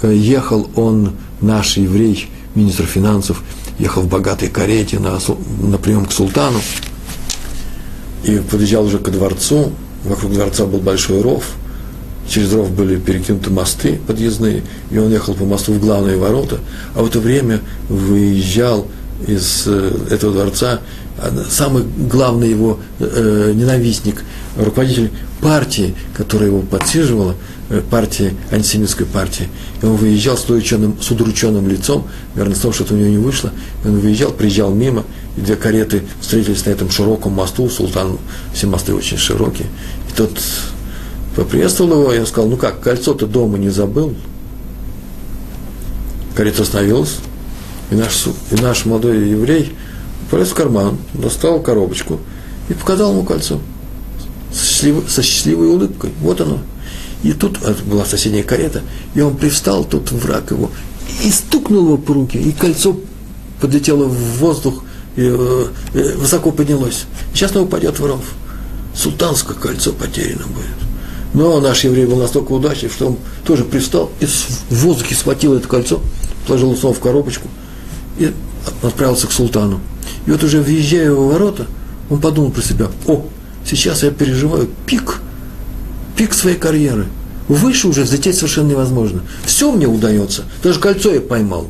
Э, 0.03 0.15
ехал 0.15 0.71
он, 0.77 1.13
наш 1.41 1.77
еврей, 1.77 2.29
министр 2.55 2.85
финансов, 2.85 3.43
ехал 3.79 4.03
в 4.03 4.09
богатой 4.09 4.49
карете 4.49 4.99
на, 4.99 5.19
на 5.61 5.79
прием 5.79 6.07
к 6.07 6.13
султану. 6.13 6.61
И 8.25 8.39
подъезжал 8.51 8.85
уже 8.85 8.99
ко 8.99 9.11
дворцу. 9.11 9.73
Вокруг 10.05 10.33
дворца 10.33 10.67
был 10.67 10.81
большой 10.81 11.23
ров– 11.23 11.45
через 12.29 12.53
ров 12.53 12.71
были 12.71 12.97
перекинуты 12.97 13.51
мосты 13.51 13.99
подъездные, 14.07 14.63
и 14.91 14.99
он 14.99 15.11
ехал 15.11 15.35
по 15.35 15.45
мосту 15.45 15.73
в 15.73 15.81
главные 15.81 16.17
ворота, 16.17 16.59
а 16.95 17.03
в 17.03 17.07
это 17.07 17.21
время 17.21 17.61
выезжал 17.89 18.87
из 19.27 19.65
э, 19.67 19.93
этого 20.11 20.33
дворца 20.33 20.81
самый 21.51 21.83
главный 21.83 22.51
его 22.51 22.79
э, 23.01 23.53
ненавистник, 23.55 24.25
руководитель 24.57 25.11
партии, 25.41 25.95
которая 26.17 26.49
его 26.49 26.61
подсиживала, 26.61 27.35
э, 27.71 27.81
партии, 27.91 28.35
антисемитской 28.51 29.07
партии. 29.07 29.49
И 29.83 29.87
он 29.87 29.97
выезжал 29.97 30.37
с 30.37 30.45
удрученным, 30.45 31.01
с 31.01 31.11
удрученным 31.11 31.69
лицом, 31.69 32.07
наверное, 32.35 32.57
с 32.57 32.61
того, 32.61 32.73
что-то 32.73 32.95
у 32.95 32.97
него 32.97 33.09
не 33.09 33.19
вышло. 33.19 33.53
И 33.85 33.89
он 33.89 33.99
выезжал, 33.99 34.31
приезжал 34.31 34.73
мимо, 34.73 35.05
и 35.37 35.41
две 35.41 35.57
кареты 35.57 36.03
встретились 36.21 36.65
на 36.67 36.71
этом 36.71 36.91
широком 36.91 37.33
мосту, 37.33 37.69
султан, 37.69 38.19
все 38.53 38.67
мосты 38.67 38.95
очень 38.95 39.19
широкие. 39.19 39.67
И 40.11 40.17
тот 40.17 40.39
Поприветствовал 41.37 42.01
его, 42.01 42.13
я 42.13 42.27
сказал, 42.27 42.49
ну 42.49 42.57
как, 42.57 42.81
кольцо-то 42.81 43.27
дома 43.27 43.59
не 43.59 43.71
забыл. 43.71 44.15
Карета 46.35 46.63
остановилась, 46.63 47.17
и 47.91 47.95
наш, 47.95 48.27
и 48.51 48.55
наш 48.61 48.85
молодой 48.87 49.29
еврей 49.29 49.73
полез 50.31 50.49
в 50.49 50.55
карман, 50.55 50.99
достал 51.15 51.61
коробочку 51.61 52.21
и 52.69 52.75
показал 52.75 53.13
ему 53.13 53.25
кольцо 53.25 53.61
со 54.53 54.65
счастливой, 54.65 55.09
со 55.09 55.23
счастливой 55.23 55.69
улыбкой. 55.69 56.11
Вот 56.21 56.41
оно. 56.41 56.59
И 57.23 57.33
тут 57.33 57.59
была 57.87 58.05
соседняя 58.05 58.45
карета, 58.45 58.83
и 59.15 59.21
он 59.21 59.37
привстал, 59.37 59.85
тут 59.85 60.13
враг 60.13 60.51
его, 60.51 60.71
и 61.25 61.31
стукнул 61.31 61.85
его 61.85 61.97
по 61.99 62.15
руке, 62.15 62.39
и 62.39 62.53
кольцо 62.53 62.97
подлетело 63.61 64.05
в 64.05 64.39
воздух, 64.39 64.85
и, 65.17 65.23
э, 65.23 65.67
э, 65.95 66.17
высоко 66.17 66.53
поднялось. 66.53 67.07
Сейчас 67.35 67.53
оно 67.53 67.65
упадет 67.65 67.99
в 67.99 68.07
ров. 68.07 68.23
Султанское 68.95 69.57
кольцо 69.57 69.93
потеряно 69.93 70.47
будет. 70.47 70.88
Но 71.35 71.61
наш 71.61 71.85
еврей 71.85 72.07
был 72.07 72.17
настолько 72.17 72.53
удачлив, 72.53 72.93
что 72.93 73.09
он 73.09 73.17
тоже 73.45 73.65
пристал 73.65 74.11
и 74.21 74.27
в 74.27 74.73
воздухе 74.73 75.15
схватил 75.15 75.55
это 75.55 75.69
кольцо, 75.69 76.01
положил 76.47 76.75
снова 76.77 76.95
в 76.95 77.01
коробочку 77.01 77.49
и 78.19 78.33
отправился 78.83 79.27
к 79.27 79.33
султану. 79.33 79.81
И 80.27 80.31
вот 80.31 80.43
уже 80.43 80.61
въезжая 80.61 81.13
в 81.13 81.27
ворота, 81.27 81.67
он 82.11 82.21
подумал 82.21 82.51
про 82.51 82.63
себя, 82.63 82.89
о, 83.07 83.25
сейчас 83.65 84.03
я 84.03 84.11
переживаю 84.11 84.69
пик, 84.87 85.21
пик 86.17 86.33
своей 86.33 86.57
карьеры. 86.57 87.07
Выше 87.49 87.89
уже 87.89 88.03
взлететь 88.03 88.37
совершенно 88.37 88.69
невозможно. 88.69 89.23
Все 89.45 89.71
мне 89.73 89.87
удается, 89.87 90.45
даже 90.63 90.81
кольцо 90.81 91.13
я 91.13 91.21
поймал. 91.21 91.69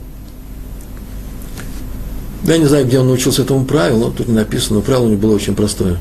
Я 2.45 2.59
не 2.59 2.67
знаю, 2.67 2.87
где 2.87 2.99
он 2.99 3.09
научился 3.09 3.43
этому 3.43 3.65
правилу, 3.65 4.13
тут 4.17 4.29
не 4.29 4.35
написано, 4.35 4.77
но 4.77 4.83
правило 4.83 5.07
у 5.07 5.09
него 5.11 5.21
было 5.21 5.35
очень 5.35 5.55
простое. 5.55 5.99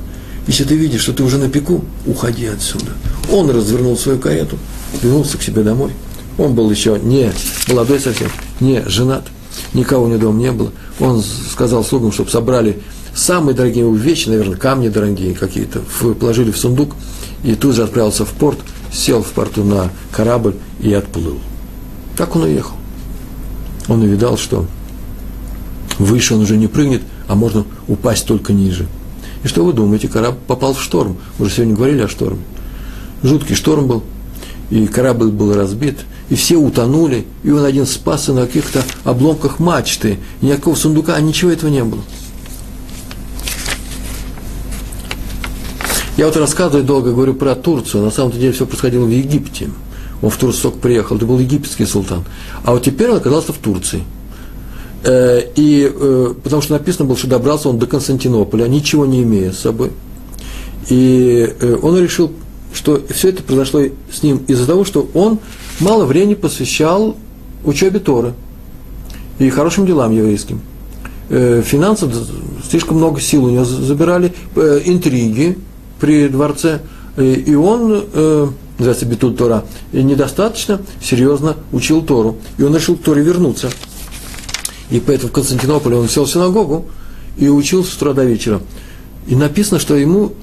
Если 0.48 0.64
ты 0.64 0.76
видишь, 0.76 1.02
что 1.02 1.14
ты 1.14 1.24
уже 1.24 1.38
на 1.38 1.50
пику, 1.50 1.84
уходи 2.06 2.46
отсюда. 2.46 2.94
Он 3.32 3.50
развернул 3.50 3.98
свою 3.98 4.18
карету, 4.18 4.58
вернулся 5.02 5.38
к 5.38 5.44
себе 5.44 5.62
домой. 5.62 5.92
Он 6.38 6.56
был 6.56 6.72
еще 6.72 7.00
не 7.02 7.32
молодой 7.68 8.00
совсем, 8.00 8.30
не 8.60 8.82
женат, 8.88 9.24
никого 9.74 10.06
у 10.06 10.08
него 10.08 10.20
дома 10.20 10.40
не 10.40 10.52
было. 10.52 10.72
Он 11.00 11.22
сказал 11.22 11.84
слугам, 11.84 12.12
чтобы 12.12 12.30
собрали 12.30 12.82
самые 13.14 13.56
дорогие 13.56 13.92
вещи, 13.94 14.30
наверное, 14.30 14.56
камни 14.56 14.88
дорогие 14.88 15.34
какие-то, 15.34 15.82
положили 16.20 16.52
в 16.52 16.58
сундук, 16.58 16.96
и 17.44 17.56
тут 17.56 17.76
же 17.76 17.84
отправился 17.84 18.24
в 18.24 18.30
порт, 18.30 18.60
сел 18.92 19.24
в 19.24 19.32
порту 19.32 19.64
на 19.64 19.90
корабль 20.12 20.56
и 20.80 20.94
отплыл. 20.94 21.40
Так 22.16 22.36
он 22.36 22.44
уехал. 22.44 22.76
Он 23.88 24.02
увидал, 24.02 24.38
что 24.38 24.66
выше 25.98 26.36
он 26.36 26.42
уже 26.42 26.56
не 26.56 26.68
прыгнет, 26.68 27.02
а 27.28 27.36
можно 27.36 27.66
упасть 27.88 28.26
только 28.26 28.54
ниже. 28.54 28.88
И 29.44 29.48
что 29.48 29.64
вы 29.64 29.74
думаете, 29.74 30.08
корабль 30.08 30.40
попал 30.48 30.74
в 30.74 30.82
шторм. 30.82 31.18
Мы 31.38 31.46
уже 31.46 31.56
сегодня 31.56 31.76
говорили 31.76 32.02
о 32.02 32.08
шторме. 32.08 32.40
Жуткий 33.24 33.56
шторм 33.56 33.88
был, 33.88 34.04
и 34.70 34.86
корабль 34.88 35.30
был 35.30 35.54
разбит, 35.54 36.00
и 36.30 36.36
все 36.36 36.58
утонули, 36.58 37.26
и 37.44 37.52
он 37.52 37.64
один 37.64 37.86
спасся 37.86 38.34
на 38.34 38.46
каких-то 38.46 38.84
обломках 39.04 39.60
мачты, 39.60 40.20
и 40.42 40.48
никакого 40.48 40.76
сундука, 40.76 41.20
ничего 41.20 41.52
этого 41.52 41.70
не 41.70 41.84
было. 41.84 42.02
Я 46.18 46.26
вот 46.26 46.36
рассказываю 46.36 46.84
долго, 46.84 47.12
говорю 47.12 47.36
про 47.36 47.56
Турцию, 47.56 48.04
на 48.04 48.12
самом 48.12 48.32
деле 48.32 48.52
все 48.52 48.66
происходило 48.66 49.06
в 49.06 49.10
Египте. 49.10 49.70
Он 50.22 50.32
в 50.32 50.38
Турцок 50.38 50.80
приехал, 50.80 51.16
это 51.16 51.28
был 51.28 51.38
египетский 51.38 51.86
султан. 51.86 52.24
А 52.64 52.72
вот 52.72 52.84
теперь 52.84 53.10
он 53.12 53.18
оказался 53.18 53.54
в 53.54 53.58
Турции. 53.58 54.04
Э, 55.04 55.42
и 55.56 55.92
э, 55.94 56.34
потому 56.44 56.62
что 56.62 56.74
написано 56.74 57.06
было, 57.06 57.18
что 57.18 57.28
добрался 57.28 57.70
он 57.70 57.78
до 57.78 57.88
Константинополя, 57.88 58.68
ничего 58.68 59.06
не 59.06 59.24
имея 59.24 59.52
с 59.52 59.60
собой. 59.60 59.92
И 60.90 61.54
э, 61.60 61.78
он 61.82 61.98
решил, 61.98 62.32
что 62.74 63.02
все 63.10 63.30
это 63.30 63.44
произошло 63.44 63.82
с 64.12 64.24
ним 64.24 64.42
из-за 64.48 64.66
того, 64.66 64.86
что 64.86 65.08
он 65.14 65.40
мало 65.80 66.06
времени 66.06 66.34
посвящал 66.34 67.16
учебе 67.64 68.00
Торы 68.00 68.34
и 69.40 69.50
хорошим 69.50 69.86
делам 69.86 70.12
еврейским. 70.12 70.62
Финансов 71.30 72.14
слишком 72.70 72.98
много 72.98 73.20
сил 73.20 73.46
у 73.46 73.50
него 73.50 73.66
забирали, 73.66 74.34
интриги 74.56 75.58
при 76.00 76.30
дворце, 76.30 76.80
и 77.18 77.54
он 77.54 78.06
называется 78.78 79.06
Бетуль 79.06 79.36
Тора, 79.36 79.66
недостаточно 79.92 80.80
серьезно 81.02 81.58
учил 81.74 82.02
Тору. 82.02 82.38
И 82.58 82.64
он 82.64 82.74
решил 82.74 82.96
к 82.96 83.02
Торе 83.02 83.24
вернуться– 83.24 83.70
и 84.90 85.00
поэтому 85.00 85.30
в 85.30 85.34
Константинополе 85.34 85.98
он 85.98 86.08
сел 86.08 86.26
в 86.26 86.32
синагогу 86.32 86.86
и 87.38 87.50
учился 87.50 87.92
с 87.92 87.96
утра 87.96 88.14
до 88.14 88.24
вечера. 88.24 88.62
И 89.28 89.36
написано, 89.36 89.80
что 89.80 89.96
ему 89.96 90.34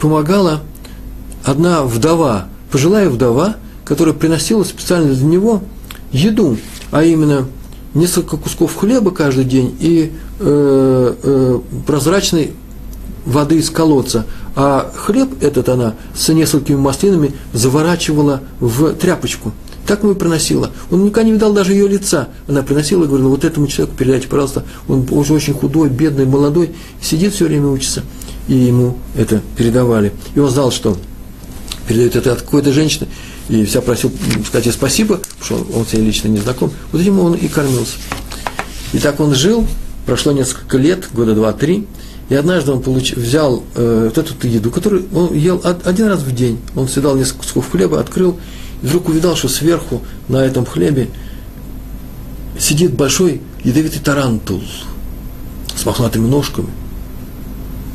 помогала 0.00 0.62
одна 1.44 1.82
вдова, 1.82 2.48
пожилая 2.70 3.08
вдова, 3.08 3.56
которая 3.84 4.14
приносила 4.14 4.64
специально 4.64 5.14
для 5.14 5.24
него 5.24 5.62
еду, 6.10 6.56
а 6.90 7.04
именно 7.04 7.46
несколько 7.94 8.36
кусков 8.36 8.74
хлеба 8.74 9.10
каждый 9.10 9.44
день 9.44 9.76
и 9.78 10.12
э, 10.40 11.14
э, 11.22 11.60
прозрачной 11.86 12.52
воды 13.24 13.58
из 13.58 13.70
колодца. 13.70 14.26
А 14.56 14.90
хлеб 14.94 15.42
этот 15.42 15.68
она 15.68 15.94
с 16.14 16.28
несколькими 16.32 16.76
маслинами 16.76 17.32
заворачивала 17.52 18.42
в 18.60 18.94
тряпочку– 18.94 19.52
так 19.92 20.04
ему 20.04 20.12
и 20.12 20.14
приносила. 20.14 20.70
Он 20.90 21.04
никогда 21.04 21.24
не 21.24 21.32
видал 21.32 21.52
даже 21.52 21.74
ее 21.74 21.86
лица. 21.86 22.28
Она 22.48 22.62
приносила 22.62 23.04
и 23.04 23.06
говорила, 23.06 23.28
вот 23.28 23.44
этому 23.44 23.66
человеку 23.66 23.94
передайте, 23.98 24.26
пожалуйста, 24.26 24.64
он 24.88 25.06
уже 25.10 25.34
очень 25.34 25.52
худой, 25.52 25.90
бедный, 25.90 26.24
молодой, 26.24 26.70
сидит 27.02 27.34
все 27.34 27.44
время 27.44 27.66
учится. 27.66 28.02
И 28.48 28.54
ему 28.54 28.96
это 29.14 29.42
передавали. 29.54 30.14
И 30.34 30.38
он 30.38 30.48
знал, 30.48 30.72
что 30.72 30.96
передает 31.86 32.16
это 32.16 32.32
от 32.32 32.40
какой-то 32.40 32.72
женщины, 32.72 33.06
и 33.50 33.66
все 33.66 33.82
просил 33.82 34.10
сказать 34.46 34.64
ей 34.64 34.72
спасибо, 34.72 35.20
потому 35.38 35.44
что 35.44 35.78
он 35.78 35.86
с 35.86 35.92
ней 35.92 36.00
лично 36.00 36.28
не 36.28 36.38
знаком. 36.38 36.72
Вот 36.90 37.02
этим 37.02 37.20
он 37.20 37.34
и 37.34 37.46
кормился. 37.48 37.96
И 38.94 38.98
так 38.98 39.20
он 39.20 39.34
жил, 39.34 39.66
прошло 40.06 40.32
несколько 40.32 40.78
лет, 40.78 41.10
года 41.12 41.34
два-три, 41.34 41.86
и 42.30 42.34
однажды 42.34 42.72
он 42.72 42.80
получ, 42.80 43.12
взял 43.12 43.62
э, 43.74 44.04
вот 44.06 44.16
эту 44.16 44.48
еду, 44.48 44.70
которую 44.70 45.04
он 45.14 45.34
ел 45.34 45.60
один 45.84 46.06
раз 46.06 46.20
в 46.20 46.34
день. 46.34 46.58
Он 46.74 46.88
съедал 46.88 47.14
несколько 47.14 47.40
кусков 47.40 47.70
хлеба, 47.70 48.00
открыл 48.00 48.38
и 48.82 48.86
вдруг 48.86 49.08
увидал, 49.08 49.36
что 49.36 49.48
сверху 49.48 50.02
на 50.28 50.44
этом 50.44 50.66
хлебе 50.66 51.08
сидит 52.58 52.94
большой 52.94 53.40
ядовитый 53.64 54.00
тарантул 54.00 54.62
с 55.74 55.86
мохнатыми 55.86 56.26
ножками, 56.26 56.68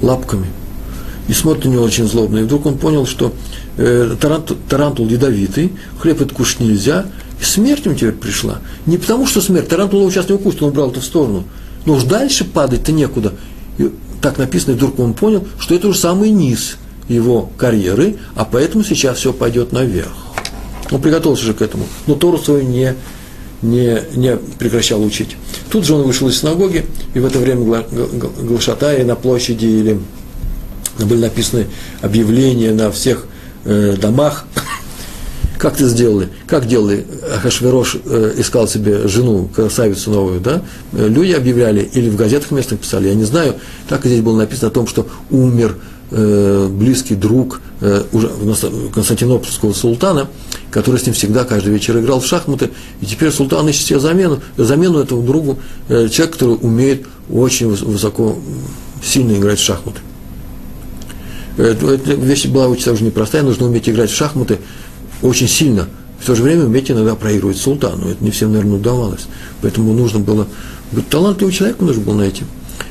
лапками. 0.01 0.47
И 1.27 1.33
смотрит 1.33 1.65
на 1.65 1.69
него 1.69 1.83
очень 1.83 2.07
злобно. 2.07 2.39
И 2.39 2.43
вдруг 2.43 2.65
он 2.65 2.77
понял, 2.77 3.05
что 3.05 3.33
э, 3.75 4.15
тарантул, 4.19 4.57
тарантул 4.69 5.07
ядовитый, 5.07 5.73
хлеб 5.99 6.21
этот 6.21 6.31
кушать 6.31 6.61
нельзя, 6.61 7.05
и 7.41 7.43
смерть 7.43 7.85
ему 7.85 7.95
теперь 7.95 8.13
пришла. 8.13 8.59
Не 8.85 8.97
потому, 8.97 9.27
что 9.27 9.41
смерть, 9.41 9.67
тарантул 9.67 9.99
его 9.99 10.09
сейчас 10.09 10.29
не 10.29 10.35
укусит, 10.35 10.63
он 10.63 10.69
убрал 10.69 10.89
это 10.89 11.01
в 11.01 11.05
сторону. 11.05 11.43
Но 11.85 11.95
уж 11.95 12.03
дальше 12.03 12.45
падать-то 12.45 12.93
некуда. 12.93 13.33
И 13.77 13.91
так 14.21 14.37
написано, 14.37 14.71
и 14.71 14.75
вдруг 14.75 14.99
он 14.99 15.13
понял, 15.13 15.45
что 15.59 15.75
это 15.75 15.89
уже 15.89 15.99
самый 15.99 16.29
низ 16.29 16.77
его 17.09 17.51
карьеры, 17.57 18.17
а 18.35 18.45
поэтому 18.45 18.85
сейчас 18.85 19.17
все 19.17 19.33
пойдет 19.33 19.73
наверх. 19.73 20.26
Он 20.91 21.01
приготовился 21.01 21.43
же 21.43 21.53
к 21.53 21.61
этому, 21.61 21.85
но 22.05 22.15
Тору 22.15 22.37
свою 22.37 22.63
не, 22.63 22.95
не, 23.61 24.01
не 24.15 24.37
прекращал 24.57 25.03
учить. 25.03 25.35
Тут 25.69 25.85
же 25.85 25.95
он 25.95 26.03
вышел 26.03 26.27
из 26.29 26.39
синагоги, 26.39 26.85
и 27.13 27.19
в 27.19 27.25
это 27.25 27.39
время 27.39 27.83
Глашатаи 28.41 29.03
на 29.03 29.15
площади 29.15 29.65
или 29.65 29.99
были 31.05 31.21
написаны 31.21 31.67
объявления 32.01 32.71
на 32.71 32.91
всех 32.91 33.25
э, 33.65 33.95
домах. 33.99 34.45
Как 35.57 35.75
ты 35.75 35.85
сделали? 35.87 36.29
Как 36.45 36.67
делали? 36.67 37.05
Ахашверош 37.35 37.97
э, 38.05 38.33
искал 38.37 38.67
себе 38.67 39.07
жену, 39.07 39.49
красавицу 39.53 40.11
новую, 40.11 40.39
да? 40.39 40.61
Люди 40.93 41.31
объявляли 41.31 41.81
или 41.81 42.09
в 42.09 42.15
газетах 42.15 42.51
местных 42.51 42.79
писали, 42.79 43.09
я 43.09 43.15
не 43.15 43.25
знаю. 43.25 43.55
Так 43.89 44.05
и 44.05 44.09
здесь 44.09 44.21
было 44.21 44.37
написано 44.37 44.69
о 44.69 44.71
том, 44.71 44.87
что 44.87 45.07
умер 45.29 45.75
э, 46.11 46.67
близкий 46.69 47.15
друг 47.15 47.61
э, 47.81 48.03
Константинопольского 48.93 49.73
султана, 49.73 50.27
который 50.71 50.99
с 50.99 51.05
ним 51.05 51.13
всегда 51.13 51.43
каждый 51.43 51.73
вечер 51.73 51.97
играл 51.99 52.19
в 52.19 52.25
шахматы, 52.25 52.71
и 53.01 53.05
теперь 53.05 53.31
султан 53.31 53.67
ищет 53.69 53.87
себе 53.87 53.99
замену, 53.99 54.39
замену 54.57 54.99
этому 54.99 55.23
другу, 55.23 55.59
э, 55.89 56.07
человек, 56.09 56.33
который 56.33 56.57
умеет 56.61 57.05
очень 57.29 57.67
высоко, 57.67 58.37
сильно 59.03 59.33
играть 59.33 59.59
в 59.59 59.63
шахматы. 59.63 59.99
Эта 61.57 61.85
вещь 62.13 62.45
была 62.45 62.67
очень 62.67 62.85
также 62.85 63.03
непростая, 63.03 63.43
нужно 63.43 63.65
уметь 63.65 63.89
играть 63.89 64.11
в 64.11 64.15
шахматы 64.15 64.59
очень 65.23 65.47
сильно, 65.47 65.87
в 66.19 66.25
то 66.25 66.35
же 66.35 66.43
время 66.43 66.65
уметь 66.65 66.91
иногда 66.91 67.15
проигрывать 67.15 67.57
султану, 67.57 68.09
это 68.09 68.23
не 68.23 68.31
всем, 68.31 68.51
наверное, 68.51 68.77
удавалось, 68.77 69.25
поэтому 69.61 69.93
нужно 69.93 70.19
было 70.19 70.47
быть 70.91 71.09
талантливым 71.09 71.53
человеком, 71.53 71.87
нужно 71.87 72.03
было 72.03 72.15
найти. 72.15 72.43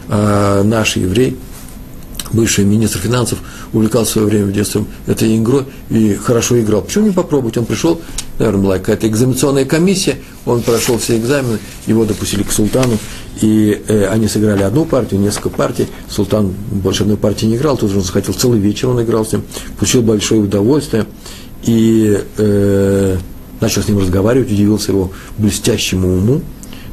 А 0.08 0.62
наш 0.64 0.96
еврей– 0.96 1.36
бывший 2.32 2.64
министр 2.64 2.98
финансов, 2.98 3.38
увлекался 3.72 4.10
в 4.10 4.12
свое 4.12 4.26
время 4.28 4.46
в 4.46 4.52
детстве 4.52 4.84
этой 5.06 5.36
игрой 5.36 5.64
и 5.90 6.14
хорошо 6.14 6.60
играл. 6.60 6.82
Почему 6.82 7.06
не 7.06 7.12
попробовать? 7.12 7.56
Он 7.56 7.66
пришел, 7.66 8.00
наверное, 8.38 8.62
была 8.62 8.78
какая-то 8.78 9.08
экзаменационная 9.08 9.64
комиссия, 9.64 10.16
он 10.44 10.62
прошел 10.62 10.98
все 10.98 11.16
экзамены, 11.16 11.58
его 11.86 12.04
допустили 12.04 12.42
к 12.42 12.52
султану, 12.52 12.98
и 13.40 13.82
э, 13.88 14.06
они 14.06 14.28
сыграли 14.28 14.62
одну 14.62 14.84
партию, 14.84 15.20
несколько 15.20 15.50
партий. 15.50 15.86
Султан 16.08 16.54
больше 16.70 17.02
одной 17.02 17.16
партии 17.16 17.46
не 17.46 17.56
играл, 17.56 17.76
тут 17.76 17.90
же 17.90 17.98
он 17.98 18.02
захотел 18.02 18.34
целый 18.34 18.60
вечер, 18.60 18.88
он 18.88 19.02
играл 19.02 19.24
с 19.24 19.32
ним, 19.32 19.42
получил 19.78 20.02
большое 20.02 20.40
удовольствие, 20.40 21.06
и 21.64 22.18
э, 22.38 23.16
начал 23.60 23.82
с 23.82 23.88
ним 23.88 23.98
разговаривать, 23.98 24.50
удивился 24.50 24.92
его 24.92 25.10
блестящему 25.38 26.08
уму, 26.08 26.42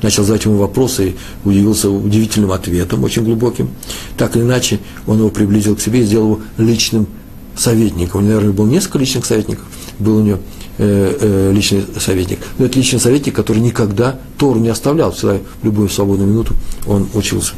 начал 0.03 0.23
задавать 0.23 0.45
ему 0.45 0.57
вопросы, 0.57 1.15
удивился 1.43 1.89
удивительным 1.89 2.51
ответом, 2.51 3.03
очень 3.03 3.23
глубоким. 3.23 3.69
Так 4.17 4.35
или 4.35 4.43
иначе, 4.43 4.79
он 5.07 5.17
его 5.17 5.29
приблизил 5.29 5.75
к 5.75 5.81
себе 5.81 6.01
и 6.01 6.03
сделал 6.03 6.25
его 6.25 6.41
личным 6.57 7.07
советником. 7.55 8.21
У 8.21 8.23
него, 8.23 8.35
наверное, 8.35 8.53
было 8.53 8.67
несколько 8.67 8.99
личных 8.99 9.25
советников. 9.25 9.65
был 9.99 10.17
у 10.17 10.21
него 10.21 10.39
э, 10.77 11.17
э, 11.19 11.51
личный 11.53 11.85
советник. 11.99 12.39
Но 12.57 12.65
это 12.65 12.77
личный 12.77 12.99
советник, 12.99 13.35
который 13.35 13.59
никогда 13.59 14.19
Тору 14.37 14.59
не 14.59 14.69
оставлял, 14.69 15.11
всегда 15.11 15.37
в 15.61 15.65
любую 15.65 15.89
свободную 15.89 16.29
минуту 16.29 16.53
он 16.85 17.07
учился. 17.13 17.53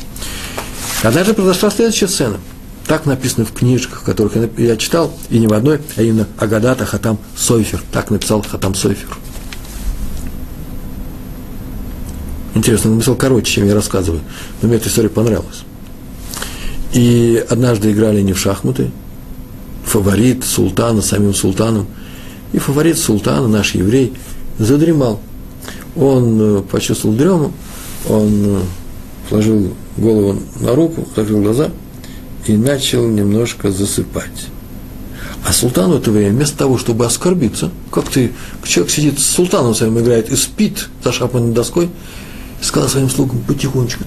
Однажды 1.04 1.34
произошла 1.34 1.70
следующая 1.70 2.08
сцена. 2.08 2.38
Так 2.88 3.08
написано 3.08 3.46
в 3.46 3.52
книжках, 3.52 4.04
которых 4.04 4.34
я 4.58 4.78
читал, 4.78 5.12
и 5.30 5.40
не 5.40 5.48
в 5.48 5.54
одной, 5.54 5.80
а 5.96 6.04
именно 6.04 6.28
Агадата 6.38 6.86
Хатам 6.86 7.18
Сойфер. 7.36 7.82
Так 7.92 8.12
написал 8.12 8.44
Хатам 8.44 8.76
Сойфер. 8.76 9.18
Интересно, 12.56 12.90
он 12.90 12.96
написал 12.96 13.16
короче, 13.16 13.52
чем 13.52 13.68
я 13.68 13.76
рассказываю, 13.76 14.22
но 14.62 14.68
мне 14.68 14.78
эта 14.78 14.88
история 14.88 15.10
понравилась. 15.10 15.64
И 16.94 17.44
однажды 17.50 17.92
играли 17.92 18.22
не 18.22 18.32
в 18.32 18.40
шахматы, 18.40 18.92
фаворит 19.84 20.46
султана, 20.46 21.02
самим 21.02 21.34
султаном, 21.34 21.86
и 22.54 22.58
фаворит 22.58 22.98
султана, 22.98 23.50
наш 23.50 23.76
еврей, 23.76 24.14
задремал. 24.58 25.20
Он 25.98 26.40
э, 26.42 26.62
почувствовал 26.62 27.16
дрему, 27.16 27.52
он 28.08 28.30
э, 28.46 28.62
положил 29.30 29.74
голову 29.98 30.40
на 30.62 30.76
руку, 30.76 31.06
закрыл 31.14 31.42
глаза 31.42 31.72
и 32.48 32.56
начал 32.56 33.06
немножко 33.08 33.72
засыпать. 33.72 34.48
А 35.46 35.52
султан 35.52 35.92
в 35.92 35.98
это 35.98 36.10
время, 36.10 36.32
вместо 36.32 36.58
того, 36.58 36.78
чтобы 36.78 37.06
оскорбиться, 37.06 37.70
как 37.92 38.10
ты, 38.10 38.32
человек 38.64 38.92
сидит 38.92 39.20
с 39.20 39.26
султаном 39.26 39.76
своим 39.76 40.00
играет 40.00 40.32
и 40.32 40.36
спит 40.38 40.90
за 41.04 41.12
шахматной 41.12 41.54
доской, 41.54 41.90
сказал 42.62 42.90
своим 42.90 43.10
слугам 43.10 43.40
потихонечку, 43.48 44.04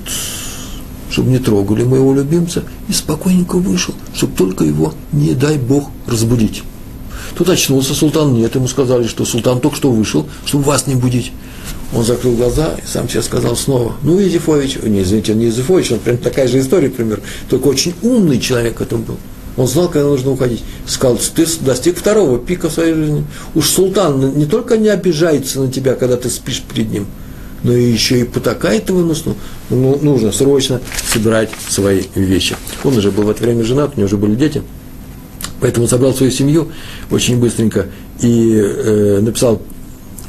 чтобы 1.10 1.30
не 1.30 1.38
трогали 1.38 1.84
моего 1.84 2.14
любимца, 2.14 2.64
и 2.88 2.92
спокойненько 2.92 3.56
вышел, 3.56 3.94
чтобы 4.14 4.36
только 4.36 4.64
его, 4.64 4.94
не 5.12 5.34
дай 5.34 5.58
Бог, 5.58 5.90
разбудить. 6.06 6.62
Тут 7.36 7.48
очнулся 7.50 7.94
султан, 7.94 8.34
нет, 8.34 8.54
ему 8.54 8.68
сказали, 8.68 9.06
что 9.06 9.24
султан 9.24 9.60
только 9.60 9.76
что 9.76 9.90
вышел, 9.90 10.26
чтобы 10.44 10.64
вас 10.64 10.86
не 10.86 10.94
будить. 10.94 11.32
Он 11.94 12.04
закрыл 12.04 12.34
глаза 12.34 12.74
и 12.82 12.86
сам 12.86 13.08
себе 13.08 13.22
сказал 13.22 13.56
снова, 13.56 13.94
ну, 14.02 14.18
Езефович, 14.18 14.78
не, 14.82 15.02
извините, 15.02 15.34
не 15.34 15.46
Езефович, 15.46 15.92
он 15.92 15.98
прям 16.00 16.18
такая 16.18 16.48
же 16.48 16.60
история, 16.60 16.90
пример, 16.90 17.20
только 17.48 17.68
очень 17.68 17.94
умный 18.02 18.40
человек 18.40 18.80
это 18.80 18.96
был. 18.96 19.16
Он 19.56 19.66
знал, 19.66 19.88
когда 19.88 20.08
нужно 20.08 20.30
уходить. 20.30 20.62
Сказал, 20.86 21.18
ты 21.34 21.44
достиг 21.62 21.98
второго 21.98 22.38
пика 22.38 22.70
своей 22.70 22.94
жизни. 22.94 23.24
Уж 23.56 23.68
султан 23.68 24.38
не 24.38 24.46
только 24.46 24.78
не 24.78 24.88
обижается 24.88 25.60
на 25.60 25.70
тебя, 25.70 25.96
когда 25.96 26.16
ты 26.16 26.30
спишь 26.30 26.62
перед 26.62 26.92
ним, 26.92 27.06
но 27.62 27.72
и 27.72 27.90
еще 27.90 28.20
и 28.20 28.24
потакает 28.24 28.88
его 28.88 29.00
носу. 29.00 29.36
Ну, 29.70 29.98
нужно 30.00 30.32
срочно 30.32 30.80
собирать 31.06 31.50
свои 31.68 32.02
вещи. 32.14 32.56
Он 32.84 32.96
уже 32.96 33.10
был 33.10 33.24
в 33.24 33.30
это 33.30 33.42
время 33.42 33.64
женат, 33.64 33.92
у 33.94 33.98
него 33.98 34.06
уже 34.06 34.16
были 34.16 34.34
дети. 34.34 34.62
Поэтому 35.60 35.88
собрал 35.88 36.14
свою 36.14 36.30
семью 36.30 36.68
очень 37.10 37.38
быстренько 37.38 37.86
и 38.20 38.54
э, 38.54 39.18
написал 39.20 39.60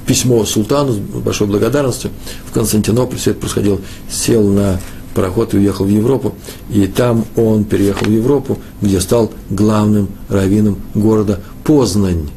письмо 0.08 0.44
султану 0.44 0.94
с 0.94 0.98
большой 0.98 1.48
благодарностью 1.48 2.10
в 2.48 2.52
Константинополь. 2.52 3.18
Все 3.18 3.32
это 3.32 3.42
происходило. 3.42 3.80
Сел 4.10 4.48
на 4.48 4.80
пароход 5.14 5.54
и 5.54 5.58
уехал 5.58 5.86
в 5.86 5.90
Европу. 5.90 6.34
И 6.72 6.88
там 6.88 7.26
он 7.36 7.64
переехал 7.64 8.08
в 8.08 8.12
Европу, 8.12 8.60
где 8.82 9.00
стал 9.02 9.32
главным 9.50 10.10
раввином 10.30 10.80
города 10.96 11.40
Познань. 11.64 12.30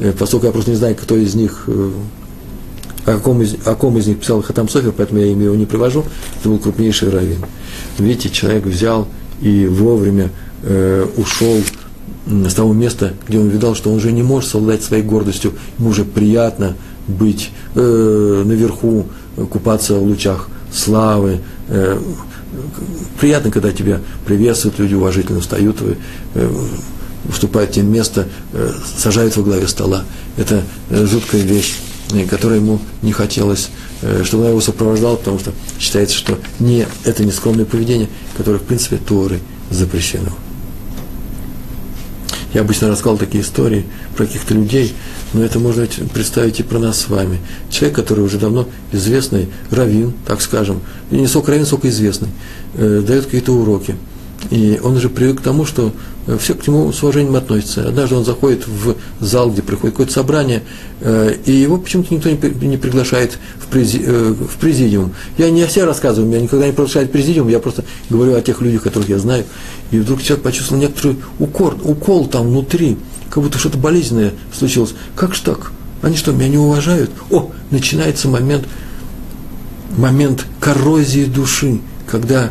Э, 0.00 0.12
поскольку 0.18 0.46
я 0.46 0.52
просто 0.52 0.72
не 0.72 0.76
знаю, 0.76 0.96
кто 0.96 1.16
из 1.16 1.34
них, 1.34 1.64
э, 1.66 1.90
о 3.06 3.18
ком 3.18 3.42
из, 3.42 3.56
о 3.66 3.74
ком 3.74 3.98
из 3.98 4.06
них 4.06 4.20
писал 4.20 4.42
Хатам 4.42 4.68
Софер, 4.68 4.92
поэтому 4.92 5.20
я 5.20 5.26
имя 5.26 5.44
его 5.44 5.54
не 5.54 5.66
привожу, 5.66 6.04
это 6.40 6.48
был 6.48 6.58
крупнейший 6.58 7.10
раввин. 7.10 7.44
Видите, 7.98 8.30
человек 8.30 8.64
взял 8.64 9.08
и 9.40 9.66
вовремя 9.66 10.30
э, 10.62 11.06
ушел 11.16 11.60
с 12.26 12.54
того 12.54 12.72
места, 12.72 13.12
где 13.28 13.38
он 13.38 13.48
видал, 13.48 13.74
что 13.74 13.90
он 13.90 13.96
уже 13.96 14.10
не 14.12 14.22
может 14.22 14.50
совладать 14.50 14.82
своей 14.82 15.02
гордостью, 15.02 15.52
ему 15.78 15.90
уже 15.90 16.04
приятно 16.04 16.76
быть 17.06 17.50
э, 17.74 18.42
наверху, 18.44 19.06
купаться 19.50 19.94
в 19.94 20.02
лучах 20.02 20.48
славы. 20.72 21.40
Э, 21.68 21.98
приятно, 23.20 23.50
когда 23.50 23.72
тебя 23.72 24.00
приветствуют, 24.26 24.78
люди 24.78 24.94
уважительно 24.94 25.40
встают, 25.40 25.76
э, 26.34 26.50
вступают 27.30 27.70
в 27.70 27.74
тебе 27.74 27.86
место, 27.86 28.28
э, 28.52 28.72
сажают 28.96 29.36
во 29.36 29.42
главе 29.42 29.68
стола. 29.68 30.04
Это 30.36 30.62
э, 30.90 31.06
жуткая 31.06 31.42
вещь, 31.42 31.74
которая 32.22 32.60
ему 32.60 32.80
не 33.02 33.12
хотелось, 33.12 33.70
э, 34.02 34.22
чтобы 34.24 34.44
она 34.44 34.50
его 34.50 34.60
сопровождала, 34.60 35.16
потому 35.16 35.38
что 35.38 35.52
считается, 35.78 36.16
что 36.16 36.38
не, 36.60 36.86
это 37.04 37.24
не 37.24 37.32
скромное 37.32 37.64
поведение, 37.64 38.08
которое, 38.36 38.58
в 38.58 38.62
принципе, 38.62 38.96
Торы 38.96 39.40
запрещено. 39.70 40.30
Я 42.54 42.60
обычно 42.60 42.86
рассказывал 42.86 43.18
такие 43.18 43.42
истории 43.42 43.84
про 44.16 44.26
каких-то 44.26 44.54
людей, 44.54 44.94
но 45.32 45.42
это 45.42 45.58
можно 45.58 45.86
представить 46.12 46.60
и 46.60 46.62
про 46.62 46.78
нас 46.78 47.00
с 47.00 47.08
вами. 47.08 47.40
Человек, 47.68 47.96
который 47.96 48.22
уже 48.22 48.38
давно 48.38 48.68
известный, 48.92 49.48
раввин, 49.72 50.14
так 50.24 50.40
скажем, 50.40 50.80
и 51.10 51.16
не 51.16 51.26
сколько 51.26 51.50
раввин, 51.50 51.66
сколько 51.66 51.88
известный, 51.88 52.28
э, 52.74 53.02
дает 53.04 53.24
какие-то 53.24 53.52
уроки. 53.52 53.96
И 54.50 54.80
он 54.82 54.96
уже 54.96 55.08
привык 55.08 55.40
к 55.40 55.42
тому, 55.42 55.64
что 55.64 55.92
все 56.38 56.54
к 56.54 56.66
нему 56.66 56.90
с 56.92 57.02
уважением 57.02 57.36
относятся. 57.36 57.88
Однажды 57.88 58.16
он 58.16 58.24
заходит 58.24 58.66
в 58.66 58.96
зал, 59.20 59.50
где 59.50 59.62
проходит 59.62 59.94
какое-то 59.94 60.12
собрание, 60.12 60.62
э, 61.00 61.36
и 61.44 61.52
его 61.52 61.76
почему-то 61.76 62.14
никто 62.14 62.30
не 62.30 62.76
приглашает 62.76 63.38
э, 63.72 64.34
в 64.34 64.56
президиум. 64.58 65.14
Я 65.36 65.50
не 65.50 65.62
о 65.62 65.68
себе 65.68 65.84
рассказываю, 65.84 66.30
меня 66.30 66.40
никогда 66.40 66.66
не 66.66 66.72
приглашают 66.72 67.10
в 67.10 67.12
президиум, 67.12 67.48
я 67.48 67.58
просто 67.58 67.84
говорю 68.08 68.34
о 68.34 68.40
тех 68.40 68.60
людях, 68.62 68.82
которых 68.82 69.08
я 69.08 69.18
знаю. 69.18 69.44
И 69.90 69.98
вдруг 69.98 70.22
человек 70.22 70.44
почувствовал 70.44 70.80
некоторый 70.80 71.16
укор, 71.38 71.76
укол 71.84 72.26
там 72.26 72.48
внутри, 72.48 72.96
как 73.28 73.42
будто 73.42 73.58
что-то 73.58 73.76
болезненное 73.76 74.32
случилось. 74.56 74.94
Как 75.14 75.34
же 75.34 75.42
так? 75.42 75.72
Они 76.00 76.16
что, 76.16 76.32
меня 76.32 76.48
не 76.48 76.58
уважают? 76.58 77.10
О, 77.30 77.50
начинается 77.70 78.28
момент, 78.28 78.66
момент 79.96 80.46
коррозии 80.60 81.24
души, 81.24 81.80
когда 82.10 82.50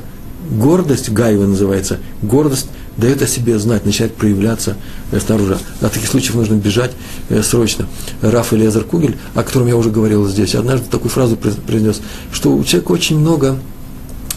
гордость, 0.51 1.09
Гаева 1.11 1.45
называется, 1.45 1.99
гордость 2.21 2.67
дает 2.97 3.21
о 3.21 3.27
себе 3.27 3.57
знать, 3.59 3.85
начинает 3.85 4.15
проявляться 4.15 4.75
э, 5.11 5.19
снаружи. 5.19 5.57
От 5.81 5.93
таких 5.93 6.09
случаев 6.09 6.35
нужно 6.35 6.55
бежать 6.55 6.91
э, 7.29 7.41
срочно. 7.41 7.87
Раф 8.21 8.53
Элиазар 8.53 8.83
Кугель, 8.83 9.17
о 9.33 9.43
котором 9.43 9.67
я 9.67 9.75
уже 9.75 9.89
говорил 9.89 10.27
здесь, 10.27 10.55
однажды 10.55 10.87
такую 10.89 11.09
фразу 11.09 11.35
произнес, 11.35 12.01
что 12.31 12.53
у 12.53 12.63
человека 12.63 12.91
очень 12.91 13.19
много 13.19 13.57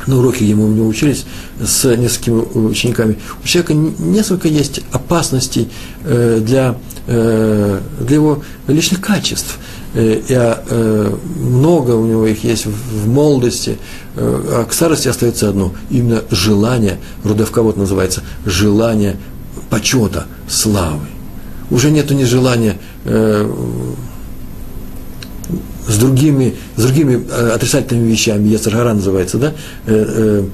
на 0.06 0.18
уроке, 0.18 0.44
ему 0.44 0.66
у 0.66 0.72
него 0.72 0.86
учились 0.86 1.26
с 1.62 1.84
несколькими 1.96 2.68
учениками, 2.68 3.18
у 3.42 3.46
человека 3.46 3.74
несколько 3.74 4.48
есть 4.48 4.80
опасностей 4.92 5.68
э, 6.04 6.40
для, 6.44 6.76
э, 7.06 7.80
для 8.00 8.14
его 8.14 8.42
личных 8.68 9.00
качеств. 9.00 9.58
Э, 9.96 10.20
и 10.28 11.42
много 11.42 11.92
у 11.92 12.06
него 12.06 12.26
их 12.26 12.44
есть 12.44 12.66
в 12.66 13.08
молодости, 13.08 13.78
а 14.16 14.64
к 14.64 14.72
старости 14.72 15.08
остается 15.08 15.48
одно, 15.48 15.72
именно 15.90 16.22
желание, 16.30 16.98
Рудовковод 17.24 17.76
называется, 17.76 18.22
желание 18.44 19.16
почета, 19.70 20.26
славы. 20.48 21.06
Уже 21.70 21.90
нету 21.90 22.14
ни 22.14 22.24
желания 22.24 22.76
с 25.88 25.98
другими, 25.98 26.54
с 26.76 26.82
другими 26.82 27.24
э, 27.30 27.50
отрицательными 27.50 28.10
вещами, 28.10 28.48
Ецаргара 28.48 28.92
называется, 28.92 29.38
да, 29.38 29.52
э, 29.86 30.44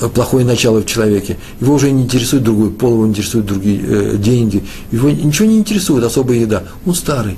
э, 0.00 0.08
плохое 0.14 0.44
начало 0.44 0.80
в 0.80 0.86
человеке. 0.86 1.38
Его 1.60 1.74
уже 1.74 1.90
не 1.90 2.02
интересует 2.02 2.42
другой 2.42 2.70
пол, 2.70 2.94
его 2.94 3.06
интересуют 3.06 3.46
другие 3.46 3.80
э, 3.82 4.16
деньги, 4.16 4.62
его 4.92 5.10
ничего 5.10 5.48
не 5.48 5.58
интересует, 5.58 6.04
особая 6.04 6.38
еда. 6.38 6.64
Он 6.86 6.94
старый. 6.94 7.36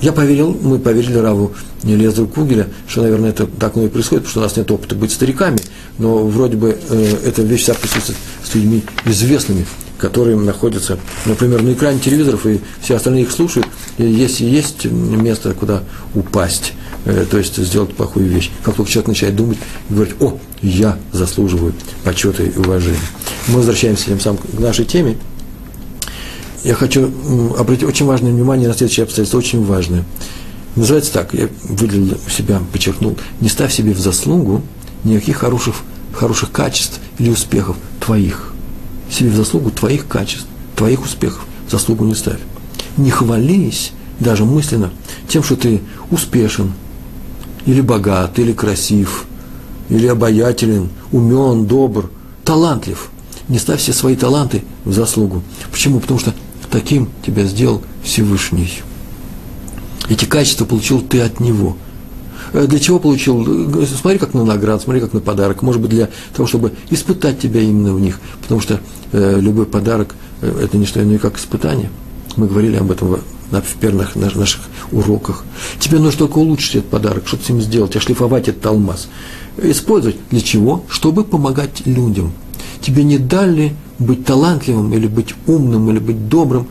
Я 0.00 0.12
поверил, 0.12 0.56
мы 0.62 0.78
поверили 0.78 1.18
Раву 1.18 1.52
Лезу 1.82 2.26
Кугеля, 2.26 2.68
что, 2.88 3.02
наверное, 3.02 3.30
это 3.30 3.46
так 3.46 3.76
оно 3.76 3.86
и 3.86 3.88
происходит, 3.88 4.24
потому 4.24 4.30
что 4.30 4.40
у 4.40 4.42
нас 4.42 4.56
нет 4.56 4.70
опыта 4.70 4.94
быть 4.94 5.12
стариками, 5.12 5.58
но 5.98 6.24
вроде 6.26 6.56
бы 6.56 6.78
э, 6.88 7.16
эта 7.26 7.42
вещь 7.42 7.62
вся 7.62 7.74
присутствует 7.74 8.18
с 8.42 8.54
людьми 8.54 8.82
известными, 9.04 9.66
которые 9.98 10.38
находятся, 10.38 10.98
например, 11.26 11.62
на 11.62 11.74
экране 11.74 11.98
телевизоров, 11.98 12.46
и 12.46 12.60
все 12.80 12.96
остальные 12.96 13.24
их 13.24 13.30
слушают, 13.30 13.66
и 13.98 14.04
если 14.04 14.46
есть 14.46 14.86
место, 14.86 15.52
куда 15.52 15.82
упасть, 16.14 16.72
э, 17.04 17.26
то 17.30 17.36
есть 17.36 17.56
сделать 17.58 17.94
плохую 17.94 18.26
вещь, 18.26 18.50
как 18.62 18.76
только 18.76 18.90
человек 18.90 19.08
начинает 19.08 19.36
думать 19.36 19.58
и 19.90 19.94
говорить, 19.94 20.14
о, 20.20 20.38
я 20.62 20.98
заслуживаю 21.12 21.74
почета 22.04 22.42
и 22.42 22.56
уважения. 22.56 22.98
Мы 23.48 23.56
возвращаемся 23.56 24.06
тем 24.06 24.20
самым 24.20 24.38
к 24.38 24.58
нашей 24.58 24.86
теме. 24.86 25.18
Я 26.64 26.74
хочу 26.74 27.10
обратить 27.58 27.84
очень 27.84 28.06
важное 28.06 28.32
внимание 28.32 28.68
на 28.68 28.74
следующее 28.74 29.04
обстоятельство, 29.04 29.38
очень 29.38 29.64
важное. 29.64 30.04
Называется 30.76 31.12
так, 31.12 31.34
я 31.34 31.48
выделил 31.64 32.18
себя, 32.28 32.60
подчеркнул, 32.72 33.16
не 33.40 33.48
ставь 33.48 33.72
себе 33.72 33.92
в 33.92 33.98
заслугу 33.98 34.62
никаких 35.04 35.38
хороших, 35.38 35.76
хороших 36.12 36.52
качеств 36.52 37.00
или 37.18 37.30
успехов 37.30 37.76
твоих 37.98 38.50
себе 39.10 39.30
в 39.30 39.36
заслугу 39.36 39.70
твоих 39.70 40.06
качеств, 40.06 40.46
твоих 40.76 41.04
успехов, 41.04 41.44
заслугу 41.68 42.04
не 42.04 42.14
ставь. 42.14 42.40
Не 42.96 43.10
хвались 43.10 43.92
даже 44.18 44.44
мысленно 44.44 44.90
тем, 45.28 45.42
что 45.42 45.56
ты 45.56 45.80
успешен, 46.10 46.72
или 47.66 47.80
богат, 47.80 48.38
или 48.38 48.52
красив, 48.52 49.26
или 49.88 50.06
обаятелен, 50.06 50.88
умен, 51.12 51.66
добр, 51.66 52.10
талантлив. 52.44 53.10
Не 53.48 53.58
ставь 53.58 53.80
все 53.80 53.92
свои 53.92 54.16
таланты 54.16 54.62
в 54.84 54.92
заслугу. 54.92 55.42
Почему? 55.70 56.00
Потому 56.00 56.20
что 56.20 56.34
таким 56.70 57.08
тебя 57.24 57.44
сделал 57.44 57.82
Всевышний. 58.02 58.82
Эти 60.08 60.24
качества 60.24 60.64
получил 60.64 61.00
ты 61.00 61.20
от 61.20 61.40
Него. 61.40 61.76
Э, 62.52 62.66
для 62.66 62.78
чего 62.78 62.98
получил? 62.98 63.86
Смотри, 63.86 64.18
как 64.18 64.34
на 64.34 64.44
награду, 64.44 64.82
смотри, 64.82 65.00
как 65.00 65.12
на 65.12 65.20
подарок. 65.20 65.62
Может 65.62 65.80
быть, 65.80 65.90
для 65.90 66.08
того, 66.34 66.46
чтобы 66.46 66.72
испытать 66.90 67.40
тебя 67.40 67.60
именно 67.60 67.94
в 67.94 68.00
них. 68.00 68.20
Потому 68.42 68.60
что 68.60 68.80
э, 69.12 69.38
любой 69.40 69.66
подарок 69.66 70.14
э,– 70.40 70.62
это 70.64 70.76
не 70.76 70.86
что 70.86 71.02
иное, 71.02 71.18
как 71.18 71.38
испытание. 71.38 71.90
Мы 72.36 72.46
говорили 72.46 72.76
об 72.76 72.90
этом 72.90 73.08
в, 73.08 73.20
в 73.50 73.76
первых 73.80 74.16
наших 74.16 74.60
уроках. 74.92 75.44
Тебе 75.78 75.98
нужно 75.98 76.20
только 76.20 76.38
улучшить 76.38 76.76
этот 76.76 76.90
подарок, 76.90 77.26
что-то 77.26 77.44
с 77.44 77.48
ним 77.48 77.60
сделать, 77.60 77.96
ошлифовать 77.96 78.48
этот 78.48 78.64
алмаз. 78.66 79.08
Использовать 79.58 80.16
для 80.30 80.40
чего? 80.40 80.84
Чтобы 80.88 81.24
помогать 81.24 81.86
людям. 81.86 82.32
Тебе 82.80 83.02
не 83.04 83.18
дали 83.18 83.74
быть 84.00 84.24
талантливым, 84.24 84.92
или 84.94 85.06
быть 85.06 85.34
умным, 85.46 85.90
или 85.90 85.98
быть 85.98 86.28
добрым, 86.28 86.66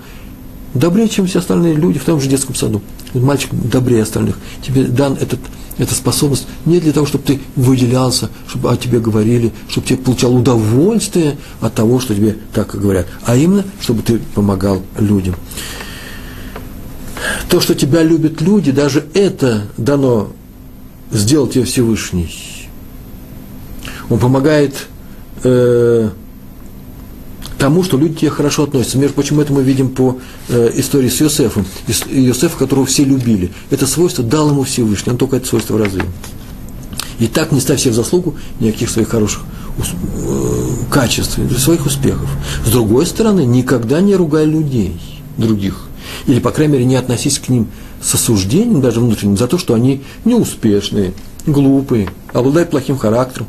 добрее, 0.73 1.07
чем 1.07 1.27
все 1.27 1.39
остальные 1.39 1.75
люди 1.75 1.99
в 1.99 2.03
том 2.03 2.19
же 2.19 2.27
детском 2.27 2.55
саду. 2.55 2.81
Мальчик 3.13 3.49
добрее 3.51 4.03
остальных. 4.03 4.37
Тебе 4.65 4.83
дан 4.83 5.13
этот, 5.13 5.39
эта 5.77 5.93
способность 5.95 6.47
не 6.65 6.79
для 6.79 6.91
того, 6.91 7.05
чтобы 7.05 7.23
ты 7.23 7.39
выделялся, 7.55 8.29
чтобы 8.47 8.71
о 8.71 8.77
тебе 8.77 8.99
говорили, 8.99 9.53
чтобы 9.69 9.87
ты 9.87 9.95
получал 9.95 10.35
удовольствие 10.35 11.37
от 11.61 11.73
того, 11.75 11.99
что 11.99 12.13
тебе 12.15 12.35
так 12.53 12.75
говорят, 12.75 13.07
а 13.25 13.35
именно, 13.35 13.63
чтобы 13.79 14.01
ты 14.01 14.19
помогал 14.35 14.81
людям. 14.97 15.35
То, 17.49 17.61
что 17.61 17.75
тебя 17.75 18.03
любят 18.03 18.41
люди, 18.41 18.71
даже 18.71 19.05
это 19.13 19.67
дано 19.77 20.31
сделать 21.11 21.53
тебе 21.53 21.63
Всевышний. 21.65 22.31
Он 24.09 24.19
помогает 24.19 24.87
э, 25.43 26.09
тому, 27.59 27.83
что 27.83 27.97
люди 27.97 28.15
к 28.15 28.19
тебе 28.19 28.31
хорошо 28.31 28.63
относятся. 28.63 28.97
Между 28.97 29.15
прочим, 29.15 29.39
это 29.39 29.53
мы 29.53 29.61
видим 29.61 29.89
по 29.89 30.17
э, 30.47 30.71
истории 30.75 31.09
с 31.09 31.21
Иосифом. 31.21 31.65
Иосиф, 32.09 32.55
которого 32.55 32.85
все 32.85 33.03
любили. 33.03 33.51
Это 33.69 33.85
свойство 33.85 34.23
дал 34.23 34.49
ему 34.49 34.63
Всевышний, 34.63 35.11
он 35.11 35.17
только 35.17 35.35
это 35.35 35.47
свойство 35.47 35.77
развил. 35.77 36.05
И 37.19 37.27
так 37.27 37.51
не 37.51 37.59
ставь 37.59 37.81
себе 37.81 37.91
в 37.91 37.95
заслугу 37.95 38.35
никаких 38.61 38.89
своих 38.89 39.09
хороших 39.09 39.43
э, 39.77 39.83
качеств, 40.89 41.37
своих 41.59 41.85
успехов. 41.85 42.29
С 42.65 42.71
другой 42.71 43.05
стороны, 43.05 43.45
никогда 43.45 43.99
не 43.99 44.15
ругай 44.15 44.45
людей 44.45 44.99
других. 45.37 45.85
Или, 46.27 46.39
по 46.39 46.51
крайней 46.51 46.73
мере, 46.73 46.85
не 46.85 46.95
относись 46.95 47.39
к 47.39 47.49
ним 47.49 47.67
с 48.01 48.15
осуждением, 48.15 48.79
даже 48.81 49.01
внутренним, 49.01 49.37
за 49.37 49.47
то, 49.47 49.57
что 49.57 49.73
они 49.73 50.01
неуспешные, 50.23 51.13
глупые, 51.45 52.09
обладают 52.31 52.69
плохим 52.69 52.97
характером, 52.97 53.47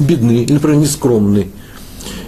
бедны 0.00 0.42
или, 0.42 0.52
например, 0.52 0.78
нескромные– 0.78 1.48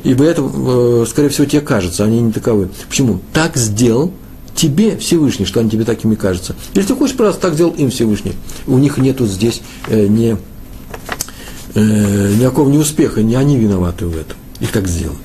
Ибо 0.04 0.24
это, 0.24 0.42
э, 0.42 1.06
скорее 1.08 1.28
всего, 1.28 1.46
тебе 1.46 1.60
кажется, 1.60 2.04
они 2.04 2.20
не 2.20 2.32
таковы. 2.32 2.68
Почему? 2.88 3.20
Так 3.32 3.56
сделал 3.56 4.12
тебе 4.54 4.96
Всевышний, 4.96 5.44
что 5.44 5.60
они 5.60 5.70
тебе 5.70 5.84
такими 5.84 6.14
кажутся. 6.14 6.56
Если 6.74 6.88
ты 6.88 6.98
хочешь 6.98 7.16
просто 7.16 7.40
так 7.40 7.54
сделал 7.54 7.72
им 7.72 7.90
Всевышний. 7.90 8.32
У 8.66 8.78
них 8.78 8.98
нету 8.98 9.26
здесь 9.26 9.60
э, 9.88 10.06
не, 10.06 10.36
э, 11.74 12.34
никакого 12.34 12.68
неуспеха, 12.68 13.22
не 13.22 13.34
они 13.34 13.56
виноваты 13.56 14.06
в 14.06 14.16
этом. 14.16 14.36
Их 14.60 14.72
так 14.72 14.88
сделали. 14.88 15.18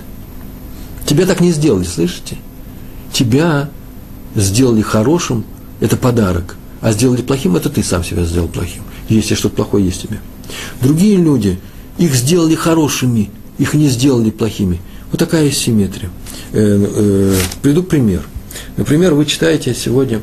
Тебя 1.06 1.26
так 1.26 1.42
не 1.42 1.52
сделали, 1.52 1.84
слышите? 1.84 2.38
Тебя 3.12 3.70
сделали 4.36 4.82
хорошим, 4.82 5.46
это 5.80 5.98
подарок. 5.98 6.56
А 6.82 6.92
сделали 6.92 7.22
плохим, 7.22 7.56
это 7.56 7.70
ты 7.70 7.84
сам 7.84 8.04
себя 8.04 8.26
сделал 8.26 8.48
плохим. 8.48 8.84
Если 9.10 9.36
что-то 9.36 9.56
плохое 9.56 9.86
есть 9.86 10.00
в 10.00 10.08
тебе. 10.08 10.20
Другие 10.82 11.18
люди, 11.18 11.60
их 11.98 12.14
сделали 12.16 12.56
хорошими– 12.56 13.30
их 13.58 13.74
не 13.74 13.88
сделали 13.90 14.30
плохими. 14.30 14.82
Вот 15.12 15.20
такая 15.20 15.50
симметрия. 15.52 16.10
Э, 16.54 16.86
э, 16.96 17.36
приду 17.62 17.84
пример. 17.84 18.22
Например, 18.78 19.14
вы 19.14 19.26
читаете 19.26 19.74
сегодня 19.74 20.22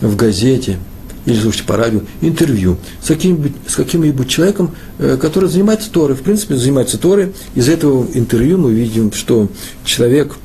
в 0.00 0.16
газете 0.16 0.78
или 1.24 1.38
слушаете 1.40 1.66
по 1.66 1.76
радио 1.76 2.00
интервью 2.20 2.76
с 3.02 3.08
каким-нибудь, 3.08 3.52
с 3.66 3.74
каким-нибудь 3.74 4.28
человеком, 4.28 4.74
э, 4.98 5.16
который 5.20 5.48
занимается 5.48 5.90
Торой. 5.90 6.16
В 6.16 6.22
принципе, 6.22 6.56
занимается 6.56 6.98
Торой. 6.98 7.32
Из 7.54 7.68
этого 7.68 8.06
интервью 8.14 8.58
мы 8.58 8.72
видим, 8.72 9.12
что 9.12 9.48
человек 9.84 10.36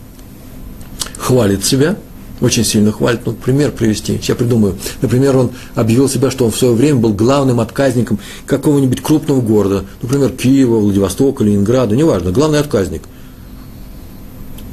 хвалит 1.17 1.65
себя– 1.65 1.97
очень 2.41 2.65
сильно 2.65 2.91
хвалит. 2.91 3.21
Ну, 3.25 3.33
пример 3.33 3.71
привести. 3.71 4.17
Сейчас 4.17 4.37
придумаю. 4.37 4.75
Например, 5.01 5.37
он 5.37 5.51
объявил 5.75 6.09
себя, 6.09 6.31
что 6.31 6.45
он 6.45 6.51
в 6.51 6.57
свое 6.57 6.73
время 6.73 6.99
был 6.99 7.13
главным 7.13 7.59
отказником 7.59 8.19
какого-нибудь 8.45 9.01
крупного 9.01 9.41
города. 9.41 9.85
Например, 10.01 10.29
Киева, 10.29 10.77
Владивостока, 10.79 11.43
Ленинграда, 11.43 11.95
неважно. 11.95 12.31
Главный 12.31 12.59
отказник. 12.59 13.03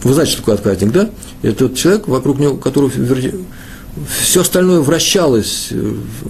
Вы 0.03 0.15
знаете, 0.15 0.33
что 0.33 0.43
такое 0.43 0.55
отказник, 0.55 0.93
да? 0.93 1.11
Это 1.43 1.69
тот 1.69 1.75
человек, 1.77 2.09
вокруг 2.09 2.39
него, 2.39 2.57
который 2.57 2.91
все 4.23 4.43
остальное 4.43 4.81
вращалось. 4.81 5.71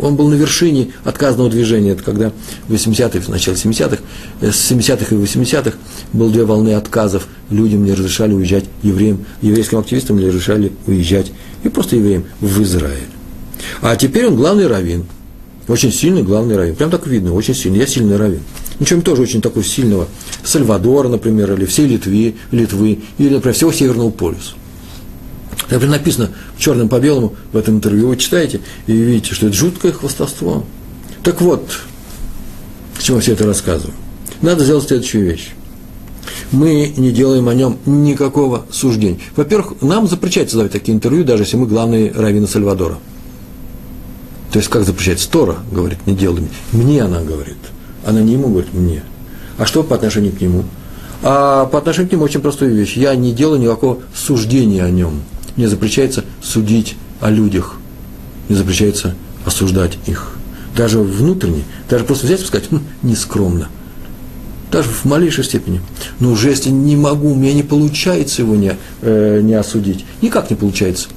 Он 0.00 0.16
был 0.16 0.28
на 0.28 0.34
вершине 0.34 0.92
отказного 1.04 1.50
движения. 1.50 1.92
Это 1.92 2.02
когда 2.02 2.32
в 2.68 2.72
80-х, 2.72 3.20
в 3.20 3.28
начале 3.28 3.56
70-х, 3.56 3.98
э, 4.40 4.52
с 4.52 4.70
70-х 4.70 5.14
и 5.14 5.18
80-х 5.18 5.76
было 6.12 6.30
две 6.30 6.44
волны 6.44 6.74
отказов. 6.74 7.28
Людям 7.50 7.84
не 7.84 7.92
разрешали 7.92 8.34
уезжать, 8.34 8.64
евреям, 8.82 9.24
еврейским 9.42 9.78
активистам 9.78 10.18
не 10.18 10.26
разрешали 10.26 10.72
уезжать, 10.86 11.32
и 11.62 11.68
просто 11.68 11.96
евреям 11.96 12.24
в 12.40 12.62
Израиль. 12.62 13.08
А 13.80 13.96
теперь 13.96 14.26
он 14.26 14.36
главный 14.36 14.66
раввин. 14.66 15.06
Очень 15.66 15.92
сильный 15.92 16.22
главный 16.22 16.56
раввин. 16.56 16.76
Прям 16.76 16.90
так 16.90 17.06
видно, 17.06 17.34
очень 17.34 17.54
сильный. 17.54 17.80
Я 17.80 17.86
сильный 17.86 18.16
раввин. 18.16 18.40
Ничем 18.80 19.02
тоже 19.02 19.22
очень 19.22 19.42
такого 19.42 19.64
сильного. 19.64 20.08
Сальвадора, 20.44 21.08
например, 21.08 21.52
или 21.52 21.66
всей 21.66 21.86
Литвы, 21.86 22.34
Литвы, 22.52 23.00
или, 23.18 23.34
например, 23.34 23.54
всего 23.54 23.72
Северного 23.72 24.10
полюса. 24.10 24.54
Например, 25.70 25.98
написано 25.98 26.30
черным 26.58 26.88
по 26.88 26.98
белому 26.98 27.34
в 27.52 27.56
этом 27.56 27.76
интервью, 27.76 28.08
вы 28.08 28.16
читаете 28.16 28.60
и 28.86 28.92
видите, 28.92 29.34
что 29.34 29.48
это 29.48 29.56
жуткое 29.56 29.92
хвастовство. 29.92 30.64
Так 31.22 31.40
вот, 31.40 31.78
к 32.98 33.02
чему 33.02 33.20
все 33.20 33.32
это 33.32 33.44
рассказываю. 33.44 33.94
Надо 34.40 34.64
сделать 34.64 34.86
следующую 34.86 35.26
вещь. 35.26 35.50
Мы 36.52 36.94
не 36.96 37.10
делаем 37.10 37.48
о 37.48 37.54
нем 37.54 37.78
никакого 37.84 38.64
суждения. 38.70 39.18
Во-первых, 39.36 39.82
нам 39.82 40.06
запрещается 40.06 40.56
давать 40.56 40.72
такие 40.72 40.94
интервью, 40.94 41.24
даже 41.24 41.42
если 41.42 41.56
мы 41.56 41.66
главные 41.66 42.12
раввины 42.12 42.46
Сальвадора. 42.46 42.98
То 44.52 44.58
есть, 44.58 44.70
как 44.70 44.84
запрещается? 44.84 45.30
Тора 45.30 45.56
говорит, 45.70 45.98
не 46.06 46.14
делай. 46.14 46.48
Мне 46.72 47.02
она 47.02 47.20
говорит. 47.20 47.58
Она 48.06 48.22
не 48.22 48.34
ему 48.34 48.48
говорит, 48.48 48.72
мне. 48.72 49.02
А 49.58 49.66
что 49.66 49.82
по 49.82 49.96
отношению 49.96 50.32
к 50.32 50.40
нему? 50.40 50.64
А 51.22 51.66
по 51.66 51.78
отношению 51.78 52.08
к 52.08 52.12
нему 52.12 52.24
очень 52.24 52.40
простая 52.40 52.70
вещь. 52.70 52.96
Я 52.96 53.14
не 53.14 53.32
делаю 53.32 53.60
никакого 53.60 53.98
суждения 54.14 54.84
о 54.84 54.90
нем 54.90 55.20
не 55.58 55.66
запрещается 55.66 56.24
судить 56.42 56.96
о 57.20 57.30
людях, 57.30 57.76
не 58.48 58.54
запрещается 58.54 59.14
осуждать 59.44 59.98
их. 60.06 60.36
Даже 60.74 61.00
внутренне, 61.00 61.64
даже 61.90 62.04
просто 62.04 62.26
взять 62.26 62.40
и 62.40 62.44
сказать, 62.44 62.68
хм, 62.70 62.80
нескромно. 63.02 63.68
Даже 64.70 64.88
в 64.88 65.04
малейшей 65.04 65.44
степени. 65.44 65.80
Но 66.20 66.30
уже 66.30 66.50
если 66.50 66.70
не 66.70 66.96
могу, 66.96 67.32
у 67.32 67.34
меня 67.34 67.52
не 67.54 67.62
получается 67.62 68.42
его 68.42 68.54
не, 68.54 68.76
э, 69.02 69.40
не 69.42 69.54
осудить. 69.54 70.04
Никак 70.22 70.50
не 70.50 70.56
получается. 70.56 71.08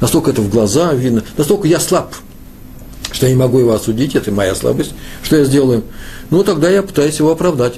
Настолько 0.00 0.30
это 0.30 0.40
в 0.40 0.48
глаза 0.48 0.92
видно, 0.94 1.22
настолько 1.36 1.68
я 1.68 1.78
слаб, 1.78 2.14
что 3.12 3.26
я 3.26 3.32
не 3.32 3.38
могу 3.38 3.58
его 3.58 3.72
осудить, 3.72 4.14
это 4.16 4.32
моя 4.32 4.54
слабость. 4.54 4.94
Что 5.22 5.36
я 5.36 5.44
сделаю? 5.44 5.84
Ну, 6.30 6.42
тогда 6.44 6.70
я 6.70 6.82
пытаюсь 6.82 7.18
его 7.18 7.30
оправдать. 7.30 7.74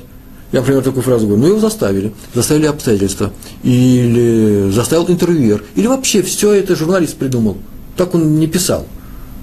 Я, 0.55 0.61
например, 0.61 0.85
такую 0.85 1.03
фразу 1.03 1.27
говорю, 1.27 1.43
ну 1.43 1.49
его 1.49 1.59
заставили, 1.59 2.13
заставили 2.33 2.67
обстоятельства, 2.67 3.33
или 3.65 4.71
заставил 4.71 5.05
интервьюер, 5.09 5.65
или 5.75 5.89
вообще 5.89 6.23
все 6.23 6.53
это 6.53 6.77
журналист 6.77 7.17
придумал. 7.17 7.57
Так 7.97 8.15
он 8.15 8.39
не 8.39 8.47
писал. 8.47 8.87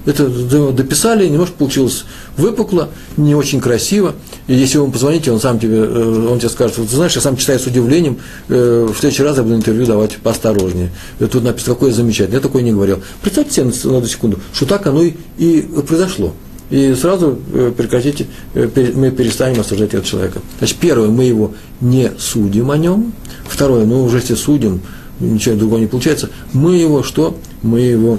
Это 0.06 0.26
дописали, 0.72 1.28
немножко 1.28 1.54
получилось 1.58 2.06
выпукло, 2.38 2.88
не 3.18 3.34
очень 3.34 3.60
красиво. 3.60 4.14
И 4.46 4.54
если 4.54 4.78
вы 4.78 4.84
ему 4.84 4.92
позвоните, 4.94 5.30
он 5.30 5.38
сам 5.38 5.58
тебе, 5.58 5.80
э, 5.80 6.26
он 6.30 6.38
тебе 6.38 6.48
скажет, 6.48 6.76
ты 6.76 6.84
знаешь, 6.84 7.14
я 7.14 7.20
сам 7.20 7.36
читаю 7.36 7.58
с 7.58 7.66
удивлением, 7.66 8.18
э, 8.48 8.88
в 8.90 8.98
следующий 8.98 9.22
раз 9.22 9.36
я 9.36 9.42
буду 9.42 9.54
интервью 9.54 9.84
давать 9.84 10.16
поосторожнее. 10.16 10.92
Тут 11.18 11.44
написано, 11.44 11.74
какое 11.74 11.92
замечательное, 11.92 12.38
я 12.38 12.42
такое 12.42 12.62
не 12.62 12.72
говорил. 12.72 13.02
Представьте 13.20 13.52
себе 13.52 13.66
на, 13.66 14.00
на 14.00 14.08
секунду, 14.08 14.40
что 14.54 14.64
так 14.64 14.86
оно 14.86 15.02
и, 15.02 15.12
и 15.36 15.60
произошло 15.86 16.32
и 16.72 16.94
сразу 16.94 17.38
э, 17.52 17.70
прекратите, 17.76 18.26
э, 18.54 18.66
мы 18.94 19.10
перестанем 19.10 19.60
осуждать 19.60 19.90
этого 19.90 20.02
человека. 20.02 20.40
Значит, 20.56 20.78
первое, 20.78 21.10
мы 21.10 21.24
его 21.24 21.52
не 21.82 22.10
судим 22.18 22.70
о 22.70 22.78
нем. 22.78 23.12
Второе, 23.46 23.84
ну 23.84 24.02
уже 24.02 24.18
если 24.18 24.34
судим, 24.34 24.80
ничего 25.20 25.54
другого 25.54 25.80
не 25.80 25.86
получается, 25.86 26.30
мы 26.54 26.76
его 26.76 27.02
что? 27.02 27.36
Мы 27.60 27.80
его, 27.80 28.18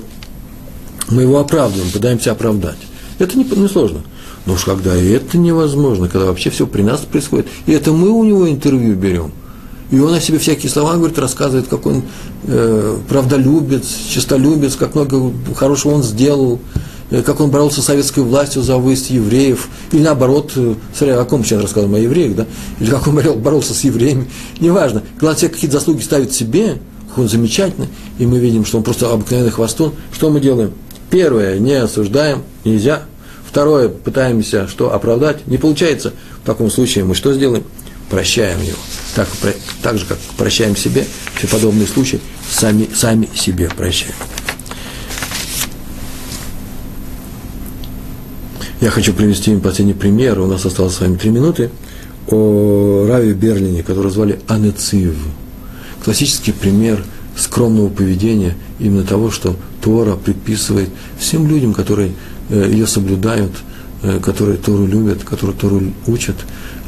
мы 1.10 1.24
его 1.24 1.40
оправдываем, 1.40 1.92
пытаемся 1.92 2.32
оправдать. 2.32 2.78
Это 3.18 3.36
не, 3.40 3.44
не 3.44 3.68
сложно. 3.68 4.02
Но 4.46 4.54
уж 4.54 4.66
когда 4.66 4.96
это 4.96 5.40
невозможно, 5.40 6.08
когда 6.08 6.28
вообще 6.28 6.52
все 6.52 6.68
при 6.68 6.84
нас 6.84 7.00
происходит, 7.00 7.48
и 7.66 7.72
это 7.72 7.92
мы 7.92 8.10
у 8.10 8.24
него 8.24 8.48
интервью 8.48 8.96
берем, 8.96 9.32
и 9.90 10.00
он 10.00 10.14
о 10.14 10.22
себе 10.22 10.38
всякие 10.38 10.70
слова 10.70 10.94
говорит, 10.96 11.18
рассказывает, 11.18 11.70
как 11.70 11.88
он 11.88 12.04
э, 12.44 12.98
правдолюбец, 13.10 13.88
честолюбец, 14.10 14.76
как 14.76 14.94
много 14.94 15.34
хорошего 15.56 15.94
он 15.94 16.04
сделал, 16.04 16.60
как 17.22 17.40
он 17.40 17.52
боролся 17.52 17.82
с 17.82 17.86
советской 17.86 18.22
властью 18.22 18.64
за 18.64 18.78
выезд 18.78 19.12
евреев, 19.12 19.68
или 19.92 20.02
наоборот, 20.02 20.54
э, 20.56 20.76
смотря 20.96 21.20
о 21.22 21.26
ком 21.26 21.44
сейчас 21.46 21.62
рассказываем, 21.62 21.96
о 21.96 22.00
евреях, 22.00 22.36
да, 22.36 22.48
или 22.80 22.90
как 22.90 23.08
он 23.08 23.16
боролся 23.40 23.74
с 23.74 23.84
евреями, 23.84 24.28
неважно. 24.60 25.04
Главное, 25.20 25.38
все 25.38 25.50
какие-то 25.50 25.78
заслуги 25.78 26.02
ставит 26.02 26.34
себе, 26.34 26.78
он 27.16 27.30
замечательный, 27.30 27.88
и 28.18 28.26
мы 28.26 28.40
видим, 28.40 28.66
что 28.66 28.78
он 28.78 28.84
просто 28.84 29.12
обыкновенный 29.12 29.52
хвостун, 29.52 29.94
что 30.12 30.30
мы 30.30 30.40
делаем? 30.40 30.74
Первое, 31.12 31.60
не 31.60 31.74
осуждаем, 31.74 32.44
нельзя. 32.66 33.04
Второе, 33.48 33.88
пытаемся 33.90 34.68
что, 34.68 34.94
оправдать, 34.94 35.46
не 35.46 35.58
получается. 35.58 36.14
В 36.42 36.46
таком 36.48 36.72
случае 36.72 37.04
мы 37.04 37.14
что 37.14 37.34
сделаем? 37.34 37.64
Прощаем 38.10 38.60
его. 38.62 38.78
Так, 39.14 39.28
так 39.84 39.98
же, 40.00 40.06
как 40.06 40.18
прощаем 40.38 40.76
себе, 40.76 41.06
все 41.36 41.48
подобные 41.48 41.86
случаи 41.86 42.20
сами, 42.50 42.90
сами 42.96 43.30
себе 43.36 43.70
прощаем. 43.70 44.16
Я 48.84 48.90
хочу 48.90 49.14
привести 49.14 49.50
им 49.52 49.62
последний 49.62 49.94
пример, 49.94 50.42
у 50.42 50.46
нас 50.46 50.66
осталось 50.66 50.96
с 50.96 51.00
вами 51.00 51.16
три 51.16 51.30
минуты, 51.30 51.70
о 52.28 53.06
Раве 53.08 53.32
Берлине, 53.32 53.82
которого 53.82 54.12
звали 54.12 54.42
Анецив. 54.50 55.16
Классический 56.04 56.52
пример 56.52 57.02
скромного 57.38 57.88
поведения, 57.88 58.58
именно 58.80 59.06
того, 59.06 59.32
что 59.32 59.56
Тора 59.82 60.18
предписывает 60.18 60.90
всем 61.18 61.48
людям, 61.48 61.74
которые 61.74 62.12
э, 62.50 62.72
ее 62.74 62.86
соблюдают, 62.86 63.54
э, 64.02 64.20
которые 64.20 64.58
Тору 64.58 64.86
любят, 64.86 65.24
которые 65.24 65.56
Тору 65.56 65.82
учат, 66.06 66.36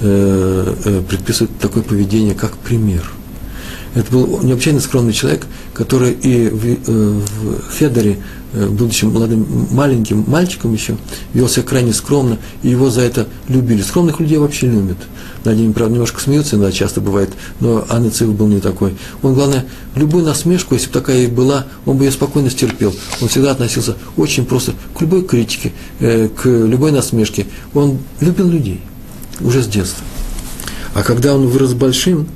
э, 0.01 1.01
предписывает 1.07 1.57
такое 1.59 1.81
поведение, 1.81 2.35
как 2.35 2.57
пример. 2.57 3.09
Это 3.95 4.11
был 4.11 4.41
необычайно 4.43 4.79
скромный 4.79 5.13
человек, 5.13 5.47
который 5.73 6.11
и 6.11 6.49
в, 6.49 7.21
в 7.21 7.77
Хедере 7.77 8.19
Э, 8.55 8.67
будучи 8.67 9.03
молодым, 9.03 9.67
маленьким 9.71 10.23
мальчиком 10.27 10.71
еще, 10.71 10.95
вел 11.33 11.49
себя 11.49 11.63
крайне 11.63 11.91
скромно, 11.91 12.37
и 12.63 12.69
его 12.69 12.89
за 12.89 13.01
это 13.01 13.27
любили. 13.49 13.81
Скромных 13.81 14.21
людей 14.21 14.37
вообще 14.37 14.67
любят. 14.67 14.97
Над 15.43 15.57
ними, 15.57 15.73
правда, 15.73 15.93
немножко 15.93 16.21
смеются, 16.21 16.55
иногда 16.55 16.71
часто 16.71 17.01
бывает, 17.01 17.31
но 17.59 17.85
Анна 17.89 18.09
Цив 18.09 18.33
был 18.33 18.47
не 18.47 18.61
такой. 18.61 18.95
Он, 19.21 19.33
главное, 19.33 19.65
любую 19.95 20.23
насмешку, 20.23 20.73
если 20.73 20.87
бы 20.87 20.93
такая 20.93 21.23
и 21.23 21.27
была, 21.27 21.65
он 21.85 21.97
бы 21.97 22.05
ее 22.05 22.11
спокойно 22.11 22.49
стерпел. 22.49 22.95
Он 23.21 23.27
всегда 23.27 23.51
относился 23.51 23.97
очень 24.15 24.45
просто 24.45 24.71
к 24.97 25.01
любой 25.01 25.25
критике, 25.25 25.73
э, 25.99 26.29
к 26.29 26.47
любой 26.47 26.93
насмешке. 26.93 27.47
Он 27.73 27.97
любил 28.21 28.47
людей 28.47 28.79
уже 29.41 29.63
с 29.63 29.67
детства. 29.67 30.05
А 30.93 31.03
когда 31.03 31.35
он 31.35 31.47
вырос 31.47 31.73
большим, 31.73 32.29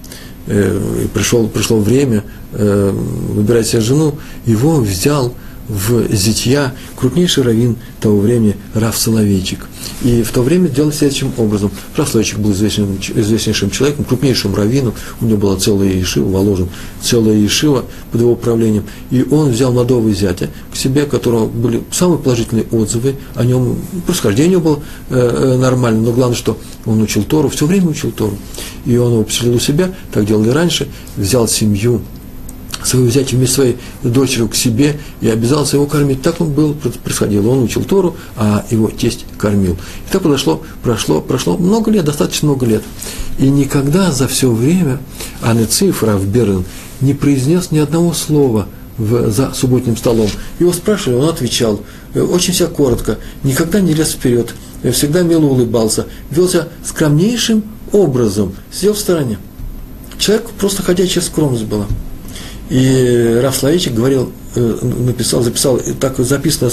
э, 0.49 1.03
и 1.03 1.07
пришел, 1.07 1.47
пришло 1.47 1.79
время 1.79 2.23
выбирать 2.51 3.67
себе 3.67 3.81
жену, 3.81 4.15
его 4.45 4.77
взял 4.77 5.33
в 5.69 6.11
Зитья 6.13 6.73
крупнейший 6.95 7.43
раввин 7.43 7.77
того 8.01 8.19
времени 8.19 8.57
Рав 8.73 8.97
Соловейчик. 8.97 9.67
И 10.03 10.23
в 10.23 10.31
то 10.31 10.41
время 10.41 10.67
делали 10.67 10.91
следующим 10.91 11.31
образом. 11.37 11.71
Рав 11.95 12.09
Соловейчик 12.09 12.39
был 12.39 12.51
известнейшим, 12.51 12.97
известнейшим 13.15 13.69
человеком, 13.69 14.03
крупнейшим 14.05 14.55
раввином, 14.55 14.93
у 15.21 15.25
него 15.25 15.37
была 15.37 15.55
целая 15.57 15.89
ешива, 15.89 16.29
Воложен, 16.29 16.69
целая 17.01 17.37
ешива 17.37 17.85
под 18.11 18.21
его 18.21 18.31
управлением. 18.31 18.85
И 19.11 19.23
он 19.29 19.51
взял 19.51 19.71
молодого 19.71 20.11
зятя 20.11 20.49
к 20.73 20.75
себе, 20.75 21.03
у 21.03 21.07
которого 21.07 21.45
были 21.45 21.83
самые 21.91 22.17
положительные 22.17 22.65
отзывы 22.71 23.15
о 23.35 23.45
нем, 23.45 23.77
происхождение 24.07 24.57
было 24.57 24.81
э, 25.09 25.15
э, 25.15 25.57
нормально, 25.57 26.01
но 26.01 26.11
главное, 26.11 26.35
что 26.35 26.57
он 26.85 27.01
учил 27.01 27.23
Тору, 27.23 27.49
все 27.49 27.67
время 27.67 27.89
учил 27.89 28.11
Тору. 28.11 28.37
И 28.85 28.97
он 28.97 29.13
его 29.13 29.23
поселил 29.23 29.55
у 29.55 29.59
себя, 29.59 29.93
так 30.11 30.25
делали 30.25 30.49
раньше, 30.49 30.87
взял 31.15 31.47
семью 31.47 32.01
своего 32.83 33.09
зятя 33.09 33.35
вместе 33.35 33.55
своей 33.55 33.77
дочерью 34.03 34.47
к 34.47 34.55
себе 34.55 34.99
и 35.21 35.29
обязался 35.29 35.77
его 35.77 35.85
кормить. 35.85 36.21
Так 36.21 36.41
он 36.41 36.51
был, 36.51 36.75
происходило. 37.03 37.49
Он 37.49 37.63
учил 37.63 37.83
Тору, 37.83 38.15
а 38.35 38.65
его 38.69 38.89
тесть 38.89 39.25
кормил. 39.37 39.73
И 39.73 40.11
так 40.11 40.21
произошло, 40.21 40.61
прошло, 40.83 41.21
прошло 41.21 41.57
много 41.57 41.91
лет, 41.91 42.05
достаточно 42.05 42.47
много 42.47 42.65
лет. 42.65 42.83
И 43.37 43.49
никогда 43.49 44.11
за 44.11 44.27
все 44.27 44.51
время 44.51 44.99
Анециф, 45.41 46.03
Рав 46.03 46.25
Берн, 46.25 46.65
не 47.01 47.13
произнес 47.13 47.71
ни 47.71 47.79
одного 47.79 48.13
слова 48.13 48.67
в, 48.97 49.31
за 49.31 49.53
субботним 49.53 49.97
столом. 49.97 50.29
Его 50.59 50.73
спрашивали, 50.73 51.17
он 51.17 51.29
отвечал, 51.29 51.81
э, 52.13 52.21
очень 52.21 52.53
вся 52.53 52.67
коротко, 52.67 53.17
никогда 53.43 53.79
не 53.79 53.93
лез 53.93 54.11
вперед, 54.11 54.53
э, 54.83 54.91
всегда 54.91 55.21
мило 55.21 55.45
улыбался, 55.45 56.05
вел 56.29 56.49
себя 56.49 56.67
скромнейшим 56.85 57.63
образом, 57.91 58.53
сидел 58.71 58.93
в 58.93 58.99
стороне. 58.99 59.39
Человек 60.17 60.49
просто 60.59 60.83
ходячая 60.83 61.21
скромность 61.21 61.63
была. 61.63 61.87
И 62.69 63.39
Раф 63.41 63.57
Славичек 63.57 63.93
говорил, 63.95 64.31
э, 64.53 64.77
написал, 64.81 65.41
записал, 65.41 65.79
так 65.99 66.19
записано 66.19 66.71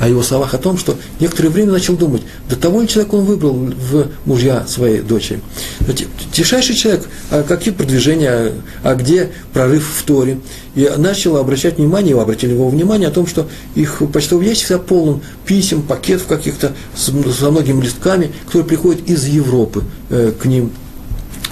о 0.00 0.08
его 0.08 0.22
словах 0.22 0.52
о 0.54 0.58
том, 0.58 0.76
что 0.76 0.96
некоторое 1.20 1.50
время 1.50 1.72
начал 1.72 1.96
думать, 1.96 2.22
до 2.48 2.56
того 2.56 2.80
ли 2.80 2.88
человека 2.88 3.14
он 3.14 3.24
выбрал 3.24 3.54
в 3.54 4.08
мужья 4.24 4.66
своей 4.66 5.00
дочери. 5.00 5.40
Тишайший 6.32 6.74
человек, 6.74 7.08
а 7.30 7.44
какие 7.44 7.72
продвижения, 7.72 8.52
а 8.82 8.94
где 8.96 9.30
прорыв 9.52 9.88
в 9.88 10.02
Торе. 10.02 10.40
И 10.74 10.90
начал 10.96 11.36
обращать 11.36 11.78
внимание, 11.78 12.10
его 12.10 12.20
обратили 12.20 12.52
его 12.52 12.68
внимание 12.68 13.08
о 13.08 13.12
том, 13.12 13.28
что 13.28 13.48
их 13.76 14.02
почтовый 14.12 14.46
ящик 14.46 14.66
всегда 14.66 14.82
полон 14.82 15.20
писем, 15.46 15.82
пакетов 15.82 16.26
каких-то 16.26 16.72
со 16.96 17.12
многими 17.12 17.80
листками, 17.82 18.32
которые 18.46 18.66
приходят 18.66 19.08
из 19.08 19.24
Европы 19.24 19.84
э, 20.10 20.32
к 20.40 20.46
ним 20.46 20.72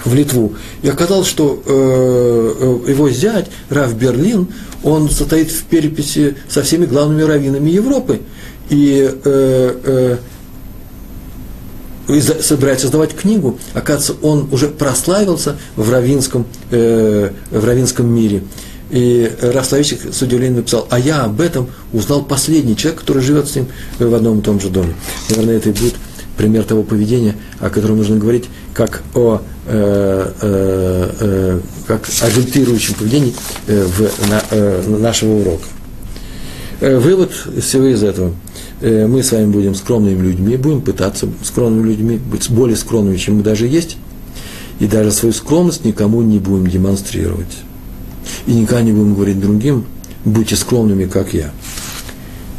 в 0.05 0.13
Литву. 0.13 0.55
И 0.81 0.89
оказалось, 0.89 1.27
что 1.27 1.61
э, 1.65 2.81
э, 2.85 2.91
его 2.91 3.09
зять, 3.09 3.47
Раф 3.69 3.93
Берлин, 3.95 4.47
он 4.83 5.09
состоит 5.09 5.51
в 5.51 5.63
переписи 5.63 6.37
со 6.47 6.63
всеми 6.63 6.85
главными 6.85 7.23
раввинами 7.23 7.69
Европы. 7.69 8.21
И 8.69 9.09
э, 9.23 10.17
э, 12.07 12.41
собирается 12.41 12.83
создавать 12.83 13.15
книгу. 13.15 13.59
Оказывается, 13.73 14.15
он 14.25 14.47
уже 14.51 14.67
прославился 14.67 15.57
в 15.75 15.91
равинском, 15.91 16.45
э, 16.71 17.31
в 17.51 17.65
равинском 17.65 18.07
мире. 18.07 18.43
И 18.89 19.29
Рафславичек 19.41 20.13
с 20.13 20.21
удивлением 20.21 20.57
написал, 20.57 20.87
а 20.89 20.97
я 20.97 21.23
об 21.23 21.41
этом 21.41 21.69
узнал 21.91 22.23
последний 22.23 22.77
человек, 22.77 23.01
который 23.01 23.21
живет 23.21 23.49
с 23.49 23.55
ним 23.55 23.67
в 23.99 24.13
одном 24.13 24.39
и 24.39 24.41
том 24.41 24.61
же 24.61 24.69
доме. 24.69 24.93
Наверное, 25.29 25.57
это 25.57 25.69
и 25.69 25.73
будет 25.73 25.95
пример 26.37 26.63
того 26.63 26.83
поведения, 26.83 27.35
о 27.59 27.69
котором 27.69 27.97
нужно 27.97 28.17
говорить, 28.17 28.45
как 28.73 29.01
о, 29.15 29.41
э, 29.65 30.31
э, 30.41 31.11
э, 31.19 31.59
как 31.87 32.07
о 32.07 32.93
поведении 32.93 33.33
э, 33.67 33.83
в, 33.83 34.29
на, 34.29 34.41
э, 34.51 34.97
нашего 34.99 35.33
урока. 35.33 35.63
Вывод 36.79 37.31
всего 37.59 37.87
из 37.87 38.03
этого. 38.03 38.33
Мы 38.81 39.23
с 39.23 39.31
вами 39.31 39.47
будем 39.47 39.73
скромными 39.73 40.21
людьми, 40.21 40.57
будем 40.57 40.81
пытаться 40.81 41.27
скромными 41.43 41.87
людьми, 41.87 42.17
быть 42.17 42.51
более 42.51 42.77
скромными, 42.77 43.17
чем 43.17 43.37
мы 43.37 43.41
даже 43.43 43.65
есть, 43.65 43.97
и 44.79 44.85
даже 44.85 45.11
свою 45.11 45.33
скромность 45.33 45.85
никому 45.85 46.21
не 46.21 46.37
будем 46.37 46.67
демонстрировать. 46.67 47.57
И 48.45 48.53
никогда 48.53 48.83
не 48.83 48.91
будем 48.91 49.15
говорить 49.15 49.39
другим, 49.39 49.85
будьте 50.23 50.55
скромными, 50.55 51.05
как 51.05 51.33
я. 51.33 51.49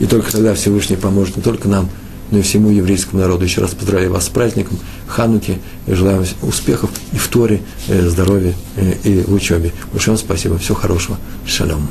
И 0.00 0.06
только 0.06 0.32
тогда 0.32 0.54
Всевышний 0.54 0.96
поможет 0.96 1.36
не 1.36 1.42
только 1.42 1.68
нам, 1.68 1.88
но 2.30 2.38
и 2.38 2.42
всему 2.42 2.70
еврейскому 2.70 3.22
народу. 3.22 3.44
Еще 3.44 3.60
раз 3.60 3.72
поздравляю 3.72 4.12
вас 4.12 4.26
с 4.26 4.28
праздником 4.28 4.78
Хануки, 5.06 5.58
желаю 5.86 6.18
вам 6.18 6.26
успехов 6.42 6.90
и 7.12 7.16
в 7.16 7.28
Торе, 7.28 7.60
э, 7.88 8.08
здоровья 8.08 8.54
э, 8.76 8.94
и 9.04 9.20
в 9.22 9.32
учебе. 9.32 9.72
Большое 9.92 10.16
вам 10.16 10.24
спасибо, 10.24 10.58
всего 10.58 10.76
хорошего, 10.76 11.18
шалом. 11.46 11.88